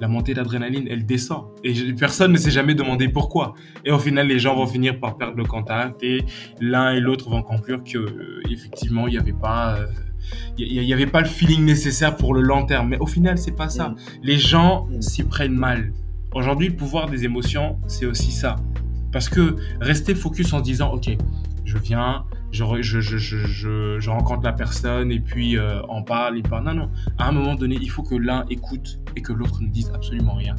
la 0.00 0.08
montée 0.08 0.34
d'adrénaline, 0.34 0.86
elle 0.90 1.06
descend. 1.06 1.44
Et 1.62 1.72
personne 1.92 2.32
ne 2.32 2.36
s'est 2.36 2.50
jamais 2.50 2.74
demandé 2.74 3.08
pourquoi. 3.08 3.54
Et 3.84 3.92
au 3.92 3.98
final, 3.98 4.26
les 4.26 4.38
gens 4.38 4.56
vont 4.56 4.66
finir 4.66 4.98
par 4.98 5.16
perdre 5.16 5.36
le 5.36 5.44
contact 5.44 6.02
et 6.02 6.24
l'un 6.60 6.92
et 6.92 7.00
l'autre 7.00 7.30
vont 7.30 7.42
conclure 7.42 7.82
que 7.84 7.98
euh, 7.98 8.42
effectivement, 8.50 9.06
il 9.06 9.12
n'y 9.12 9.18
avait 9.18 9.32
pas... 9.32 9.78
Euh, 9.78 9.86
il 10.56 10.80
n'y 10.80 10.92
avait 10.92 11.06
pas 11.06 11.20
le 11.20 11.26
feeling 11.26 11.64
nécessaire 11.64 12.16
pour 12.16 12.32
le 12.32 12.40
long 12.40 12.64
terme. 12.64 12.88
Mais 12.88 12.98
au 12.98 13.06
final, 13.06 13.36
c'est 13.36 13.54
pas 13.54 13.68
ça. 13.68 13.90
Mm. 13.90 13.96
Les 14.22 14.38
gens 14.38 14.86
mm. 14.86 15.02
s'y 15.02 15.22
prennent 15.22 15.52
mal. 15.52 15.92
Aujourd'hui, 16.34 16.68
le 16.68 16.76
pouvoir 16.76 17.08
des 17.08 17.24
émotions, 17.24 17.78
c'est 17.86 18.06
aussi 18.06 18.32
ça. 18.32 18.56
Parce 19.12 19.28
que 19.28 19.56
rester 19.80 20.14
focus 20.16 20.52
en 20.52 20.58
se 20.58 20.64
disant, 20.64 20.92
OK, 20.92 21.08
je 21.64 21.78
viens, 21.78 22.24
je, 22.50 22.64
je, 22.82 23.00
je, 23.00 23.98
je 24.00 24.10
rencontre 24.10 24.42
la 24.42 24.52
personne 24.52 25.12
et 25.12 25.20
puis 25.20 25.56
euh, 25.56 25.80
on 25.88 26.02
parle, 26.02 26.36
il 26.36 26.42
parle. 26.42 26.64
Non, 26.64 26.74
non. 26.74 26.90
À 27.18 27.28
un 27.28 27.32
moment 27.32 27.54
donné, 27.54 27.78
il 27.80 27.88
faut 27.88 28.02
que 28.02 28.16
l'un 28.16 28.44
écoute 28.50 28.98
et 29.14 29.22
que 29.22 29.32
l'autre 29.32 29.62
ne 29.62 29.68
dise 29.68 29.92
absolument 29.94 30.34
rien. 30.34 30.56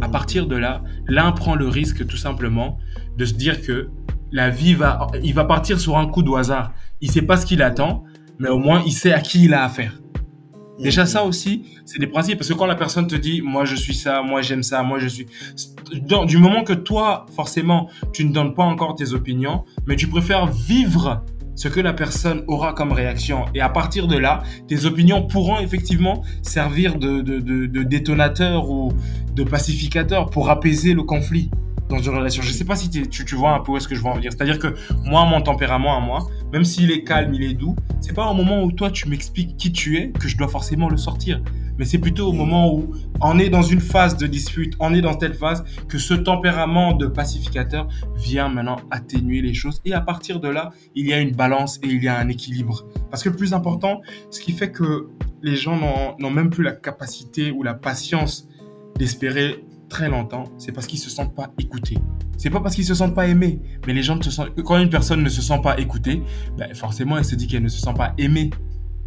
À 0.00 0.08
partir 0.08 0.46
de 0.48 0.56
là, 0.56 0.82
l'un 1.06 1.30
prend 1.30 1.54
le 1.54 1.68
risque 1.68 2.06
tout 2.06 2.16
simplement 2.16 2.78
de 3.16 3.24
se 3.24 3.34
dire 3.34 3.62
que 3.62 3.90
la 4.32 4.50
vie 4.50 4.74
va, 4.74 5.06
il 5.22 5.34
va 5.34 5.44
partir 5.44 5.80
sur 5.80 5.96
un 5.96 6.06
coup 6.08 6.22
de 6.22 6.30
hasard. 6.32 6.72
Il 7.00 7.10
sait 7.10 7.22
pas 7.22 7.36
ce 7.36 7.46
qu'il 7.46 7.62
attend, 7.62 8.04
mais 8.38 8.48
au 8.48 8.58
moins 8.58 8.82
il 8.84 8.92
sait 8.92 9.12
à 9.12 9.20
qui 9.20 9.44
il 9.44 9.54
a 9.54 9.64
affaire. 9.64 9.94
Déjà, 10.78 11.06
ça 11.06 11.24
aussi, 11.24 11.64
c'est 11.84 11.98
des 11.98 12.06
principes. 12.06 12.38
Parce 12.38 12.48
que 12.48 12.54
quand 12.54 12.66
la 12.66 12.76
personne 12.76 13.06
te 13.06 13.16
dit, 13.16 13.42
moi, 13.42 13.64
je 13.64 13.74
suis 13.74 13.94
ça, 13.94 14.22
moi, 14.22 14.42
j'aime 14.42 14.62
ça, 14.62 14.82
moi, 14.82 14.98
je 14.98 15.08
suis. 15.08 15.26
du 16.26 16.38
moment 16.38 16.62
que 16.62 16.72
toi, 16.72 17.26
forcément, 17.34 17.88
tu 18.12 18.24
ne 18.24 18.32
donnes 18.32 18.54
pas 18.54 18.64
encore 18.64 18.94
tes 18.94 19.12
opinions, 19.12 19.64
mais 19.86 19.96
tu 19.96 20.08
préfères 20.08 20.46
vivre 20.46 21.24
ce 21.56 21.66
que 21.66 21.80
la 21.80 21.92
personne 21.92 22.44
aura 22.46 22.72
comme 22.72 22.92
réaction. 22.92 23.46
Et 23.54 23.60
à 23.60 23.68
partir 23.68 24.06
de 24.06 24.16
là, 24.16 24.42
tes 24.68 24.84
opinions 24.84 25.26
pourront 25.26 25.58
effectivement 25.58 26.22
servir 26.42 26.96
de, 26.96 27.20
de, 27.20 27.40
de, 27.40 27.66
de 27.66 27.82
détonateur 27.82 28.70
ou 28.70 28.92
de 29.34 29.42
pacificateur 29.42 30.30
pour 30.30 30.50
apaiser 30.50 30.94
le 30.94 31.02
conflit 31.02 31.50
dans 31.88 31.98
une 31.98 32.14
relation. 32.14 32.42
Je 32.42 32.52
sais 32.52 32.64
pas 32.64 32.76
si 32.76 32.90
tu, 32.90 33.08
tu, 33.08 33.34
vois 33.34 33.52
un 33.52 33.60
peu 33.60 33.72
où 33.72 33.76
est-ce 33.76 33.88
que 33.88 33.94
je 33.94 34.00
veux 34.00 34.06
en 34.06 34.14
venir. 34.14 34.32
C'est-à-dire 34.32 34.58
que 34.58 34.74
moi, 35.04 35.24
mon 35.24 35.40
tempérament 35.40 35.96
à 35.96 36.00
moi, 36.00 36.26
même 36.52 36.64
s'il 36.64 36.90
est 36.90 37.04
calme, 37.04 37.34
il 37.34 37.42
est 37.42 37.54
doux, 37.54 37.76
c'est 38.00 38.14
pas 38.14 38.26
au 38.26 38.34
moment 38.34 38.62
où 38.62 38.72
toi 38.72 38.90
tu 38.90 39.08
m'expliques 39.08 39.56
qui 39.56 39.72
tu 39.72 39.98
es 39.98 40.10
que 40.10 40.28
je 40.28 40.36
dois 40.36 40.48
forcément 40.48 40.88
le 40.88 40.96
sortir. 40.96 41.42
Mais 41.78 41.84
c'est 41.84 41.98
plutôt 41.98 42.28
au 42.28 42.32
moment 42.32 42.74
où 42.74 42.92
on 43.20 43.38
est 43.38 43.48
dans 43.48 43.62
une 43.62 43.80
phase 43.80 44.16
de 44.16 44.26
dispute, 44.26 44.74
on 44.80 44.92
est 44.94 45.00
dans 45.00 45.14
telle 45.14 45.34
phase 45.34 45.64
que 45.88 45.96
ce 45.98 46.14
tempérament 46.14 46.92
de 46.92 47.06
pacificateur 47.06 47.88
vient 48.16 48.48
maintenant 48.48 48.78
atténuer 48.90 49.42
les 49.42 49.54
choses. 49.54 49.80
Et 49.84 49.92
à 49.92 50.00
partir 50.00 50.40
de 50.40 50.48
là, 50.48 50.70
il 50.96 51.06
y 51.06 51.12
a 51.12 51.20
une 51.20 51.36
balance 51.36 51.78
et 51.84 51.88
il 51.88 52.02
y 52.02 52.08
a 52.08 52.18
un 52.18 52.28
équilibre. 52.28 52.84
Parce 53.10 53.22
que 53.22 53.28
le 53.28 53.36
plus 53.36 53.54
important, 53.54 54.00
ce 54.30 54.40
qui 54.40 54.52
fait 54.52 54.72
que 54.72 55.08
les 55.42 55.54
gens 55.54 55.78
n'ont 56.18 56.30
même 56.30 56.50
plus 56.50 56.64
la 56.64 56.72
capacité 56.72 57.52
ou 57.52 57.62
la 57.62 57.74
patience 57.74 58.48
d'espérer 58.96 59.64
très 59.88 60.08
longtemps, 60.08 60.44
c'est 60.58 60.72
parce 60.72 60.86
qu'ils 60.86 60.98
se 60.98 61.10
sentent 61.10 61.34
pas 61.34 61.50
écoutés. 61.58 61.98
C'est 62.36 62.50
pas 62.50 62.60
parce 62.60 62.74
qu'ils 62.74 62.84
se 62.84 62.94
sentent 62.94 63.14
pas 63.14 63.26
aimés, 63.26 63.60
mais 63.86 63.92
les 63.92 64.02
gens 64.02 64.16
ne 64.16 64.22
se 64.22 64.30
sentent. 64.30 64.54
Quand 64.62 64.78
une 64.78 64.90
personne 64.90 65.22
ne 65.22 65.28
se 65.28 65.42
sent 65.42 65.60
pas 65.62 65.78
écoutée, 65.78 66.22
ben 66.56 66.72
forcément, 66.74 67.18
elle 67.18 67.24
se 67.24 67.34
dit 67.34 67.46
qu'elle 67.46 67.62
ne 67.62 67.68
se 67.68 67.80
sent 67.80 67.94
pas 67.96 68.14
aimée. 68.18 68.50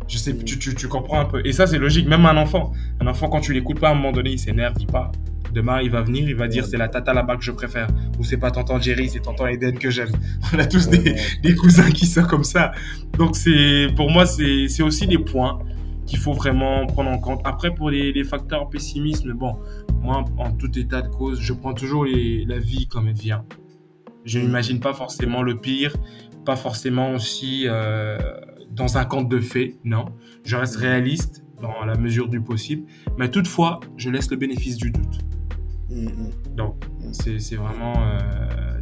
Je 0.08 0.18
sais, 0.18 0.36
tu, 0.36 0.60
tu, 0.60 0.76
tu 0.76 0.88
comprends 0.88 1.22
un 1.22 1.26
peu. 1.26 1.42
Et 1.46 1.54
ça, 1.54 1.68
c'est 1.68 1.78
logique. 1.78 2.08
Même 2.08 2.26
un 2.26 2.36
enfant, 2.36 2.74
un 3.00 3.08
enfant 3.08 3.30
quand 3.30 3.40
tu 3.40 3.54
l'écoutes 3.54 3.80
pas, 3.80 3.90
à 3.90 3.92
un 3.92 3.96
moment 3.96 4.12
donné, 4.12 4.32
il 4.32 4.40
s'énerve, 4.40 4.74
il 4.80 4.88
part. 4.88 5.12
Demain, 5.54 5.82
il 5.82 5.90
va 5.90 6.02
venir, 6.02 6.28
il 6.30 6.36
va 6.36 6.48
dire 6.48 6.66
c'est 6.66 6.78
la 6.78 6.88
tata 6.88 7.14
là-bas 7.14 7.38
que 7.38 7.44
je 7.44 7.52
préfère. 7.52 7.88
Ou 8.20 8.24
c'est 8.24 8.38
pas 8.38 8.52
tonton 8.52 8.80
Jerry, 8.80 9.10
c'est 9.10 9.20
tonton 9.20 9.48
Eden 9.48 9.78
que 9.78 9.90
j'aime. 9.90 10.12
On 10.54 10.60
a 10.60 10.66
tous 10.66 10.90
des, 10.90 11.16
des, 11.44 11.56
cousins 11.56 11.90
qui 11.92 12.06
sont 12.06 12.24
comme 12.24 12.44
ça. 12.44 12.72
Donc, 13.18 13.36
c'est, 13.36 13.88
pour 13.96 14.10
moi, 14.10 14.26
c'est 14.26 14.84
aussi 14.84 15.08
des 15.08 15.18
points 15.18 15.60
qu'il 16.12 16.20
faut 16.20 16.34
vraiment 16.34 16.86
prendre 16.88 17.10
en 17.10 17.18
compte. 17.18 17.40
Après, 17.46 17.74
pour 17.74 17.90
les, 17.90 18.12
les 18.12 18.26
facteurs 18.26 18.70
pessimisme, 18.70 19.32
bon, 19.32 19.56
moi, 20.02 20.26
en 20.38 20.52
tout 20.52 20.78
état 20.78 21.02
de 21.02 21.08
cause, 21.08 21.40
je 21.40 21.54
prends 21.54 21.74
toujours 21.74 22.06
la 22.06 22.60
vie 22.60 22.86
comme 22.88 23.08
elle 23.08 23.16
vient. 23.16 23.46
Je 24.26 24.38
mm. 24.38 24.42
n'imagine 24.44 24.80
pas 24.82 24.94
forcément 24.94 25.42
le 25.42 25.58
pire, 25.58 25.96
pas 26.46 26.58
forcément 26.58 27.12
aussi 27.12 27.64
euh, 27.66 28.18
dans 28.72 28.98
un 28.98 29.06
conte 29.06 29.30
de 29.30 29.40
fées, 29.40 29.80
non. 29.86 30.04
Je 30.44 30.58
reste 30.58 30.78
mm. 30.78 30.82
réaliste 30.82 31.46
dans 31.62 31.86
la 31.86 31.96
mesure 31.96 32.28
du 32.28 32.42
possible, 32.42 32.84
mais 33.18 33.30
toutefois, 33.30 33.80
je 33.96 34.10
laisse 34.10 34.30
le 34.30 34.36
bénéfice 34.36 34.76
du 34.76 34.92
doute. 34.92 35.20
Mm, 35.90 36.56
Donc, 36.58 36.84
c'est 37.14 37.56
vraiment 37.56 37.94
euh, 38.00 38.81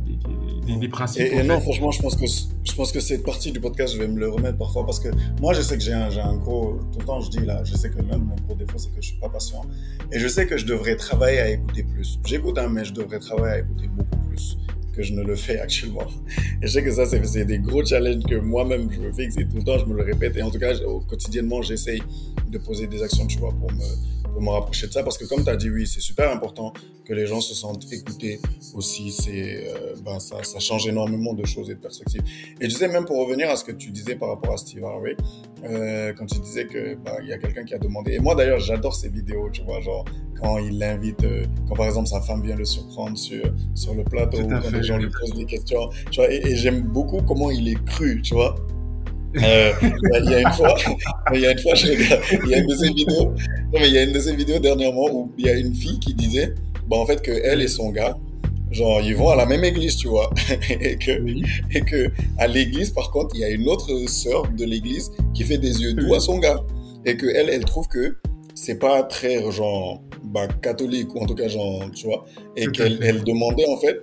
des, 0.77 0.87
principes. 0.87 1.21
Et, 1.21 1.43
non, 1.43 1.59
franchement, 1.59 1.91
je 1.91 2.01
pense 2.01 2.15
que 2.15 2.25
je 2.25 2.73
pense 2.73 2.91
que 2.91 2.99
cette 2.99 3.23
partie 3.23 3.51
du 3.51 3.59
podcast, 3.59 3.93
je 3.93 3.99
vais 3.99 4.07
me 4.07 4.19
le 4.19 4.29
remettre 4.29 4.57
parfois 4.57 4.85
parce 4.85 4.99
que 4.99 5.09
moi, 5.41 5.53
je 5.53 5.61
sais 5.61 5.77
que 5.77 5.83
j'ai 5.83 5.93
un, 5.93 6.09
un, 6.09 6.35
gros. 6.37 6.79
Tout 6.91 6.99
le 6.99 7.05
temps, 7.05 7.19
je 7.21 7.29
dis 7.29 7.45
là, 7.45 7.63
je 7.63 7.75
sais 7.75 7.89
que 7.89 7.97
l'un 7.97 8.17
de 8.17 8.23
mes 8.23 8.41
gros 8.47 8.55
défauts, 8.55 8.77
c'est 8.77 8.89
que 8.89 9.01
je 9.01 9.07
suis 9.07 9.19
pas 9.19 9.29
patient. 9.29 9.61
Et 10.11 10.19
je 10.19 10.27
sais 10.27 10.45
que 10.45 10.57
je 10.57 10.65
devrais 10.65 10.95
travailler 10.95 11.39
à 11.39 11.49
écouter 11.49 11.83
plus. 11.83 12.19
J'écoute, 12.25 12.57
hein, 12.57 12.67
mais 12.69 12.85
je 12.85 12.93
devrais 12.93 13.19
travailler 13.19 13.53
à 13.53 13.59
écouter 13.59 13.87
beaucoup 13.87 14.17
plus 14.29 14.57
que 14.95 15.03
je 15.03 15.13
ne 15.13 15.23
le 15.23 15.35
fais 15.35 15.59
actuellement. 15.59 16.07
Et 16.61 16.67
je 16.67 16.71
sais 16.73 16.83
que 16.83 16.91
ça, 16.91 17.05
c'est 17.05 17.45
des 17.45 17.59
gros 17.59 17.85
challenges 17.85 18.23
que 18.23 18.35
moi-même, 18.35 18.89
je 18.91 18.99
me 18.99 19.11
fixe 19.13 19.37
et 19.37 19.47
tout 19.47 19.57
le 19.57 19.63
temps, 19.63 19.77
je 19.77 19.85
me 19.85 19.95
le 19.95 20.03
répète. 20.03 20.35
Et 20.37 20.41
en 20.41 20.51
tout 20.51 20.59
cas, 20.59 20.73
quotidiennement, 21.07 21.61
j'essaye 21.61 22.01
de 22.49 22.57
poser 22.57 22.87
des 22.87 23.01
actions, 23.01 23.25
tu 23.27 23.39
vois, 23.39 23.51
pour 23.51 23.71
me 23.71 24.18
pour 24.29 24.41
me 24.41 24.49
rapprocher 24.49 24.87
de 24.87 24.91
ça. 24.91 25.03
Parce 25.03 25.17
que 25.17 25.25
comme 25.25 25.43
tu 25.43 25.49
as 25.49 25.55
dit, 25.55 25.69
oui, 25.69 25.87
c'est 25.87 25.99
super 25.99 26.31
important 26.31 26.73
que 27.05 27.13
les 27.13 27.25
gens 27.25 27.41
se 27.41 27.53
sentent 27.53 27.91
écoutés 27.91 28.39
aussi. 28.73 29.11
C'est, 29.11 29.67
euh, 29.67 29.95
ben, 30.03 30.19
ça, 30.19 30.43
ça, 30.43 30.59
change 30.59 30.87
énormément 30.87 31.33
de 31.33 31.45
choses 31.45 31.69
et 31.69 31.75
de 31.75 31.79
perspectives. 31.79 32.21
Et 32.61 32.67
tu 32.67 32.71
sais, 32.71 32.87
même 32.87 33.05
pour 33.05 33.17
revenir 33.17 33.49
à 33.49 33.55
ce 33.55 33.63
que 33.63 33.71
tu 33.71 33.91
disais 33.91 34.15
par 34.15 34.29
rapport 34.29 34.53
à 34.53 34.57
Steve 34.57 34.83
Harvey, 34.83 35.15
euh, 35.63 36.13
quand 36.13 36.25
tu 36.25 36.39
disais 36.39 36.65
que 36.65 36.95
bah, 36.95 37.17
il 37.21 37.27
y 37.27 37.33
a 37.33 37.37
quelqu'un 37.37 37.63
qui 37.63 37.73
a 37.73 37.79
demandé. 37.79 38.13
Et 38.13 38.19
moi 38.19 38.35
d'ailleurs, 38.35 38.59
j'adore 38.59 38.95
ces 38.95 39.09
vidéos, 39.09 39.49
tu 39.51 39.61
vois, 39.63 39.81
genre 39.81 40.05
quand 40.41 40.57
il 40.59 40.77
l'invite, 40.77 41.23
euh, 41.23 41.43
quand 41.67 41.75
par 41.75 41.87
exemple 41.87 42.07
sa 42.07 42.21
femme 42.21 42.41
vient 42.41 42.55
le 42.55 42.65
surprendre 42.65 43.17
sur, 43.17 43.43
sur 43.75 43.93
le 43.93 44.03
plateau, 44.03 44.39
ou 44.39 44.47
quand 44.47 44.71
les 44.71 44.83
gens 44.83 44.97
lui 44.97 45.09
posent 45.09 45.33
des 45.33 45.45
questions. 45.45 45.89
Tu 46.11 46.21
vois, 46.21 46.31
et, 46.31 46.37
et 46.45 46.55
j'aime 46.55 46.81
beaucoup 46.81 47.21
comment 47.21 47.51
il 47.51 47.67
est 47.67 47.83
cru, 47.85 48.21
tu 48.21 48.33
vois. 48.33 48.55
Euh, 49.37 49.71
il 50.23 50.31
y 50.31 50.35
a 50.35 50.41
une 50.41 50.51
fois, 50.53 50.75
il 51.33 51.39
y 51.41 51.45
a 51.45 51.51
une 51.51 51.59
fois, 51.59 51.75
je 51.75 51.87
regarde, 51.87 52.21
il 52.45 52.49
y 52.49 52.53
a 52.55 52.57
une 52.57 52.67
de 52.67 52.75
ces 52.75 52.93
vidéos, 52.93 53.25
non, 53.25 53.79
mais 53.79 53.87
il 53.87 53.93
y 53.93 53.97
a 53.97 54.03
une 54.03 54.11
de 54.11 54.19
ces 54.19 54.35
vidéos 54.35 54.59
dernièrement 54.59 55.07
où 55.11 55.31
il 55.37 55.45
y 55.45 55.49
a 55.49 55.53
une 55.55 55.73
fille 55.73 55.99
qui 55.99 56.13
disait, 56.13 56.55
bah, 56.87 56.97
en 56.97 57.05
fait, 57.05 57.21
que 57.21 57.31
elle 57.31 57.61
et 57.61 57.67
son 57.67 57.91
gars, 57.91 58.17
genre, 58.71 59.01
ils 59.01 59.15
vont 59.15 59.29
à 59.29 59.35
la 59.35 59.45
même 59.45 59.63
église, 59.63 59.97
tu 59.97 60.07
vois, 60.07 60.29
et 60.69 60.97
que, 60.97 61.11
et 61.71 61.81
que, 61.81 62.11
à 62.37 62.47
l'église, 62.47 62.89
par 62.89 63.11
contre, 63.11 63.35
il 63.35 63.41
y 63.41 63.43
a 63.43 63.49
une 63.49 63.67
autre 63.67 63.89
sœur 64.09 64.47
de 64.47 64.65
l'église 64.65 65.11
qui 65.33 65.43
fait 65.43 65.57
des 65.57 65.81
yeux 65.81 65.93
doux 65.93 66.13
à 66.15 66.19
son 66.19 66.39
gars, 66.39 66.61
et 67.05 67.15
que 67.15 67.27
elle, 67.27 67.49
elle 67.49 67.65
trouve 67.65 67.87
que 67.87 68.17
c'est 68.55 68.79
pas 68.79 69.03
très, 69.03 69.39
genre, 69.51 70.01
bah, 70.23 70.47
catholique, 70.61 71.13
ou 71.13 71.19
en 71.19 71.25
tout 71.27 71.35
cas, 71.35 71.47
genre, 71.47 71.83
tu 71.95 72.07
vois, 72.07 72.25
et 72.55 72.67
qu'elle 72.67 72.99
elle 73.03 73.23
demandait, 73.23 73.67
en 73.67 73.77
fait, 73.77 73.99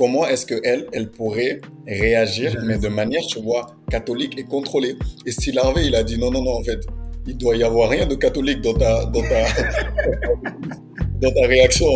comment 0.00 0.26
est-ce 0.26 0.46
qu'elle, 0.46 0.86
elle 0.94 1.10
pourrait 1.10 1.60
réagir, 1.86 2.56
mais 2.64 2.78
de 2.78 2.88
manière, 2.88 3.20
tu 3.20 3.38
vois, 3.38 3.66
catholique 3.90 4.32
et 4.38 4.44
contrôlée. 4.44 4.96
Et 5.26 5.30
Steve 5.30 5.58
Harvey, 5.58 5.88
il 5.88 5.94
a 5.94 6.02
dit 6.02 6.16
non, 6.16 6.30
non, 6.30 6.42
non, 6.42 6.52
en 6.52 6.62
fait, 6.62 6.80
il 7.26 7.36
doit 7.36 7.54
y 7.54 7.62
avoir 7.62 7.90
rien 7.90 8.06
de 8.06 8.14
catholique 8.14 8.62
dans 8.62 8.72
ta, 8.72 9.04
dans 9.04 9.20
ta, 9.20 9.44
dans 11.20 11.30
ta 11.30 11.46
réaction. 11.46 11.86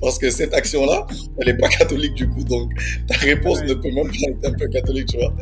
Parce 0.00 0.18
que 0.18 0.28
cette 0.28 0.54
action-là, 0.54 1.06
elle 1.38 1.46
n'est 1.46 1.56
pas 1.56 1.68
catholique 1.68 2.14
du 2.14 2.28
coup. 2.28 2.42
Donc, 2.42 2.72
ta 3.06 3.14
réponse 3.14 3.62
ne 3.62 3.74
peut 3.74 3.92
même 3.92 4.08
pas 4.08 4.28
être 4.28 4.44
un 4.44 4.58
peu 4.58 4.66
catholique, 4.66 5.06
tu 5.06 5.18
vois. 5.18 5.32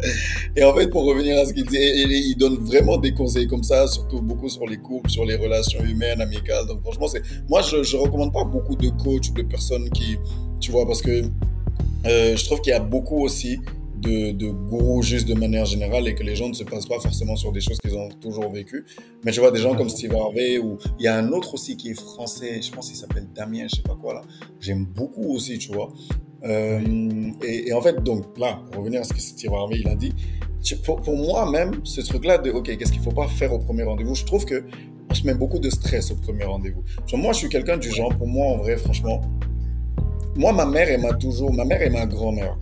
Et 0.56 0.62
en 0.62 0.74
fait, 0.74 0.88
pour 0.88 1.06
revenir 1.06 1.38
à 1.38 1.46
ce 1.46 1.54
qu'il 1.54 1.64
dit, 1.64 1.78
il 1.78 2.36
donne 2.36 2.56
vraiment 2.56 2.98
des 2.98 3.14
conseils 3.14 3.46
comme 3.46 3.62
ça, 3.62 3.86
surtout 3.86 4.20
beaucoup 4.20 4.50
sur 4.50 4.66
les 4.66 4.76
couples, 4.76 5.08
sur 5.08 5.24
les 5.24 5.36
relations 5.36 5.82
humaines, 5.82 6.20
amicales. 6.20 6.66
Donc, 6.66 6.82
franchement, 6.82 7.08
c'est, 7.08 7.22
moi, 7.48 7.62
je, 7.62 7.82
je 7.82 7.96
recommande 7.96 8.34
pas 8.34 8.44
beaucoup 8.44 8.76
de 8.76 8.90
coachs 8.90 9.30
ou 9.30 9.32
de 9.32 9.42
personnes 9.42 9.88
qui, 9.88 10.18
tu 10.60 10.70
vois, 10.70 10.86
parce 10.86 11.00
que 11.00 11.22
euh, 12.06 12.36
je 12.36 12.44
trouve 12.44 12.60
qu'il 12.60 12.70
y 12.70 12.74
a 12.74 12.80
beaucoup 12.80 13.22
aussi 13.22 13.60
de, 14.00 14.32
de, 14.32 14.50
gourous 14.50 15.02
juste 15.02 15.26
de 15.26 15.34
manière 15.34 15.64
générale 15.64 16.06
et 16.08 16.14
que 16.14 16.22
les 16.22 16.36
gens 16.36 16.48
ne 16.48 16.52
se 16.52 16.64
passent 16.64 16.86
pas 16.86 17.00
forcément 17.00 17.36
sur 17.36 17.52
des 17.52 17.60
choses 17.60 17.78
qu'ils 17.78 17.96
ont 17.96 18.08
toujours 18.20 18.50
vécues. 18.50 18.84
Mais 19.24 19.32
tu 19.32 19.40
vois, 19.40 19.50
des 19.50 19.60
gens 19.60 19.74
comme 19.74 19.88
Steve 19.88 20.14
Harvey 20.14 20.58
ou 20.58 20.78
il 20.98 21.04
y 21.04 21.08
a 21.08 21.16
un 21.16 21.32
autre 21.32 21.54
aussi 21.54 21.76
qui 21.76 21.90
est 21.90 22.00
français, 22.00 22.60
je 22.60 22.70
pense 22.70 22.88
qu'il 22.88 22.96
s'appelle 22.96 23.26
Damien, 23.34 23.66
je 23.68 23.76
sais 23.76 23.82
pas 23.82 23.96
quoi 24.00 24.14
là. 24.14 24.22
J'aime 24.60 24.84
beaucoup 24.84 25.34
aussi, 25.34 25.58
tu 25.58 25.72
vois. 25.72 25.92
Euh, 26.44 26.80
et, 27.42 27.68
et, 27.68 27.72
en 27.72 27.80
fait, 27.80 28.02
donc 28.02 28.38
là, 28.38 28.60
pour 28.70 28.82
revenir 28.82 29.00
à 29.00 29.04
ce 29.04 29.14
que 29.14 29.20
Steve 29.20 29.54
Harvey 29.54 29.76
il 29.80 29.88
a 29.88 29.94
dit, 29.94 30.12
pour, 30.84 31.00
pour 31.00 31.16
moi 31.16 31.50
même, 31.50 31.80
ce 31.84 32.02
truc-là 32.02 32.38
de 32.38 32.50
OK, 32.50 32.76
qu'est-ce 32.76 32.92
qu'il 32.92 33.02
faut 33.02 33.12
pas 33.12 33.28
faire 33.28 33.52
au 33.52 33.58
premier 33.58 33.82
rendez-vous, 33.84 34.14
je 34.14 34.24
trouve 34.24 34.44
que 34.44 34.64
on 35.10 35.14
se 35.14 35.26
met 35.26 35.34
beaucoup 35.34 35.58
de 35.58 35.70
stress 35.70 36.10
au 36.10 36.16
premier 36.16 36.44
rendez-vous. 36.44 36.82
Moi, 37.16 37.32
je 37.32 37.38
suis 37.38 37.48
quelqu'un 37.48 37.76
du 37.76 37.90
genre, 37.90 38.14
pour 38.16 38.26
moi, 38.26 38.46
en 38.46 38.56
vrai, 38.56 38.76
franchement, 38.76 39.20
moi, 40.36 40.52
ma 40.52 40.66
mère, 40.66 40.88
elle 40.88 41.00
m'a 41.00 41.14
toujours, 41.14 41.52
ma 41.52 41.64
mère 41.64 41.82
et 41.82 41.90
ma 41.90 42.06
grand-mère, 42.06 42.56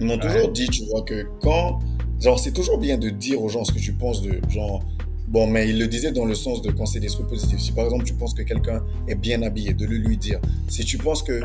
ils 0.00 0.06
m'ont 0.06 0.18
toujours 0.18 0.50
dit, 0.50 0.66
tu 0.68 0.84
vois, 0.86 1.02
que 1.02 1.26
quand, 1.40 1.78
genre, 2.20 2.38
c'est 2.38 2.52
toujours 2.52 2.78
bien 2.78 2.98
de 2.98 3.10
dire 3.10 3.42
aux 3.42 3.48
gens 3.48 3.64
ce 3.64 3.72
que 3.72 3.78
tu 3.78 3.92
penses 3.92 4.22
de, 4.22 4.40
genre, 4.48 4.82
bon, 5.28 5.46
mais 5.46 5.68
ils 5.68 5.78
le 5.78 5.86
disaient 5.86 6.12
dans 6.12 6.24
le 6.24 6.34
sens 6.34 6.62
de 6.62 6.70
quand 6.70 6.86
c'est 6.86 7.00
des 7.00 7.08
trucs 7.08 7.28
positifs. 7.28 7.60
Si 7.60 7.72
par 7.72 7.84
exemple, 7.84 8.04
tu 8.04 8.14
penses 8.14 8.34
que 8.34 8.42
quelqu'un 8.42 8.82
est 9.08 9.14
bien 9.14 9.42
habillé, 9.42 9.72
de 9.72 9.86
le 9.86 9.96
lui 9.96 10.16
dire. 10.16 10.40
Si 10.68 10.84
tu 10.84 10.98
penses 10.98 11.22
que 11.22 11.40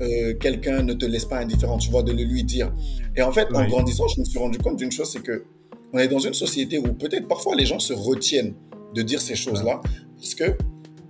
euh, 0.00 0.34
quelqu'un 0.34 0.82
ne 0.82 0.94
te 0.94 1.04
laisse 1.04 1.24
pas 1.24 1.38
indifférent, 1.38 1.78
tu 1.78 1.90
vois, 1.90 2.02
de 2.02 2.12
le 2.12 2.22
lui 2.22 2.44
dire. 2.44 2.72
Et 3.16 3.22
en 3.22 3.32
fait, 3.32 3.48
en 3.54 3.64
grandissant, 3.66 4.08
je 4.08 4.20
me 4.20 4.24
suis 4.24 4.38
rendu 4.38 4.58
compte 4.58 4.76
d'une 4.76 4.92
chose, 4.92 5.10
c'est 5.12 5.22
que 5.22 5.44
on 5.92 5.98
est 5.98 6.08
dans 6.08 6.18
une 6.18 6.34
société 6.34 6.78
où 6.78 6.94
peut-être 6.94 7.28
parfois 7.28 7.54
les 7.54 7.66
gens 7.66 7.78
se 7.78 7.92
retiennent 7.92 8.54
de 8.94 9.02
dire 9.02 9.20
ces 9.20 9.34
choses-là, 9.34 9.80
parce 10.16 10.34
que, 10.34 10.56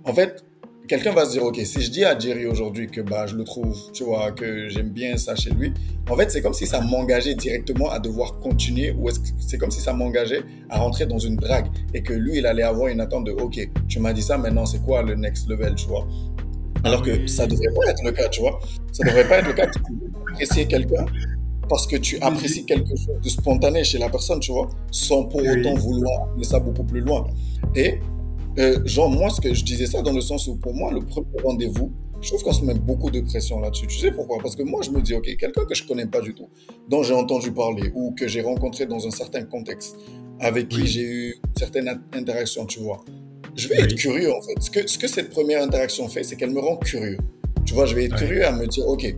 en 0.03 0.13
fait, 0.13 0.43
quelqu'un 0.87 1.11
va 1.11 1.25
se 1.25 1.31
dire, 1.31 1.43
OK, 1.43 1.59
si 1.63 1.81
je 1.81 1.89
dis 1.89 2.03
à 2.03 2.17
Jerry 2.17 2.45
aujourd'hui 2.45 2.87
que 2.87 3.01
bah, 3.01 3.25
je 3.27 3.35
le 3.35 3.43
trouve, 3.43 3.91
tu 3.91 4.03
vois, 4.03 4.31
que 4.31 4.67
j'aime 4.67 4.89
bien 4.89 5.17
ça 5.17 5.35
chez 5.35 5.51
lui, 5.51 5.73
en 6.09 6.15
fait, 6.15 6.31
c'est 6.31 6.41
comme 6.41 6.53
si 6.53 6.67
ça 6.67 6.81
m'engageait 6.81 7.35
directement 7.35 7.89
à 7.89 7.99
devoir 7.99 8.37
continuer 8.39 8.91
ou 8.91 9.09
c'est 9.39 9.57
comme 9.57 9.71
si 9.71 9.81
ça 9.81 9.93
m'engageait 9.93 10.41
à 10.69 10.79
rentrer 10.79 11.05
dans 11.05 11.19
une 11.19 11.35
drague 11.35 11.67
et 11.93 12.03
que 12.03 12.13
lui, 12.13 12.37
il 12.37 12.45
allait 12.45 12.63
avoir 12.63 12.87
une 12.87 12.99
attente 12.99 13.25
de, 13.25 13.31
OK, 13.31 13.59
tu 13.87 13.99
m'as 13.99 14.13
dit 14.13 14.23
ça, 14.23 14.37
maintenant, 14.37 14.65
c'est 14.65 14.81
quoi 14.81 15.01
le 15.03 15.15
next 15.15 15.47
level, 15.49 15.75
tu 15.75 15.87
vois? 15.87 16.07
Alors 16.83 17.01
que 17.01 17.27
ça 17.27 17.47
devrait 17.47 17.73
pas 17.73 17.91
être 17.91 18.03
le 18.03 18.11
cas, 18.11 18.27
tu 18.27 18.41
vois? 18.41 18.59
Ça 18.91 19.05
devrait 19.05 19.27
pas 19.27 19.37
être 19.37 19.47
le 19.47 19.53
cas. 19.53 19.67
Tu 19.67 19.79
apprécier 20.33 20.65
quelqu'un 20.65 21.05
parce 21.69 21.87
que 21.87 21.95
tu 21.95 22.19
apprécies 22.19 22.65
quelque 22.65 22.89
chose 22.89 23.21
de 23.23 23.29
spontané 23.29 23.83
chez 23.85 23.97
la 23.97 24.09
personne, 24.09 24.39
tu 24.41 24.51
vois, 24.51 24.69
sans 24.91 25.23
pour 25.23 25.41
autant 25.41 25.75
vouloir 25.75 26.27
aller 26.35 26.43
ça 26.43 26.59
beaucoup 26.59 26.83
plus 26.83 26.99
loin. 26.99 27.25
Et 27.73 27.99
euh, 28.59 28.79
genre, 28.85 29.09
moi, 29.09 29.29
ce 29.29 29.41
que 29.41 29.53
je 29.53 29.63
disais 29.63 29.85
ça 29.87 30.01
dans 30.01 30.13
le 30.13 30.21
sens 30.21 30.47
où, 30.47 30.55
pour 30.55 30.73
moi, 30.73 30.91
le 30.91 31.01
premier 31.01 31.27
rendez-vous, 31.43 31.91
je 32.21 32.29
trouve 32.29 32.43
qu'on 32.43 32.53
se 32.53 32.63
met 32.63 32.73
beaucoup 32.73 33.11
de 33.11 33.19
pression 33.21 33.59
là-dessus. 33.59 33.87
Tu 33.87 33.97
sais 33.99 34.11
pourquoi? 34.11 34.37
Parce 34.41 34.55
que 34.55 34.63
moi, 34.63 34.81
je 34.81 34.91
me 34.91 35.01
dis, 35.01 35.13
OK, 35.13 35.25
quelqu'un 35.37 35.65
que 35.65 35.75
je 35.75 35.85
connais 35.85 36.05
pas 36.05 36.21
du 36.21 36.33
tout, 36.33 36.47
dont 36.89 37.03
j'ai 37.03 37.13
entendu 37.13 37.51
parler 37.51 37.91
ou 37.95 38.13
que 38.17 38.27
j'ai 38.27 38.41
rencontré 38.41 38.85
dans 38.85 39.05
un 39.05 39.11
certain 39.11 39.43
contexte, 39.43 39.97
avec 40.39 40.69
qui 40.69 40.87
j'ai 40.87 41.03
eu 41.03 41.35
certaines 41.57 42.01
interactions, 42.13 42.65
tu 42.65 42.79
vois, 42.79 43.03
je 43.55 43.67
vais 43.67 43.81
être 43.81 43.95
curieux, 43.95 44.31
en 44.31 44.41
fait. 44.41 44.61
Ce 44.61 44.69
que, 44.69 44.87
ce 44.87 44.97
que 44.97 45.07
cette 45.07 45.29
première 45.31 45.61
interaction 45.61 46.07
fait, 46.07 46.23
c'est 46.23 46.35
qu'elle 46.35 46.51
me 46.51 46.59
rend 46.59 46.77
curieux. 46.77 47.17
Tu 47.65 47.73
vois, 47.73 47.85
je 47.85 47.95
vais 47.95 48.05
être 48.05 48.15
curieux 48.15 48.45
à 48.45 48.51
me 48.51 48.67
dire, 48.67 48.87
OK, 48.87 49.15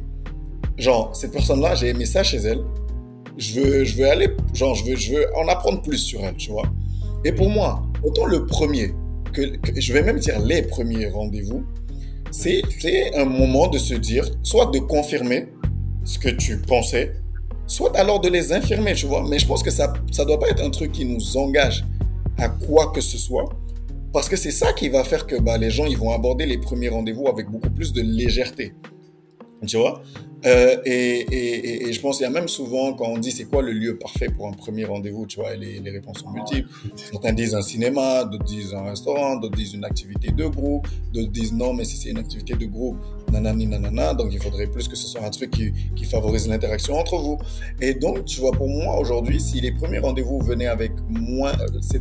genre, 0.78 1.16
cette 1.16 1.32
personne-là, 1.32 1.76
j'ai 1.76 1.90
aimé 1.90 2.06
ça 2.06 2.24
chez 2.24 2.38
elle. 2.38 2.64
Je 3.38 3.60
veux, 3.60 3.84
je 3.84 3.98
veux 3.98 4.10
aller, 4.10 4.30
genre, 4.54 4.76
je 4.76 4.86
veux, 4.86 4.96
je 4.96 5.14
veux 5.14 5.28
en 5.36 5.48
apprendre 5.48 5.82
plus 5.82 5.98
sur 5.98 6.24
elle, 6.24 6.36
tu 6.36 6.52
vois. 6.52 6.66
Et 7.24 7.32
pour 7.32 7.50
moi, 7.50 7.84
autant 8.04 8.26
le 8.26 8.46
premier, 8.46 8.94
je 9.42 9.94
vais 9.94 10.02
même 10.02 10.20
dire 10.20 10.40
les 10.40 10.62
premiers 10.62 11.08
rendez-vous, 11.08 11.64
c'est 12.32 12.62
un 13.16 13.26
moment 13.26 13.68
de 13.68 13.78
se 13.78 13.94
dire, 13.94 14.30
soit 14.44 14.68
de 14.68 14.80
confirmer 14.80 15.48
ce 16.04 16.20
que 16.20 16.30
tu 16.30 16.58
pensais, 16.58 17.14
soit 17.68 17.96
alors 17.98 18.20
de 18.20 18.30
les 18.30 18.52
infirmer, 18.54 18.94
tu 18.94 19.06
vois. 19.06 19.26
Mais 19.28 19.40
je 19.40 19.48
pense 19.48 19.64
que 19.64 19.72
ça 19.72 19.94
ne 19.94 20.24
doit 20.26 20.40
pas 20.40 20.50
être 20.50 20.64
un 20.64 20.70
truc 20.70 20.92
qui 20.92 21.06
nous 21.06 21.38
engage 21.38 21.86
à 22.38 22.50
quoi 22.50 22.92
que 22.92 23.02
ce 23.02 23.18
soit. 23.18 23.50
Parce 24.14 24.30
que 24.30 24.36
c'est 24.36 24.52
ça 24.52 24.74
qui 24.74 24.90
va 24.90 25.04
faire 25.04 25.28
que 25.28 25.36
bah, 25.36 25.58
les 25.58 25.70
gens 25.70 25.90
vont 25.96 26.12
aborder 26.12 26.46
les 26.46 26.58
premiers 26.58 26.90
rendez-vous 26.90 27.28
avec 27.28 27.50
beaucoup 27.50 27.70
plus 27.70 27.92
de 27.92 28.02
légèreté. 28.02 28.74
Tu 29.66 29.78
vois 29.78 30.02
euh, 30.46 30.78
et, 30.86 31.22
et, 31.22 31.88
et, 31.88 31.94
je 31.94 32.00
pense 32.00 32.18
qu'il 32.18 32.26
y 32.26 32.28
a 32.28 32.32
même 32.32 32.48
souvent, 32.48 32.94
quand 32.94 33.08
on 33.08 33.18
dit 33.18 33.32
c'est 33.32 33.46
quoi 33.46 33.64
le 33.64 33.72
lieu 33.72 33.98
parfait 33.98 34.28
pour 34.28 34.48
un 34.48 34.52
premier 34.52 34.86
rendez-vous, 34.86 35.26
tu 35.26 35.40
vois, 35.40 35.56
les, 35.56 35.80
les 35.80 35.90
réponses 35.90 36.20
sont 36.20 36.30
multiples. 36.30 36.70
Certains 36.96 37.34
disent 37.34 37.56
un 37.56 37.64
cinéma, 37.64 38.26
d'autres 38.26 38.44
disent 38.44 38.76
un 38.76 38.84
restaurant, 38.84 39.38
d'autres 39.38 39.56
disent 39.56 39.74
une 39.74 39.86
activité 39.86 40.32
de 40.32 40.46
groupe, 40.46 40.88
d'autres 41.12 41.32
disent 41.32 41.54
non, 41.54 41.74
mais 41.74 41.84
si 41.84 41.98
c'est 41.98 42.12
une 42.12 42.20
activité 42.20 42.54
de 42.54 42.66
groupe, 42.66 42.98
nanani 43.32 43.66
nanana, 43.66 44.14
donc 44.14 44.32
il 44.32 44.40
faudrait 44.40 44.68
plus 44.68 44.88
que 44.88 44.96
ce 44.96 45.08
soit 45.08 45.24
un 45.26 45.32
truc 45.32 45.50
qui, 45.50 45.72
qui 45.96 46.06
favorise 46.06 46.48
l'interaction 46.48 46.94
entre 46.96 47.18
vous. 47.18 47.40
Et 47.82 47.96
donc, 47.96 48.26
tu 48.26 48.40
vois, 48.40 48.52
pour 48.52 48.68
moi 48.68 49.00
aujourd'hui, 49.00 49.40
si 49.40 49.62
les 49.62 49.72
premiers 49.72 50.00
rendez-vous 50.00 50.40
venaient 50.42 50.68
avec 50.68 50.92
moins, 51.10 51.54
euh, 51.54 52.00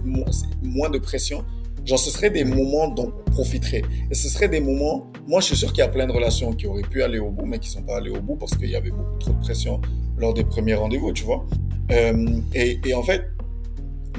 moins 0.62 0.90
de 0.90 0.98
pression, 0.98 1.44
Genre, 1.85 1.99
ce 1.99 2.11
serait 2.11 2.31
des 2.31 2.44
moments 2.44 2.88
dont 2.88 3.12
on 3.27 3.31
profiterait. 3.31 3.83
Et 4.11 4.14
ce 4.14 4.29
serait 4.29 4.49
des 4.49 4.61
moments, 4.61 5.07
moi 5.27 5.40
je 5.40 5.47
suis 5.47 5.57
sûr 5.57 5.68
qu'il 5.68 5.79
y 5.79 5.87
a 5.87 5.88
plein 5.88 6.07
de 6.07 6.12
relations 6.12 6.53
qui 6.53 6.66
auraient 6.66 6.83
pu 6.83 7.03
aller 7.03 7.18
au 7.18 7.31
bout, 7.31 7.44
mais 7.44 7.59
qui 7.59 7.68
ne 7.68 7.75
sont 7.75 7.83
pas 7.83 7.97
allées 7.97 8.11
au 8.11 8.20
bout 8.20 8.37
parce 8.37 8.57
qu'il 8.57 8.70
y 8.70 8.77
avait 8.77 8.90
beaucoup 8.90 9.18
trop 9.18 9.33
de 9.33 9.40
pression 9.40 9.81
lors 10.16 10.33
des 10.33 10.44
premiers 10.44 10.75
rendez-vous, 10.75 11.12
tu 11.12 11.25
vois. 11.25 11.44
Euh, 11.90 12.40
et, 12.55 12.81
et, 12.87 12.94
en 12.94 13.03
fait, 13.03 13.23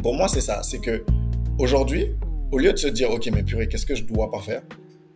pour 0.03 0.13
moi, 0.13 0.27
c'est 0.27 0.41
ça. 0.41 0.61
C'est 0.61 0.79
que 0.79 1.03
aujourd'hui, 1.57 2.11
au 2.51 2.59
lieu 2.59 2.71
de 2.71 2.77
se 2.77 2.87
dire, 2.87 3.09
OK, 3.11 3.27
mais 3.33 3.43
purée, 3.43 3.67
qu'est-ce 3.67 3.85
que 3.85 3.95
je 3.95 4.03
dois 4.03 4.29
pas 4.29 4.39
faire? 4.39 4.61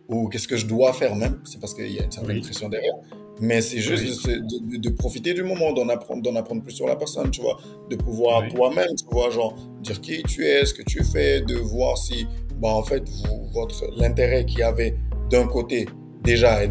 Ou 0.08 0.28
qu'est-ce 0.28 0.48
que 0.48 0.56
je 0.56 0.66
dois 0.66 0.92
faire 0.92 1.14
même? 1.14 1.40
C'est 1.44 1.60
parce 1.60 1.74
qu'il 1.74 1.90
y 1.92 2.00
a 2.00 2.04
une 2.04 2.10
certaine 2.10 2.40
pression 2.40 2.68
derrière. 2.68 2.94
Mais 3.40 3.62
c'est 3.62 3.78
juste 3.78 4.28
de, 4.28 4.76
de, 4.76 4.90
profiter 4.90 5.32
du 5.32 5.42
moment, 5.42 5.72
d'en 5.72 5.88
apprendre, 5.88 6.22
d'en 6.22 6.36
apprendre 6.36 6.62
plus 6.62 6.74
sur 6.74 6.86
la 6.86 6.94
personne, 6.94 7.30
tu 7.30 7.40
vois. 7.40 7.56
De 7.88 7.96
pouvoir 7.96 8.46
toi-même, 8.48 8.94
tu 8.98 9.06
vois, 9.10 9.30
genre, 9.30 9.56
dire 9.80 9.98
qui 10.02 10.22
tu 10.24 10.44
es, 10.44 10.66
ce 10.66 10.74
que 10.74 10.82
tu 10.82 11.02
fais, 11.02 11.40
de 11.40 11.54
voir 11.54 11.96
si, 11.96 12.26
bah, 12.56 12.68
en 12.68 12.82
fait, 12.82 13.02
vous, 13.08 13.48
votre, 13.54 13.82
l'intérêt 13.96 14.44
qu'il 14.44 14.58
y 14.58 14.62
avait 14.62 14.94
d'un 15.30 15.46
côté, 15.46 15.86
déjà, 16.22 16.62
est, 16.62 16.70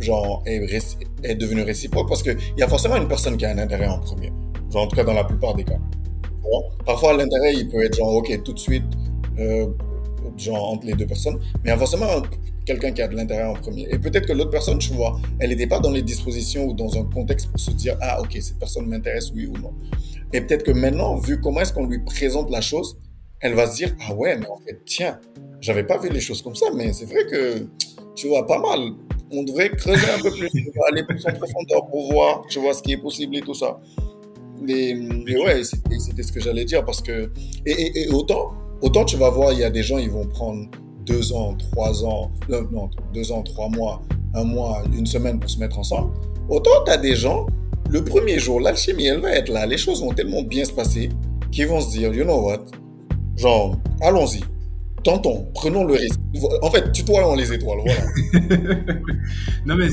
genre, 0.00 0.42
est, 0.46 0.62
est 1.24 1.34
devenu 1.34 1.60
réciproque 1.62 2.08
parce 2.08 2.22
qu'il 2.22 2.38
y 2.56 2.62
a 2.62 2.68
forcément 2.68 2.96
une 2.96 3.08
personne 3.08 3.36
qui 3.36 3.44
a 3.44 3.50
un 3.50 3.58
intérêt 3.58 3.88
en 3.88 3.98
premier. 3.98 4.32
Genre, 4.72 4.84
en 4.84 4.86
tout 4.86 4.96
cas, 4.96 5.04
dans 5.04 5.12
la 5.12 5.24
plupart 5.24 5.54
des 5.56 5.64
cas. 5.64 5.78
parfois, 6.86 7.18
l'intérêt, 7.18 7.52
il 7.52 7.68
peut 7.68 7.84
être 7.84 7.96
genre, 7.96 8.14
OK, 8.14 8.42
tout 8.44 8.54
de 8.54 8.58
suite, 8.58 8.84
euh, 9.38 9.66
genre, 10.38 10.72
entre 10.72 10.86
les 10.86 10.94
deux 10.94 11.06
personnes. 11.06 11.38
Mais 11.56 11.66
il 11.66 11.68
y 11.68 11.72
a 11.72 11.76
forcément 11.76 12.22
quelqu'un 12.68 12.92
qui 12.92 13.00
a 13.00 13.08
de 13.08 13.16
l'intérêt 13.16 13.44
en 13.44 13.54
premier. 13.54 13.88
Et 13.90 13.98
peut-être 13.98 14.26
que 14.26 14.34
l'autre 14.34 14.50
personne, 14.50 14.78
tu 14.78 14.92
vois, 14.92 15.18
elle 15.40 15.48
n'était 15.48 15.66
pas 15.66 15.80
dans 15.80 15.90
les 15.90 16.02
dispositions 16.02 16.66
ou 16.66 16.74
dans 16.74 16.98
un 16.98 17.04
contexte 17.04 17.50
pour 17.50 17.58
se 17.58 17.70
dire, 17.70 17.96
ah, 18.02 18.20
OK, 18.20 18.36
cette 18.40 18.58
personne 18.58 18.86
m'intéresse, 18.86 19.32
oui 19.34 19.46
ou 19.46 19.56
non. 19.58 19.72
Et 20.34 20.42
peut-être 20.42 20.64
que 20.64 20.72
maintenant, 20.72 21.16
vu 21.16 21.40
comment 21.40 21.60
est-ce 21.60 21.72
qu'on 21.72 21.86
lui 21.86 22.00
présente 22.04 22.50
la 22.50 22.60
chose, 22.60 22.98
elle 23.40 23.54
va 23.54 23.66
se 23.66 23.76
dire, 23.76 23.96
ah 24.06 24.14
ouais, 24.14 24.36
mais 24.36 24.46
en 24.46 24.58
fait, 24.58 24.78
tiens, 24.84 25.18
j'avais 25.60 25.84
pas 25.84 25.96
vu 25.96 26.10
les 26.10 26.20
choses 26.20 26.42
comme 26.42 26.54
ça, 26.54 26.66
mais 26.74 26.92
c'est 26.92 27.06
vrai 27.06 27.24
que, 27.30 27.66
tu 28.14 28.28
vois, 28.28 28.46
pas 28.46 28.60
mal. 28.60 28.92
On 29.30 29.44
devrait 29.44 29.70
creuser 29.70 30.10
un 30.14 30.22
peu 30.22 30.30
plus, 30.30 30.50
aller 30.90 31.04
plus 31.04 31.26
en 31.26 31.32
profondeur 31.32 31.86
pour 31.86 32.12
voir, 32.12 32.42
tu 32.50 32.58
vois, 32.58 32.74
ce 32.74 32.82
qui 32.82 32.92
est 32.92 32.98
possible 32.98 33.36
et 33.36 33.40
tout 33.40 33.54
ça. 33.54 33.80
Mais, 34.60 34.94
ouais, 34.94 35.62
c'était 35.64 36.22
ce 36.22 36.32
que 36.32 36.40
j'allais 36.40 36.66
dire 36.66 36.84
parce 36.84 37.00
que, 37.00 37.32
et, 37.64 38.02
et, 38.02 38.08
autant, 38.10 38.52
autant 38.82 39.04
tu 39.06 39.16
vas 39.16 39.30
voir, 39.30 39.52
il 39.52 39.60
y 39.60 39.64
a 39.64 39.70
des 39.70 39.82
gens, 39.82 39.96
ils 39.96 40.10
vont 40.10 40.26
prendre 40.26 40.68
deux 41.08 41.32
ans, 41.32 41.56
trois 41.72 42.04
ans, 42.04 42.30
euh, 42.50 42.62
non, 42.70 42.90
deux 43.14 43.32
ans, 43.32 43.42
trois 43.42 43.68
mois, 43.68 44.02
un 44.34 44.44
mois, 44.44 44.82
une 44.96 45.06
semaine 45.06 45.40
pour 45.40 45.50
se 45.50 45.58
mettre 45.58 45.78
ensemble. 45.78 46.12
Autant 46.48 46.84
tu 46.84 46.92
as 46.92 46.96
des 46.96 47.16
gens, 47.16 47.46
le 47.90 48.04
premier 48.04 48.38
jour, 48.38 48.60
l'alchimie, 48.60 49.06
elle 49.06 49.20
va 49.20 49.32
être 49.32 49.48
là, 49.48 49.66
les 49.66 49.78
choses 49.78 50.02
vont 50.02 50.12
tellement 50.12 50.42
bien 50.42 50.64
se 50.64 50.72
passer 50.72 51.08
qu'ils 51.50 51.66
vont 51.66 51.80
se 51.80 51.90
dire, 51.90 52.12
you 52.12 52.24
know 52.24 52.40
what, 52.40 52.64
genre, 53.36 53.76
allons-y, 54.00 54.40
tentons, 55.02 55.48
prenons 55.54 55.84
le 55.84 55.94
risque. 55.94 56.20
En 56.62 56.70
fait, 56.70 56.92
tutoyons 56.92 57.34
les 57.34 57.52
étoiles, 57.52 57.78
voilà. 57.80 58.54
non 59.66 59.76
mais 59.76 59.88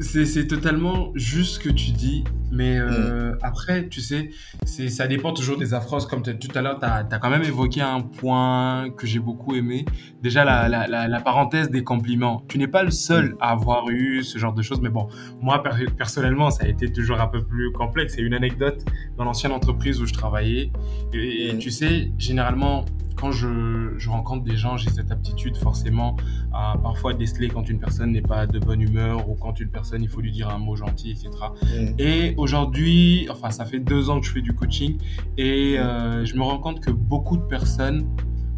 c'est 0.00 0.46
totalement 0.46 1.12
juste 1.14 1.54
ce 1.54 1.58
que 1.58 1.68
tu 1.68 1.92
dis, 1.92 2.24
mais 2.50 2.78
euh, 2.78 3.32
mm. 3.32 3.38
après, 3.42 3.88
tu 3.88 4.00
sais, 4.00 4.30
ça 4.64 5.06
dépend 5.06 5.32
toujours 5.32 5.56
des 5.58 5.74
affroses. 5.74 6.06
Comme 6.06 6.22
tout 6.22 6.48
à 6.54 6.62
l'heure, 6.62 6.78
tu 6.78 6.86
as, 6.86 7.18
quand 7.18 7.30
même 7.30 7.42
évoqué 7.42 7.80
un 7.80 8.00
point 8.00 8.90
que 8.90 9.06
j'ai 9.06 9.18
beaucoup 9.18 9.54
aimé. 9.54 9.84
Déjà, 10.22 10.44
la, 10.44 10.68
la, 10.68 11.08
la, 11.08 11.20
parenthèse 11.20 11.70
des 11.70 11.84
compliments. 11.84 12.42
Tu 12.48 12.58
n'es 12.58 12.68
pas 12.68 12.82
le 12.82 12.90
seul 12.90 13.30
mm. 13.30 13.36
à 13.40 13.50
avoir 13.50 13.88
eu 13.90 14.22
ce 14.22 14.38
genre 14.38 14.54
de 14.54 14.62
choses, 14.62 14.80
mais 14.80 14.90
bon, 14.90 15.08
moi, 15.40 15.62
personnellement, 15.96 16.50
ça 16.50 16.64
a 16.64 16.68
été 16.68 16.90
toujours 16.90 17.20
un 17.20 17.28
peu 17.28 17.42
plus 17.42 17.72
complexe. 17.72 18.14
C'est 18.16 18.22
une 18.22 18.34
anecdote 18.34 18.84
dans 19.16 19.24
l'ancienne 19.24 19.52
entreprise 19.52 20.00
où 20.00 20.06
je 20.06 20.12
travaillais. 20.12 20.72
Et, 21.12 21.52
mm. 21.52 21.58
tu 21.58 21.70
sais, 21.70 22.12
généralement, 22.18 22.84
quand 23.22 23.30
je, 23.30 23.94
je, 23.98 24.10
rencontre 24.10 24.42
des 24.42 24.56
gens, 24.56 24.76
j'ai 24.76 24.90
cette 24.90 25.12
aptitude 25.12 25.56
forcément 25.56 26.16
à 26.52 26.74
parfois 26.82 27.14
déceler 27.14 27.46
quand 27.46 27.68
une 27.68 27.78
personne 27.78 28.10
n'est 28.10 28.20
pas 28.20 28.48
de 28.48 28.58
bonne 28.58 28.80
humeur 28.80 29.28
ou 29.28 29.36
quand 29.36 29.60
une 29.60 29.68
personne, 29.68 30.02
il 30.02 30.08
faut 30.08 30.20
lui 30.20 30.32
dire 30.32 30.48
un 30.48 30.58
mot 30.58 30.74
gentil, 30.74 31.12
etc. 31.12 31.30
Mm. 31.62 32.00
Et 32.00 32.34
aujourd'hui, 32.36 33.28
enfin, 33.30 33.52
ça 33.52 33.64
fait 33.64 33.78
deux 33.78 34.10
ans 34.10 34.18
que 34.18 34.26
je 34.26 34.32
fais 34.32 34.40
du 34.40 34.52
coaching 34.52 34.98
et 35.38 35.78
euh, 35.78 36.24
je 36.24 36.34
me 36.34 36.42
rends 36.42 36.58
compte 36.58 36.80
que 36.80 36.90
beaucoup 36.90 37.36
de 37.36 37.44
personnes 37.44 38.08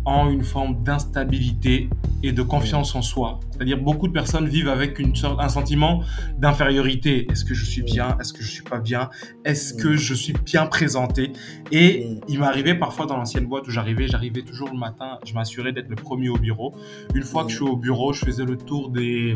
ont 0.07 0.30
une 0.30 0.42
forme 0.42 0.82
d'instabilité 0.82 1.88
et 2.22 2.32
de 2.32 2.42
confiance 2.42 2.94
en 2.94 3.02
soi. 3.02 3.40
C'est-à-dire 3.50 3.78
beaucoup 3.78 4.09
de 4.09 4.12
personnes 4.12 4.48
vivent 4.48 4.68
avec 4.68 4.98
une 4.98 5.14
sorte, 5.14 5.40
un 5.40 5.48
sentiment 5.48 6.02
d'infériorité. 6.38 7.26
Est-ce 7.30 7.44
que 7.44 7.55
je 7.55 7.64
suis 7.64 7.82
bien? 7.82 8.16
Est-ce 8.18 8.32
que 8.32 8.42
je 8.42 8.50
suis 8.50 8.62
pas 8.62 8.80
bien? 8.80 9.11
Est-ce 9.44 9.74
que 9.74 9.94
je 9.94 10.14
suis 10.14 10.32
bien 10.32 10.66
présenté? 10.66 11.32
Et 11.70 12.09
il 12.28 12.38
m'arrivait 12.38 12.74
parfois 12.74 13.07
dans 13.07 13.16
l'ancienne 13.16 13.46
boîte 13.46 13.66
où 13.66 13.70
j'arrivais, 13.70 14.09
j'arrivais 14.09 14.42
toujours 14.42 14.70
le 14.70 14.78
matin, 14.78 15.18
je 15.26 15.34
m'assurais 15.34 15.72
d'être 15.72 15.88
le 15.88 15.96
premier 15.96 16.28
au 16.28 16.38
bureau. 16.38 16.74
Une 17.14 17.22
fois 17.22 17.44
que 17.44 17.50
je 17.50 17.57
suis 17.57 17.64
au 17.64 17.76
bureau, 17.76 18.12
je 18.12 18.24
faisais 18.24 18.44
le 18.44 18.57
tour 18.57 18.90
des, 18.90 19.34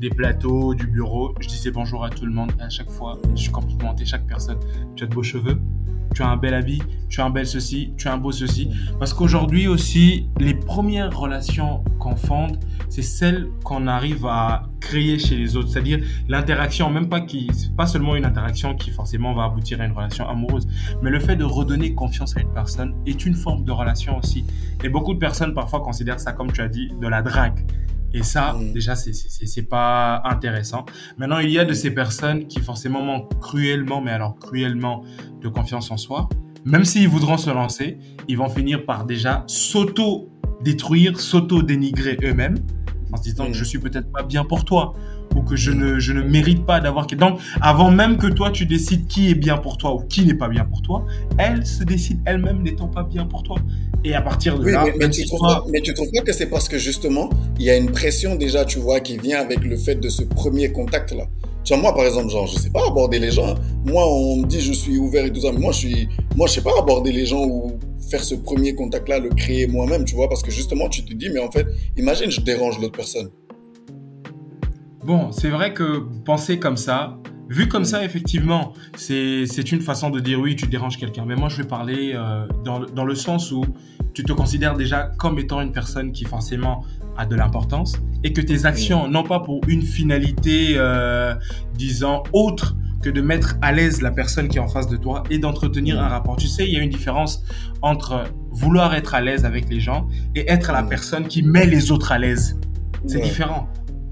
des 0.00 0.10
plateaux, 0.10 0.74
du 0.74 0.86
bureau, 0.86 1.34
je 1.40 1.48
disais 1.48 1.70
bonjour 1.70 2.04
à 2.04 2.10
tout 2.10 2.24
le 2.24 2.32
monde. 2.32 2.52
Et 2.60 2.62
à 2.62 2.70
chaque 2.70 2.90
fois, 2.90 3.18
je 3.34 3.50
complimentais 3.50 4.04
chaque 4.04 4.26
personne. 4.26 4.58
Tu 4.96 5.04
as 5.04 5.06
de 5.06 5.14
beaux 5.14 5.22
cheveux? 5.22 5.60
Tu 6.14 6.22
as 6.22 6.28
un 6.28 6.36
bel 6.36 6.54
habit, 6.54 6.82
tu 7.08 7.20
as 7.20 7.24
un 7.24 7.30
bel 7.30 7.46
ceci, 7.46 7.92
tu 7.96 8.08
as 8.08 8.14
un 8.14 8.18
beau 8.18 8.32
ceci. 8.32 8.70
Parce 8.98 9.12
qu'aujourd'hui 9.12 9.68
aussi, 9.68 10.28
les 10.40 10.54
premières 10.54 11.16
relations 11.16 11.84
qu'on 11.98 12.16
fonde, 12.16 12.58
c'est 12.88 13.02
celles 13.02 13.48
qu'on 13.64 13.86
arrive 13.86 14.26
à 14.26 14.64
créer 14.80 15.18
chez 15.18 15.36
les 15.36 15.56
autres. 15.56 15.68
C'est-à-dire 15.68 16.00
l'interaction, 16.28 16.90
même 16.90 17.08
pas 17.08 17.20
qui, 17.20 17.48
pas 17.76 17.86
seulement 17.86 18.16
une 18.16 18.24
interaction 18.24 18.74
qui 18.74 18.90
forcément 18.90 19.34
va 19.34 19.44
aboutir 19.44 19.80
à 19.80 19.84
une 19.84 19.92
relation 19.92 20.28
amoureuse, 20.28 20.66
mais 21.02 21.10
le 21.10 21.20
fait 21.20 21.36
de 21.36 21.44
redonner 21.44 21.94
confiance 21.94 22.36
à 22.36 22.40
une 22.40 22.52
personne 22.52 22.94
est 23.06 23.26
une 23.26 23.34
forme 23.34 23.64
de 23.64 23.72
relation 23.72 24.18
aussi. 24.18 24.44
Et 24.82 24.88
beaucoup 24.88 25.14
de 25.14 25.18
personnes 25.18 25.54
parfois 25.54 25.80
considèrent 25.80 26.20
ça, 26.20 26.32
comme 26.32 26.50
tu 26.52 26.62
as 26.62 26.68
dit, 26.68 26.90
de 27.00 27.06
la 27.06 27.22
drague. 27.22 27.64
Et 28.14 28.22
ça, 28.22 28.54
mm. 28.54 28.72
déjà, 28.72 28.94
c'est 28.96 29.62
pas 29.68 30.22
intéressant. 30.24 30.86
Maintenant, 31.18 31.38
il 31.38 31.50
y 31.50 31.58
a 31.58 31.64
de 31.64 31.74
ces 31.74 31.90
personnes 31.90 32.46
qui 32.46 32.60
forcément 32.60 33.02
manquent 33.02 33.38
cruellement, 33.40 34.00
mais 34.00 34.10
alors 34.10 34.36
cruellement, 34.38 35.04
de 35.40 35.48
confiance 35.48 35.90
en 35.90 35.96
soi. 35.96 36.28
Même 36.64 36.84
s'ils 36.84 37.08
voudront 37.08 37.36
se 37.36 37.50
lancer, 37.50 37.98
ils 38.26 38.36
vont 38.36 38.48
finir 38.48 38.84
par 38.84 39.04
déjà 39.04 39.44
s'auto-détruire, 39.46 41.20
s'auto-dénigrer 41.20 42.18
eux-mêmes 42.24 42.56
en 43.12 43.16
se 43.16 43.22
disant 43.22 43.46
que 43.46 43.52
je 43.52 43.64
suis 43.64 43.78
peut-être 43.78 44.10
pas 44.12 44.22
bien 44.22 44.44
pour 44.44 44.64
toi 44.64 44.94
ou 45.34 45.42
que 45.42 45.56
je 45.56 45.70
ne, 45.70 45.98
je 45.98 46.12
ne 46.12 46.22
mérite 46.22 46.64
pas 46.66 46.80
d'avoir... 46.80 47.06
Donc, 47.06 47.40
avant 47.60 47.90
même 47.90 48.16
que 48.16 48.26
toi, 48.26 48.50
tu 48.50 48.66
décides 48.66 49.06
qui 49.06 49.30
est 49.30 49.34
bien 49.34 49.56
pour 49.56 49.78
toi 49.78 49.94
ou 49.94 50.00
qui 50.00 50.24
n'est 50.26 50.34
pas 50.34 50.48
bien 50.48 50.64
pour 50.64 50.82
toi, 50.82 51.06
elle 51.38 51.66
se 51.66 51.84
décide 51.84 52.20
elle-même 52.24 52.62
n'étant 52.62 52.88
pas 52.88 53.02
bien 53.02 53.24
pour 53.26 53.42
toi. 53.42 53.56
Et 54.04 54.14
à 54.14 54.22
partir 54.22 54.58
de 54.58 54.68
là... 54.68 54.86
Mais, 54.98 55.10
tu 55.10 55.24
trouves 55.26 55.40
pas, 55.40 55.64
mais 55.70 55.80
tu 55.80 55.92
trouves 55.92 56.10
pas 56.14 56.22
que 56.22 56.32
c'est 56.32 56.46
parce 56.46 56.68
que 56.68 56.78
justement, 56.78 57.30
il 57.58 57.64
y 57.64 57.70
a 57.70 57.76
une 57.76 57.90
pression 57.90 58.36
déjà, 58.36 58.64
tu 58.64 58.78
vois, 58.78 59.00
qui 59.00 59.18
vient 59.18 59.40
avec 59.40 59.64
le 59.64 59.76
fait 59.76 59.96
de 59.96 60.08
ce 60.08 60.22
premier 60.22 60.70
contact-là? 60.72 61.26
Tu 61.64 61.74
vois, 61.74 61.82
moi, 61.82 61.94
par 61.94 62.04
exemple, 62.06 62.30
genre, 62.30 62.46
je 62.46 62.58
sais 62.58 62.70
pas 62.70 62.86
aborder 62.86 63.18
les 63.18 63.32
gens. 63.32 63.54
Moi, 63.84 64.06
on 64.06 64.36
me 64.36 64.46
dit 64.46 64.60
je 64.60 64.72
suis 64.72 64.98
ouvert 64.98 65.24
et 65.24 65.32
tout 65.32 65.40
ça, 65.40 65.52
mais 65.52 65.58
moi, 65.58 65.72
je 65.72 65.78
suis, 65.78 66.08
moi, 66.36 66.46
je 66.46 66.54
sais 66.54 66.62
pas 66.62 66.72
aborder 66.78 67.12
les 67.12 67.26
gens 67.26 67.44
ou 67.44 67.78
faire 68.08 68.22
ce 68.22 68.36
premier 68.36 68.74
contact-là, 68.74 69.18
le 69.18 69.30
créer 69.30 69.66
moi-même, 69.66 70.04
tu 70.04 70.14
vois, 70.14 70.28
parce 70.28 70.42
que 70.42 70.50
justement, 70.50 70.88
tu 70.88 71.04
te 71.04 71.12
dis, 71.12 71.28
mais 71.30 71.40
en 71.40 71.50
fait, 71.50 71.66
imagine, 71.96 72.30
je 72.30 72.40
dérange 72.40 72.78
l'autre 72.80 72.96
personne. 72.96 73.28
Bon, 75.04 75.32
c'est 75.32 75.50
vrai 75.50 75.74
que 75.74 76.04
penser 76.24 76.58
comme 76.58 76.76
ça, 76.76 77.18
Vu 77.48 77.66
comme 77.66 77.84
ça, 77.84 78.04
effectivement, 78.04 78.74
c'est 78.96 79.72
une 79.72 79.80
façon 79.80 80.10
de 80.10 80.20
dire 80.20 80.38
oui, 80.38 80.54
tu 80.54 80.66
déranges 80.66 80.98
quelqu'un. 80.98 81.24
Mais 81.26 81.34
moi, 81.34 81.48
je 81.48 81.62
vais 81.62 81.68
parler 81.68 82.12
euh, 82.14 82.46
dans, 82.64 82.80
dans, 82.80 83.04
le 83.04 83.14
sens 83.14 83.52
où 83.52 83.64
tu 84.12 84.22
te 84.22 84.32
considères 84.32 84.76
déjà 84.76 85.10
comme 85.18 85.38
étant 85.38 85.60
une 85.60 85.72
personne 85.72 86.12
qui 86.12 86.24
forcément 86.24 86.84
a 87.16 87.24
de 87.24 87.34
l'importance 87.34 87.96
et 88.22 88.32
que 88.32 88.40
tes 88.40 88.66
actions 88.66 89.08
n'ont 89.08 89.22
pas 89.22 89.40
pour 89.40 89.60
une 89.66 89.82
finalité, 89.82 90.74
euh, 90.76 91.34
disons, 91.74 92.22
autre 92.32 92.76
que 93.02 93.10
de 93.10 93.20
mettre 93.20 93.56
à 93.62 93.72
l'aise 93.72 94.02
la 94.02 94.10
personne 94.10 94.48
qui 94.48 94.58
est 94.58 94.60
en 94.60 94.68
face 94.68 94.88
de 94.88 94.96
toi 94.96 95.22
et 95.30 95.38
d'entretenir 95.38 96.02
un 96.02 96.08
rapport. 96.08 96.36
Tu 96.36 96.48
sais, 96.48 96.66
il 96.66 96.74
y 96.74 96.76
a 96.76 96.82
une 96.82 96.90
différence 96.90 97.44
entre 97.80 98.24
vouloir 98.50 98.94
être 98.94 99.14
à 99.14 99.20
l'aise 99.20 99.44
avec 99.44 99.68
les 99.68 99.80
gens 99.80 100.08
et 100.34 100.50
être 100.50 100.72
la 100.72 100.82
personne 100.82 101.28
qui 101.28 101.42
met 101.42 101.66
les 101.66 101.92
autres 101.92 102.12
à 102.12 102.18
l'aise. 102.18 102.58
C'est 103.06 103.20
différent. 103.20 103.68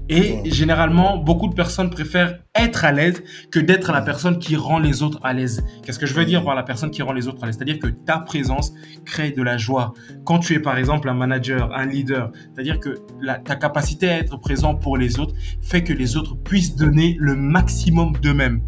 Et 0.09 0.39
généralement, 0.45 1.17
beaucoup 1.17 1.47
de 1.47 1.53
personnes 1.53 1.89
préfèrent 1.89 2.39
être 2.55 2.85
à 2.85 2.91
l'aise 2.91 3.21
que 3.51 3.59
d'être 3.59 3.91
la 3.91 4.01
personne 4.01 4.39
qui 4.39 4.55
rend 4.55 4.79
les 4.79 5.03
autres 5.03 5.19
à 5.23 5.33
l'aise. 5.33 5.65
Qu'est-ce 5.83 5.99
que 5.99 6.05
je 6.05 6.13
veux 6.13 6.25
dire 6.25 6.43
par 6.43 6.55
la 6.55 6.63
personne 6.63 6.91
qui 6.91 7.01
rend 7.01 7.13
les 7.13 7.27
autres 7.27 7.43
à 7.43 7.45
l'aise? 7.45 7.55
C'est-à-dire 7.57 7.79
que 7.79 7.87
ta 7.87 8.19
présence 8.19 8.73
crée 9.05 9.31
de 9.31 9.43
la 9.43 9.57
joie. 9.57 9.93
Quand 10.23 10.39
tu 10.39 10.53
es 10.53 10.59
par 10.59 10.77
exemple 10.77 11.09
un 11.09 11.13
manager, 11.13 11.73
un 11.73 11.85
leader, 11.85 12.31
c'est-à-dire 12.53 12.79
que 12.79 12.99
ta 13.43 13.55
capacité 13.55 14.09
à 14.09 14.17
être 14.17 14.37
présent 14.37 14.75
pour 14.75 14.97
les 14.97 15.19
autres 15.19 15.35
fait 15.61 15.83
que 15.83 15.93
les 15.93 16.15
autres 16.15 16.35
puissent 16.35 16.75
donner 16.75 17.17
le 17.19 17.35
maximum 17.35 18.13
d'eux-mêmes. 18.21 18.61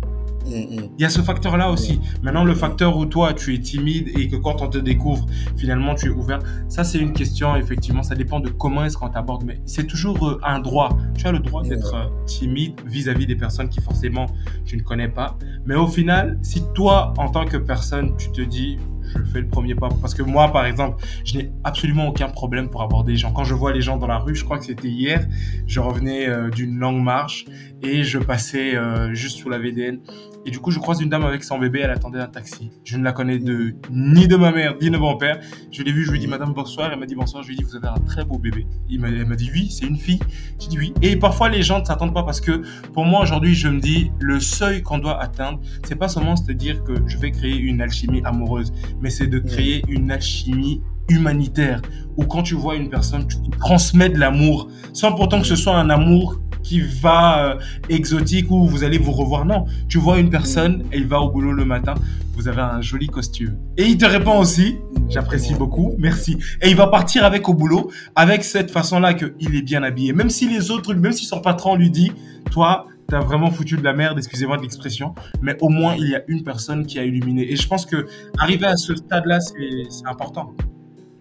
Mm, 0.50 0.76
mm. 0.76 0.90
Il 0.98 1.02
y 1.02 1.06
a 1.06 1.10
ce 1.10 1.22
facteur-là 1.22 1.70
aussi. 1.72 2.00
Maintenant, 2.24 2.44
le 2.44 2.56
facteur 2.56 2.98
où 2.98 3.06
toi, 3.06 3.34
tu 3.34 3.54
es 3.54 3.60
timide 3.60 4.10
et 4.18 4.28
que 4.28 4.36
quand 4.36 4.62
on 4.62 4.68
te 4.68 4.78
découvre, 4.78 5.26
finalement, 5.58 5.96
tu 5.96 6.08
es 6.08 6.10
ouvert, 6.10 6.40
ça, 6.68 6.84
c'est 6.84 7.00
une 7.00 7.14
question, 7.14 7.56
effectivement, 7.56 8.04
ça 8.04 8.16
dépend 8.16 8.40
de 8.40 8.50
comment 8.50 8.84
est-ce 8.84 8.98
qu'on 8.98 9.10
t'aborde. 9.10 9.44
Mais 9.46 9.62
c'est 9.66 9.88
toujours 9.88 10.28
euh, 10.28 10.40
un 10.44 10.60
droit. 10.60 10.98
Tu 11.18 11.28
as 11.28 11.32
le 11.32 11.40
droit 11.40 11.64
d'être 11.64 11.94
euh, 11.94 12.26
timide 12.26 12.74
vis-à-vis 12.86 13.26
des 13.26 13.36
personnes 13.36 13.70
qui, 13.70 13.82
forcément, 13.82 14.26
tu 14.66 14.78
ne 14.78 14.82
connais 14.82 15.10
pas. 15.10 15.38
Mais 15.66 15.76
au 15.76 15.88
final, 15.88 16.40
si 16.42 16.64
toi, 16.74 17.14
en 17.18 17.30
tant 17.30 17.46
que 17.46 17.58
personne, 17.58 18.16
tu 18.18 18.32
te 18.32 18.42
dis, 18.42 18.78
je 19.16 19.24
fais 19.24 19.42
le 19.42 19.48
premier 19.48 19.76
pas. 19.76 19.90
Parce 20.02 20.14
que 20.14 20.24
moi, 20.24 20.52
par 20.52 20.66
exemple, 20.66 21.04
je 21.26 21.38
n'ai 21.38 21.52
absolument 21.64 22.08
aucun 22.08 22.30
problème 22.30 22.70
pour 22.70 22.82
aborder 22.82 23.14
les 23.14 23.18
gens. 23.18 23.32
Quand 23.32 23.44
je 23.44 23.54
vois 23.54 23.74
les 23.74 23.82
gens 23.82 23.98
dans 23.98 24.08
la 24.08 24.18
rue, 24.18 24.36
je 24.36 24.44
crois 24.44 24.58
que 24.58 24.66
c'était 24.66 24.88
hier, 24.88 25.26
je 25.68 25.80
revenais 25.80 26.28
euh, 26.28 26.50
d'une 26.50 26.78
longue 26.78 27.02
marche 27.02 27.46
et 27.82 28.04
je 28.04 28.20
passais 28.20 28.78
juste 29.14 29.38
sous 29.38 29.50
la 29.50 29.58
VDN 29.58 30.00
et 30.46 30.52
du 30.52 30.60
coup, 30.60 30.72
je 30.72 30.80
croise 30.80 31.02
une 31.02 31.10
dame 31.10 31.26
avec 31.26 31.44
son 31.44 31.60
bébé, 31.60 31.82
elle 31.84 31.92
attendait 31.92 32.20
un 32.20 32.28
taxi. 32.28 32.72
Je 32.84 32.98
ne 32.98 33.04
la 33.04 33.12
connais 33.12 33.40
de, 33.40 33.76
ni 33.92 34.28
de 34.28 34.36
ma 34.36 34.52
mère, 34.52 34.76
ni 34.82 34.90
de 34.90 34.98
mon 34.98 35.18
père. 35.18 35.40
Je 35.72 35.84
l'ai 35.84 35.92
vue, 35.92 36.06
je 36.06 36.12
lui 36.12 36.18
ai 36.18 36.22
dit, 36.22 36.28
Madame, 36.28 36.54
bonsoir. 36.54 36.92
Elle 36.92 37.00
m'a 37.00 37.06
dit 37.06 37.16
bonsoir. 37.16 37.44
Je 37.44 37.50
lui 37.50 37.56
ai 37.56 37.58
dit, 37.58 37.64
vous 37.64 37.76
avez 37.76 37.88
un 37.88 38.00
très 38.06 38.24
beau 38.24 38.38
bébé. 38.38 38.66
Elle 38.90 39.26
m'a 39.26 39.36
dit, 39.36 39.52
oui, 39.54 39.70
c'est 39.70 39.86
une 39.86 39.98
fille. 39.98 40.20
J'ai 40.60 40.70
dit 40.70 40.78
oui. 40.80 40.94
Et 41.02 41.18
parfois, 41.18 41.50
les 41.50 41.62
gens 41.62 41.80
ne 41.80 41.86
s'attendent 41.86 42.14
pas 42.14 42.24
parce 42.24 42.40
que 42.40 42.62
pour 42.94 43.06
moi, 43.06 43.22
aujourd'hui, 43.22 43.54
je 43.54 43.68
me 43.68 43.80
dis, 43.80 44.12
le 44.20 44.40
seuil 44.40 44.82
qu'on 44.82 44.98
doit 44.98 45.22
atteindre, 45.22 45.60
c'est 45.84 45.96
pas 45.96 46.08
seulement 46.08 46.36
se 46.36 46.52
dire 46.52 46.84
que 46.84 46.94
je 47.08 47.18
vais 47.18 47.32
créer 47.32 47.58
une 47.58 47.82
alchimie 47.82 48.22
amoureuse, 48.24 48.72
mais 49.02 49.10
c'est 49.10 49.28
de 49.28 49.40
créer 49.40 49.84
une 49.88 50.12
alchimie 50.12 50.82
humanitaire 51.10 51.82
où 52.18 52.26
quand 52.26 52.44
tu 52.44 52.56
vois 52.56 52.76
une 52.76 52.90
personne, 52.90 53.28
tu 53.28 53.38
transmets 53.60 54.10
de 54.10 54.18
l'amour 54.18 54.70
sans 54.94 55.14
pourtant 55.14 55.42
que 55.42 55.48
ce 55.48 55.56
soit 55.56 55.76
un 55.76 55.90
amour 55.90 56.40
qui 56.62 56.82
va 56.82 57.46
euh, 57.46 57.60
exotique 57.90 58.52
où 58.52 58.68
vous 58.68 58.84
allez 58.84 58.98
vous 58.98 59.12
revoir. 59.12 59.46
Non, 59.46 59.66
tu 59.88 59.98
vois 59.98 60.20
une 60.20 60.30
personne 60.30 60.84
et 60.92 60.98
il 60.98 61.08
va 61.08 61.20
au 61.20 61.32
boulot 61.32 61.54
le 61.54 61.66
matin. 61.66 61.96
Vous 62.36 62.48
avez 62.48 62.62
un 62.62 62.82
joli 62.82 63.08
costume. 63.08 63.58
Et 63.78 63.86
il 63.86 63.98
te 63.98 64.06
répond 64.06 64.40
aussi. 64.40 64.78
J'apprécie 65.10 65.56
beaucoup. 65.56 65.96
Merci. 65.98 66.38
Et 66.62 66.70
il 66.70 66.76
va 66.76 66.88
partir 66.88 67.26
avec 67.26 67.50
au 67.50 67.54
boulot 67.54 67.92
avec 68.16 68.44
cette 68.44 68.72
façon-là 68.72 69.14
qu'il 69.14 69.56
est 69.56 69.62
bien 69.62 69.84
habillé. 69.84 70.14
Même 70.14 70.30
si 70.30 70.48
les 70.48 70.72
autres, 70.72 70.94
même 70.94 71.12
si 71.12 71.26
son 71.26 71.42
patron 71.42 71.76
lui 71.76 71.90
dit, 71.90 72.12
toi, 72.52 72.88
t'as 73.10 73.20
vraiment 73.20 73.52
foutu 73.52 73.76
de 73.78 73.84
la 73.84 73.94
merde, 73.94 74.18
excusez-moi 74.18 74.58
de 74.58 74.62
l'expression, 74.62 75.14
mais 75.42 75.56
au 75.62 75.70
moins 75.70 75.96
il 75.98 76.10
y 76.10 76.16
a 76.16 76.24
une 76.28 76.44
personne 76.44 76.86
qui 76.86 77.00
a 77.00 77.04
illuminé. 77.04 77.52
Et 77.52 77.56
je 77.56 77.68
pense 77.68 77.86
que 77.86 78.08
arriver 78.38 78.68
à 78.68 78.78
ce 78.78 78.96
stade-là, 78.96 79.40
c'est 79.40 80.08
important. 80.08 80.54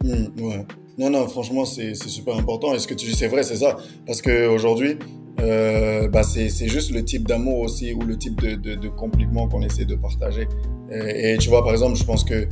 Hmm, 0.05 0.43
ouais. 0.43 0.66
Non, 0.99 1.11
non, 1.11 1.28
franchement, 1.28 1.64
c'est 1.64 1.95
super 1.95 2.36
important. 2.36 2.74
Et 2.74 2.78
ce 2.80 2.89
que 2.89 2.95
tu 2.95 3.07
dis, 3.07 3.14
c'est 3.14 3.28
vrai, 3.28 3.45
c'est 3.45 3.57
ça. 3.57 3.76
Parce 4.05 4.20
qu'aujourd'hui, 4.20 4.99
euh, 5.41 6.09
bah 6.09 6.24
c'est 6.24 6.49
juste 6.66 6.91
le 6.91 7.05
type 7.05 7.26
d'amour 7.26 7.61
aussi 7.61 7.93
ou 7.93 8.01
le 8.03 8.18
type 8.18 8.41
de, 8.41 8.57
de, 8.57 8.89
qu'on 8.89 9.62
essaie 9.62 9.84
de 9.84 9.95
partager. 9.95 10.49
Et, 10.91 11.36
tu 11.39 11.51
vois, 11.51 11.62
par 11.62 11.72
exemple, 11.72 11.97
je 11.97 12.05
pense 12.05 12.24
que 12.24 12.49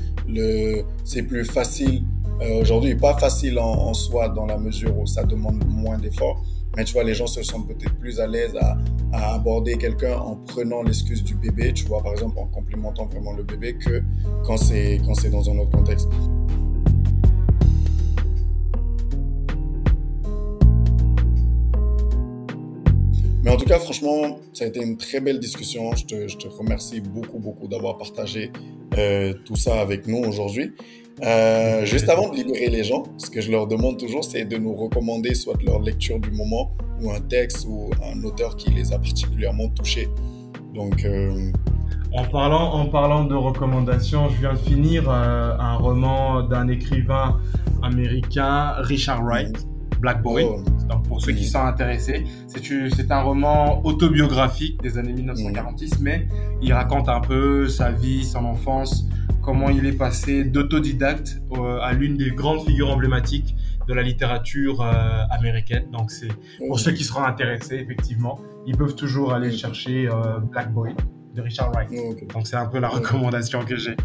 c'est 1.04 1.22
plus 1.22 1.44
facile 1.44 2.02
euh, 2.42 2.60
aujourd'hui, 2.60 2.94
pas 2.94 3.16
facile 3.16 3.58
en, 3.58 3.94
soi 3.94 4.28
dans 4.28 4.44
la 4.44 4.58
mesure 4.58 4.96
où 4.98 5.06
ça 5.06 5.24
demande 5.24 5.64
moins 5.66 5.96
d'efforts. 5.98 6.42
Mais 6.76 6.84
tu 6.84 6.92
vois, 6.92 7.04
les 7.04 7.14
gens 7.14 7.26
se 7.26 7.42
sentent 7.42 7.66
peut-être 7.66 7.94
plus 7.98 8.20
à 8.20 8.26
l'aise 8.26 8.54
à, 8.60 8.76
aborder 9.34 9.78
quelqu'un 9.78 10.18
en 10.18 10.36
prenant 10.36 10.82
l'excuse 10.82 11.24
du 11.24 11.34
bébé, 11.36 11.72
tu 11.72 11.86
vois, 11.86 12.02
par 12.02 12.12
exemple, 12.12 12.38
en 12.38 12.46
complimentant 12.46 13.06
vraiment 13.06 13.32
le 13.32 13.44
bébé, 13.44 13.76
que 13.78 14.02
quand 14.44 14.58
c'est 14.58 14.98
dans 15.30 15.50
un 15.50 15.58
autre 15.58 15.70
contexte. 15.70 16.08
Mais 23.42 23.50
en 23.50 23.56
tout 23.56 23.64
cas, 23.64 23.78
franchement, 23.78 24.40
ça 24.52 24.64
a 24.64 24.66
été 24.66 24.82
une 24.82 24.98
très 24.98 25.20
belle 25.20 25.38
discussion. 25.38 25.94
Je 25.94 26.04
te, 26.04 26.28
je 26.28 26.36
te 26.36 26.48
remercie 26.48 27.00
beaucoup, 27.00 27.38
beaucoup 27.38 27.68
d'avoir 27.68 27.96
partagé 27.96 28.50
euh, 28.98 29.32
tout 29.44 29.56
ça 29.56 29.80
avec 29.80 30.06
nous 30.06 30.18
aujourd'hui. 30.18 30.72
Euh, 31.22 31.84
juste 31.86 32.08
avant 32.08 32.28
de 32.28 32.36
libérer 32.36 32.68
les 32.68 32.84
gens, 32.84 33.04
ce 33.16 33.30
que 33.30 33.40
je 33.40 33.50
leur 33.50 33.66
demande 33.66 33.98
toujours, 33.98 34.22
c'est 34.22 34.44
de 34.44 34.58
nous 34.58 34.74
recommander 34.74 35.34
soit 35.34 35.60
leur 35.62 35.80
lecture 35.80 36.20
du 36.20 36.30
moment 36.30 36.72
ou 37.00 37.10
un 37.10 37.20
texte 37.20 37.66
ou 37.68 37.90
un 38.04 38.22
auteur 38.22 38.56
qui 38.56 38.70
les 38.70 38.92
a 38.92 38.98
particulièrement 38.98 39.68
touchés. 39.68 40.08
Donc, 40.74 41.04
euh... 41.04 41.50
en, 42.12 42.24
parlant, 42.24 42.74
en 42.74 42.86
parlant 42.86 43.24
de 43.24 43.34
recommandations, 43.34 44.28
je 44.28 44.40
viens 44.40 44.52
de 44.52 44.58
finir 44.58 45.08
euh, 45.08 45.56
un 45.58 45.76
roman 45.76 46.42
d'un 46.42 46.68
écrivain 46.68 47.40
américain, 47.82 48.74
Richard 48.78 49.22
Wright. 49.24 49.66
Black 49.98 50.22
Boy. 50.22 50.46
Oh. 50.46 50.62
Donc 50.88 51.08
pour 51.08 51.20
ceux 51.20 51.32
qui 51.32 51.46
sont 51.46 51.60
intéressés, 51.60 52.24
c'est 52.46 53.10
un 53.10 53.22
roman 53.22 53.84
autobiographique 53.84 54.80
des 54.82 54.98
années 54.98 55.12
1946, 55.12 56.00
mais 56.00 56.28
il 56.62 56.72
raconte 56.72 57.08
un 57.08 57.20
peu 57.20 57.66
sa 57.68 57.90
vie, 57.90 58.24
son 58.24 58.44
enfance, 58.44 59.08
comment 59.46 59.70
il 59.70 59.86
est 59.86 59.96
passé 59.96 60.42
d'autodidacte 60.44 61.40
euh, 61.52 61.78
à 61.80 61.92
l'une 61.92 62.16
des 62.16 62.32
grandes 62.32 62.66
figures 62.66 62.90
emblématiques 62.90 63.54
de 63.86 63.94
la 63.94 64.02
littérature 64.02 64.82
euh, 64.82 65.22
américaine. 65.30 65.88
Donc 65.92 66.10
c'est 66.10 66.28
pour 66.66 66.80
ceux 66.80 66.90
qui 66.90 67.04
seront 67.04 67.22
intéressés, 67.22 67.76
effectivement, 67.76 68.40
ils 68.66 68.76
peuvent 68.76 68.96
toujours 68.96 69.32
aller 69.32 69.52
chercher 69.56 70.08
euh, 70.08 70.40
Black 70.40 70.72
Boy 70.72 70.94
de 71.34 71.40
Richard 71.40 71.70
Wright. 71.70 71.88
Donc 72.34 72.46
c'est 72.48 72.56
un 72.56 72.66
peu 72.66 72.80
la 72.80 72.88
recommandation 72.88 73.64
que 73.64 73.76
j'ai. 73.76 73.96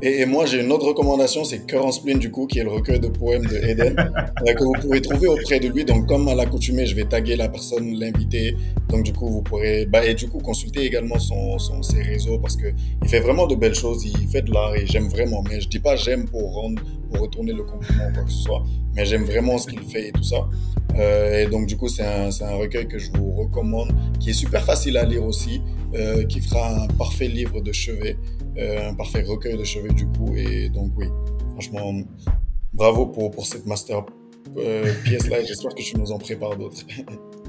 Et, 0.00 0.24
moi, 0.26 0.46
j'ai 0.46 0.60
une 0.60 0.72
autre 0.72 0.86
recommandation, 0.86 1.44
c'est 1.44 1.66
Cœur 1.66 1.86
en 1.86 1.92
spleen, 1.92 2.18
du 2.18 2.30
coup, 2.30 2.46
qui 2.46 2.58
est 2.58 2.64
le 2.64 2.70
recueil 2.70 2.98
de 2.98 3.08
poèmes 3.08 3.46
de 3.46 3.56
Eden, 3.56 3.94
euh, 4.48 4.54
que 4.54 4.64
vous 4.64 4.72
pouvez 4.80 5.00
trouver 5.00 5.28
auprès 5.28 5.60
de 5.60 5.68
lui. 5.68 5.84
Donc, 5.84 6.08
comme 6.08 6.26
à 6.28 6.34
l'accoutumée, 6.34 6.86
je 6.86 6.96
vais 6.96 7.04
taguer 7.04 7.36
la 7.36 7.48
personne, 7.48 7.94
l'inviter. 7.94 8.56
Donc, 8.88 9.04
du 9.04 9.12
coup, 9.12 9.28
vous 9.28 9.42
pourrez, 9.42 9.86
bah, 9.86 10.04
et 10.04 10.14
du 10.14 10.28
coup, 10.28 10.38
consulter 10.38 10.84
également 10.84 11.18
son, 11.18 11.58
son, 11.58 11.82
ses 11.82 12.02
réseaux 12.02 12.38
parce 12.38 12.56
que 12.56 12.66
il 13.02 13.08
fait 13.08 13.20
vraiment 13.20 13.46
de 13.46 13.54
belles 13.54 13.74
choses. 13.74 14.04
Il 14.04 14.28
fait 14.28 14.42
de 14.42 14.52
l'art 14.52 14.74
et 14.74 14.86
j'aime 14.86 15.08
vraiment. 15.08 15.44
Mais 15.48 15.60
je 15.60 15.68
dis 15.68 15.78
pas 15.78 15.94
j'aime 15.94 16.28
pour 16.28 16.52
rendre, 16.52 16.82
pour 17.10 17.22
retourner 17.22 17.52
le 17.52 17.62
compliment 17.62 18.08
ou 18.08 18.12
quoi 18.12 18.24
que 18.24 18.30
ce 18.30 18.42
soit. 18.42 18.64
Mais 18.94 19.06
j'aime 19.06 19.24
vraiment 19.24 19.56
ce 19.56 19.68
qu'il 19.68 19.82
fait 19.82 20.08
et 20.08 20.12
tout 20.12 20.24
ça. 20.24 20.48
Euh, 20.96 21.40
et 21.40 21.46
donc, 21.46 21.66
du 21.66 21.76
coup, 21.76 21.88
c'est 21.88 22.04
un, 22.04 22.28
un, 22.28 22.54
recueil 22.54 22.86
que 22.86 22.98
je 22.98 23.10
vous 23.12 23.32
recommande, 23.32 23.92
qui 24.20 24.30
est 24.30 24.34
super 24.34 24.64
facile 24.64 24.96
à 24.96 25.04
lire 25.04 25.24
aussi, 25.24 25.62
euh, 25.94 26.24
qui 26.24 26.40
fera 26.40 26.84
un 26.84 26.86
parfait 26.88 27.28
livre 27.28 27.60
de 27.60 27.72
chevet, 27.72 28.16
euh, 28.58 28.90
un 28.90 28.94
parfait 28.94 29.22
recueil 29.22 29.56
de 29.56 29.64
chevet, 29.64 29.90
du 29.90 30.06
coup. 30.06 30.34
Et 30.36 30.68
donc, 30.68 30.92
oui, 30.96 31.06
franchement, 31.52 31.94
bravo 32.72 33.06
pour, 33.06 33.30
pour 33.30 33.46
cette 33.46 33.66
master 33.66 34.04
pièce-là. 35.04 35.42
J'espère 35.44 35.74
que 35.74 35.82
tu 35.82 35.96
nous 35.98 36.12
en 36.12 36.18
prépares 36.18 36.56
d'autres. 36.56 36.82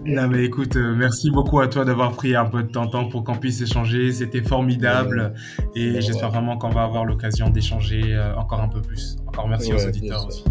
Non 0.06 0.28
mais 0.28 0.44
écoute, 0.44 0.76
euh, 0.76 0.94
merci 0.94 1.32
beaucoup 1.32 1.62
à 1.62 1.70
toi 1.70 1.86
d'avoir 1.86 2.12
pris 2.12 2.36
un 2.36 2.44
peu 2.44 2.62
de 2.62 2.68
temps, 2.68 3.08
pour 3.08 3.24
qu'on 3.24 3.38
puisse 3.38 3.62
échanger. 3.62 4.12
C'était 4.12 4.42
formidable 4.42 5.34
et 5.76 6.02
j'espère 6.02 6.30
vraiment 6.30 6.58
qu'on 6.58 6.72
va 6.72 6.84
avoir 6.84 7.06
l'occasion 7.06 7.50
d'échanger 7.50 8.22
encore 8.36 8.60
un 8.60 8.68
peu 8.68 8.82
plus. 8.82 9.16
Encore 9.28 9.48
merci 9.48 9.72
aux 9.72 9.88
auditeurs 9.88 10.28
aussi. 10.28 10.44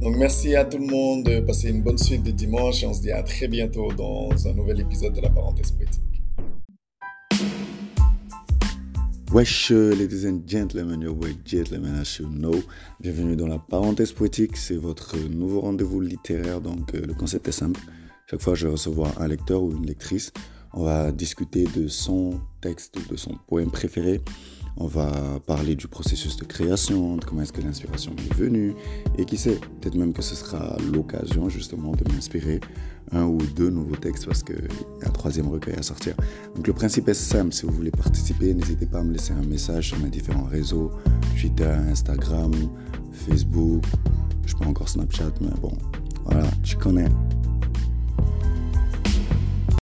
Donc 0.00 0.16
merci 0.16 0.54
à 0.54 0.64
tout 0.64 0.78
le 0.78 0.86
monde, 0.86 1.44
passez 1.46 1.70
une 1.70 1.82
bonne 1.82 1.98
suite 1.98 2.22
de 2.22 2.30
dimanche 2.30 2.82
et 2.82 2.86
on 2.86 2.94
se 2.94 3.02
dit 3.02 3.10
à 3.10 3.22
très 3.22 3.48
bientôt 3.48 3.92
dans 3.92 4.30
un 4.46 4.54
nouvel 4.54 4.80
épisode 4.80 5.14
de 5.14 5.20
la 5.20 5.30
parenthèse 5.30 5.72
poétique. 5.72 6.02
Wesh, 9.30 9.70
ladies 9.70 10.26
and 10.26 10.40
gentlemen, 10.46 11.02
your 11.02 11.14
boy 11.14 11.36
gentlemen, 11.44 11.96
as 12.00 12.18
you 12.18 12.26
know. 12.26 12.62
Bienvenue 12.98 13.36
dans 13.36 13.46
la 13.46 13.58
parenthèse 13.58 14.12
poétique, 14.12 14.56
c'est 14.56 14.76
votre 14.76 15.18
nouveau 15.18 15.60
rendez-vous 15.60 16.00
littéraire, 16.00 16.62
donc 16.62 16.94
euh, 16.94 17.02
le 17.06 17.12
concept 17.12 17.46
est 17.46 17.52
simple. 17.52 17.78
Chaque 18.30 18.40
fois, 18.40 18.54
je 18.54 18.66
vais 18.66 18.72
recevoir 18.72 19.20
un 19.20 19.28
lecteur 19.28 19.62
ou 19.62 19.72
une 19.72 19.86
lectrice. 19.86 20.32
On 20.72 20.84
va 20.84 21.12
discuter 21.12 21.64
de 21.76 21.88
son 21.88 22.40
texte 22.62 22.96
ou 22.96 23.12
de 23.12 23.16
son 23.16 23.34
poème 23.48 23.70
préféré. 23.70 24.22
On 24.80 24.86
va 24.86 25.10
parler 25.44 25.74
du 25.74 25.88
processus 25.88 26.36
de 26.36 26.44
création, 26.44 27.16
de 27.16 27.24
comment 27.24 27.42
est-ce 27.42 27.52
que 27.52 27.60
l'inspiration 27.60 28.12
est 28.16 28.34
venue. 28.34 28.74
Et 29.18 29.24
qui 29.24 29.36
sait, 29.36 29.58
peut-être 29.80 29.96
même 29.96 30.12
que 30.12 30.22
ce 30.22 30.36
sera 30.36 30.76
l'occasion 30.92 31.48
justement 31.48 31.92
de 31.92 32.10
m'inspirer 32.12 32.60
un 33.10 33.24
ou 33.24 33.38
deux 33.56 33.70
nouveaux 33.70 33.96
textes 33.96 34.26
parce 34.26 34.42
qu'il 34.42 34.68
y 35.00 35.04
a 35.04 35.08
un 35.08 35.10
troisième 35.10 35.48
recueil 35.48 35.74
à 35.76 35.82
sortir. 35.82 36.14
Donc 36.54 36.66
le 36.66 36.72
principe 36.72 37.08
est 37.08 37.14
simple, 37.14 37.52
si 37.52 37.66
vous 37.66 37.72
voulez 37.72 37.90
participer, 37.90 38.54
n'hésitez 38.54 38.86
pas 38.86 39.00
à 39.00 39.02
me 39.02 39.12
laisser 39.12 39.32
un 39.32 39.46
message 39.46 39.88
sur 39.88 39.98
mes 39.98 40.10
différents 40.10 40.44
réseaux, 40.44 40.92
Twitter, 41.40 41.74
Instagram, 41.90 42.52
Facebook, 43.12 43.82
je 44.46 44.54
pas 44.54 44.66
encore 44.66 44.88
Snapchat, 44.88 45.32
mais 45.40 45.50
bon, 45.60 45.72
voilà, 46.24 46.46
tu 46.62 46.76
connais. 46.76 47.08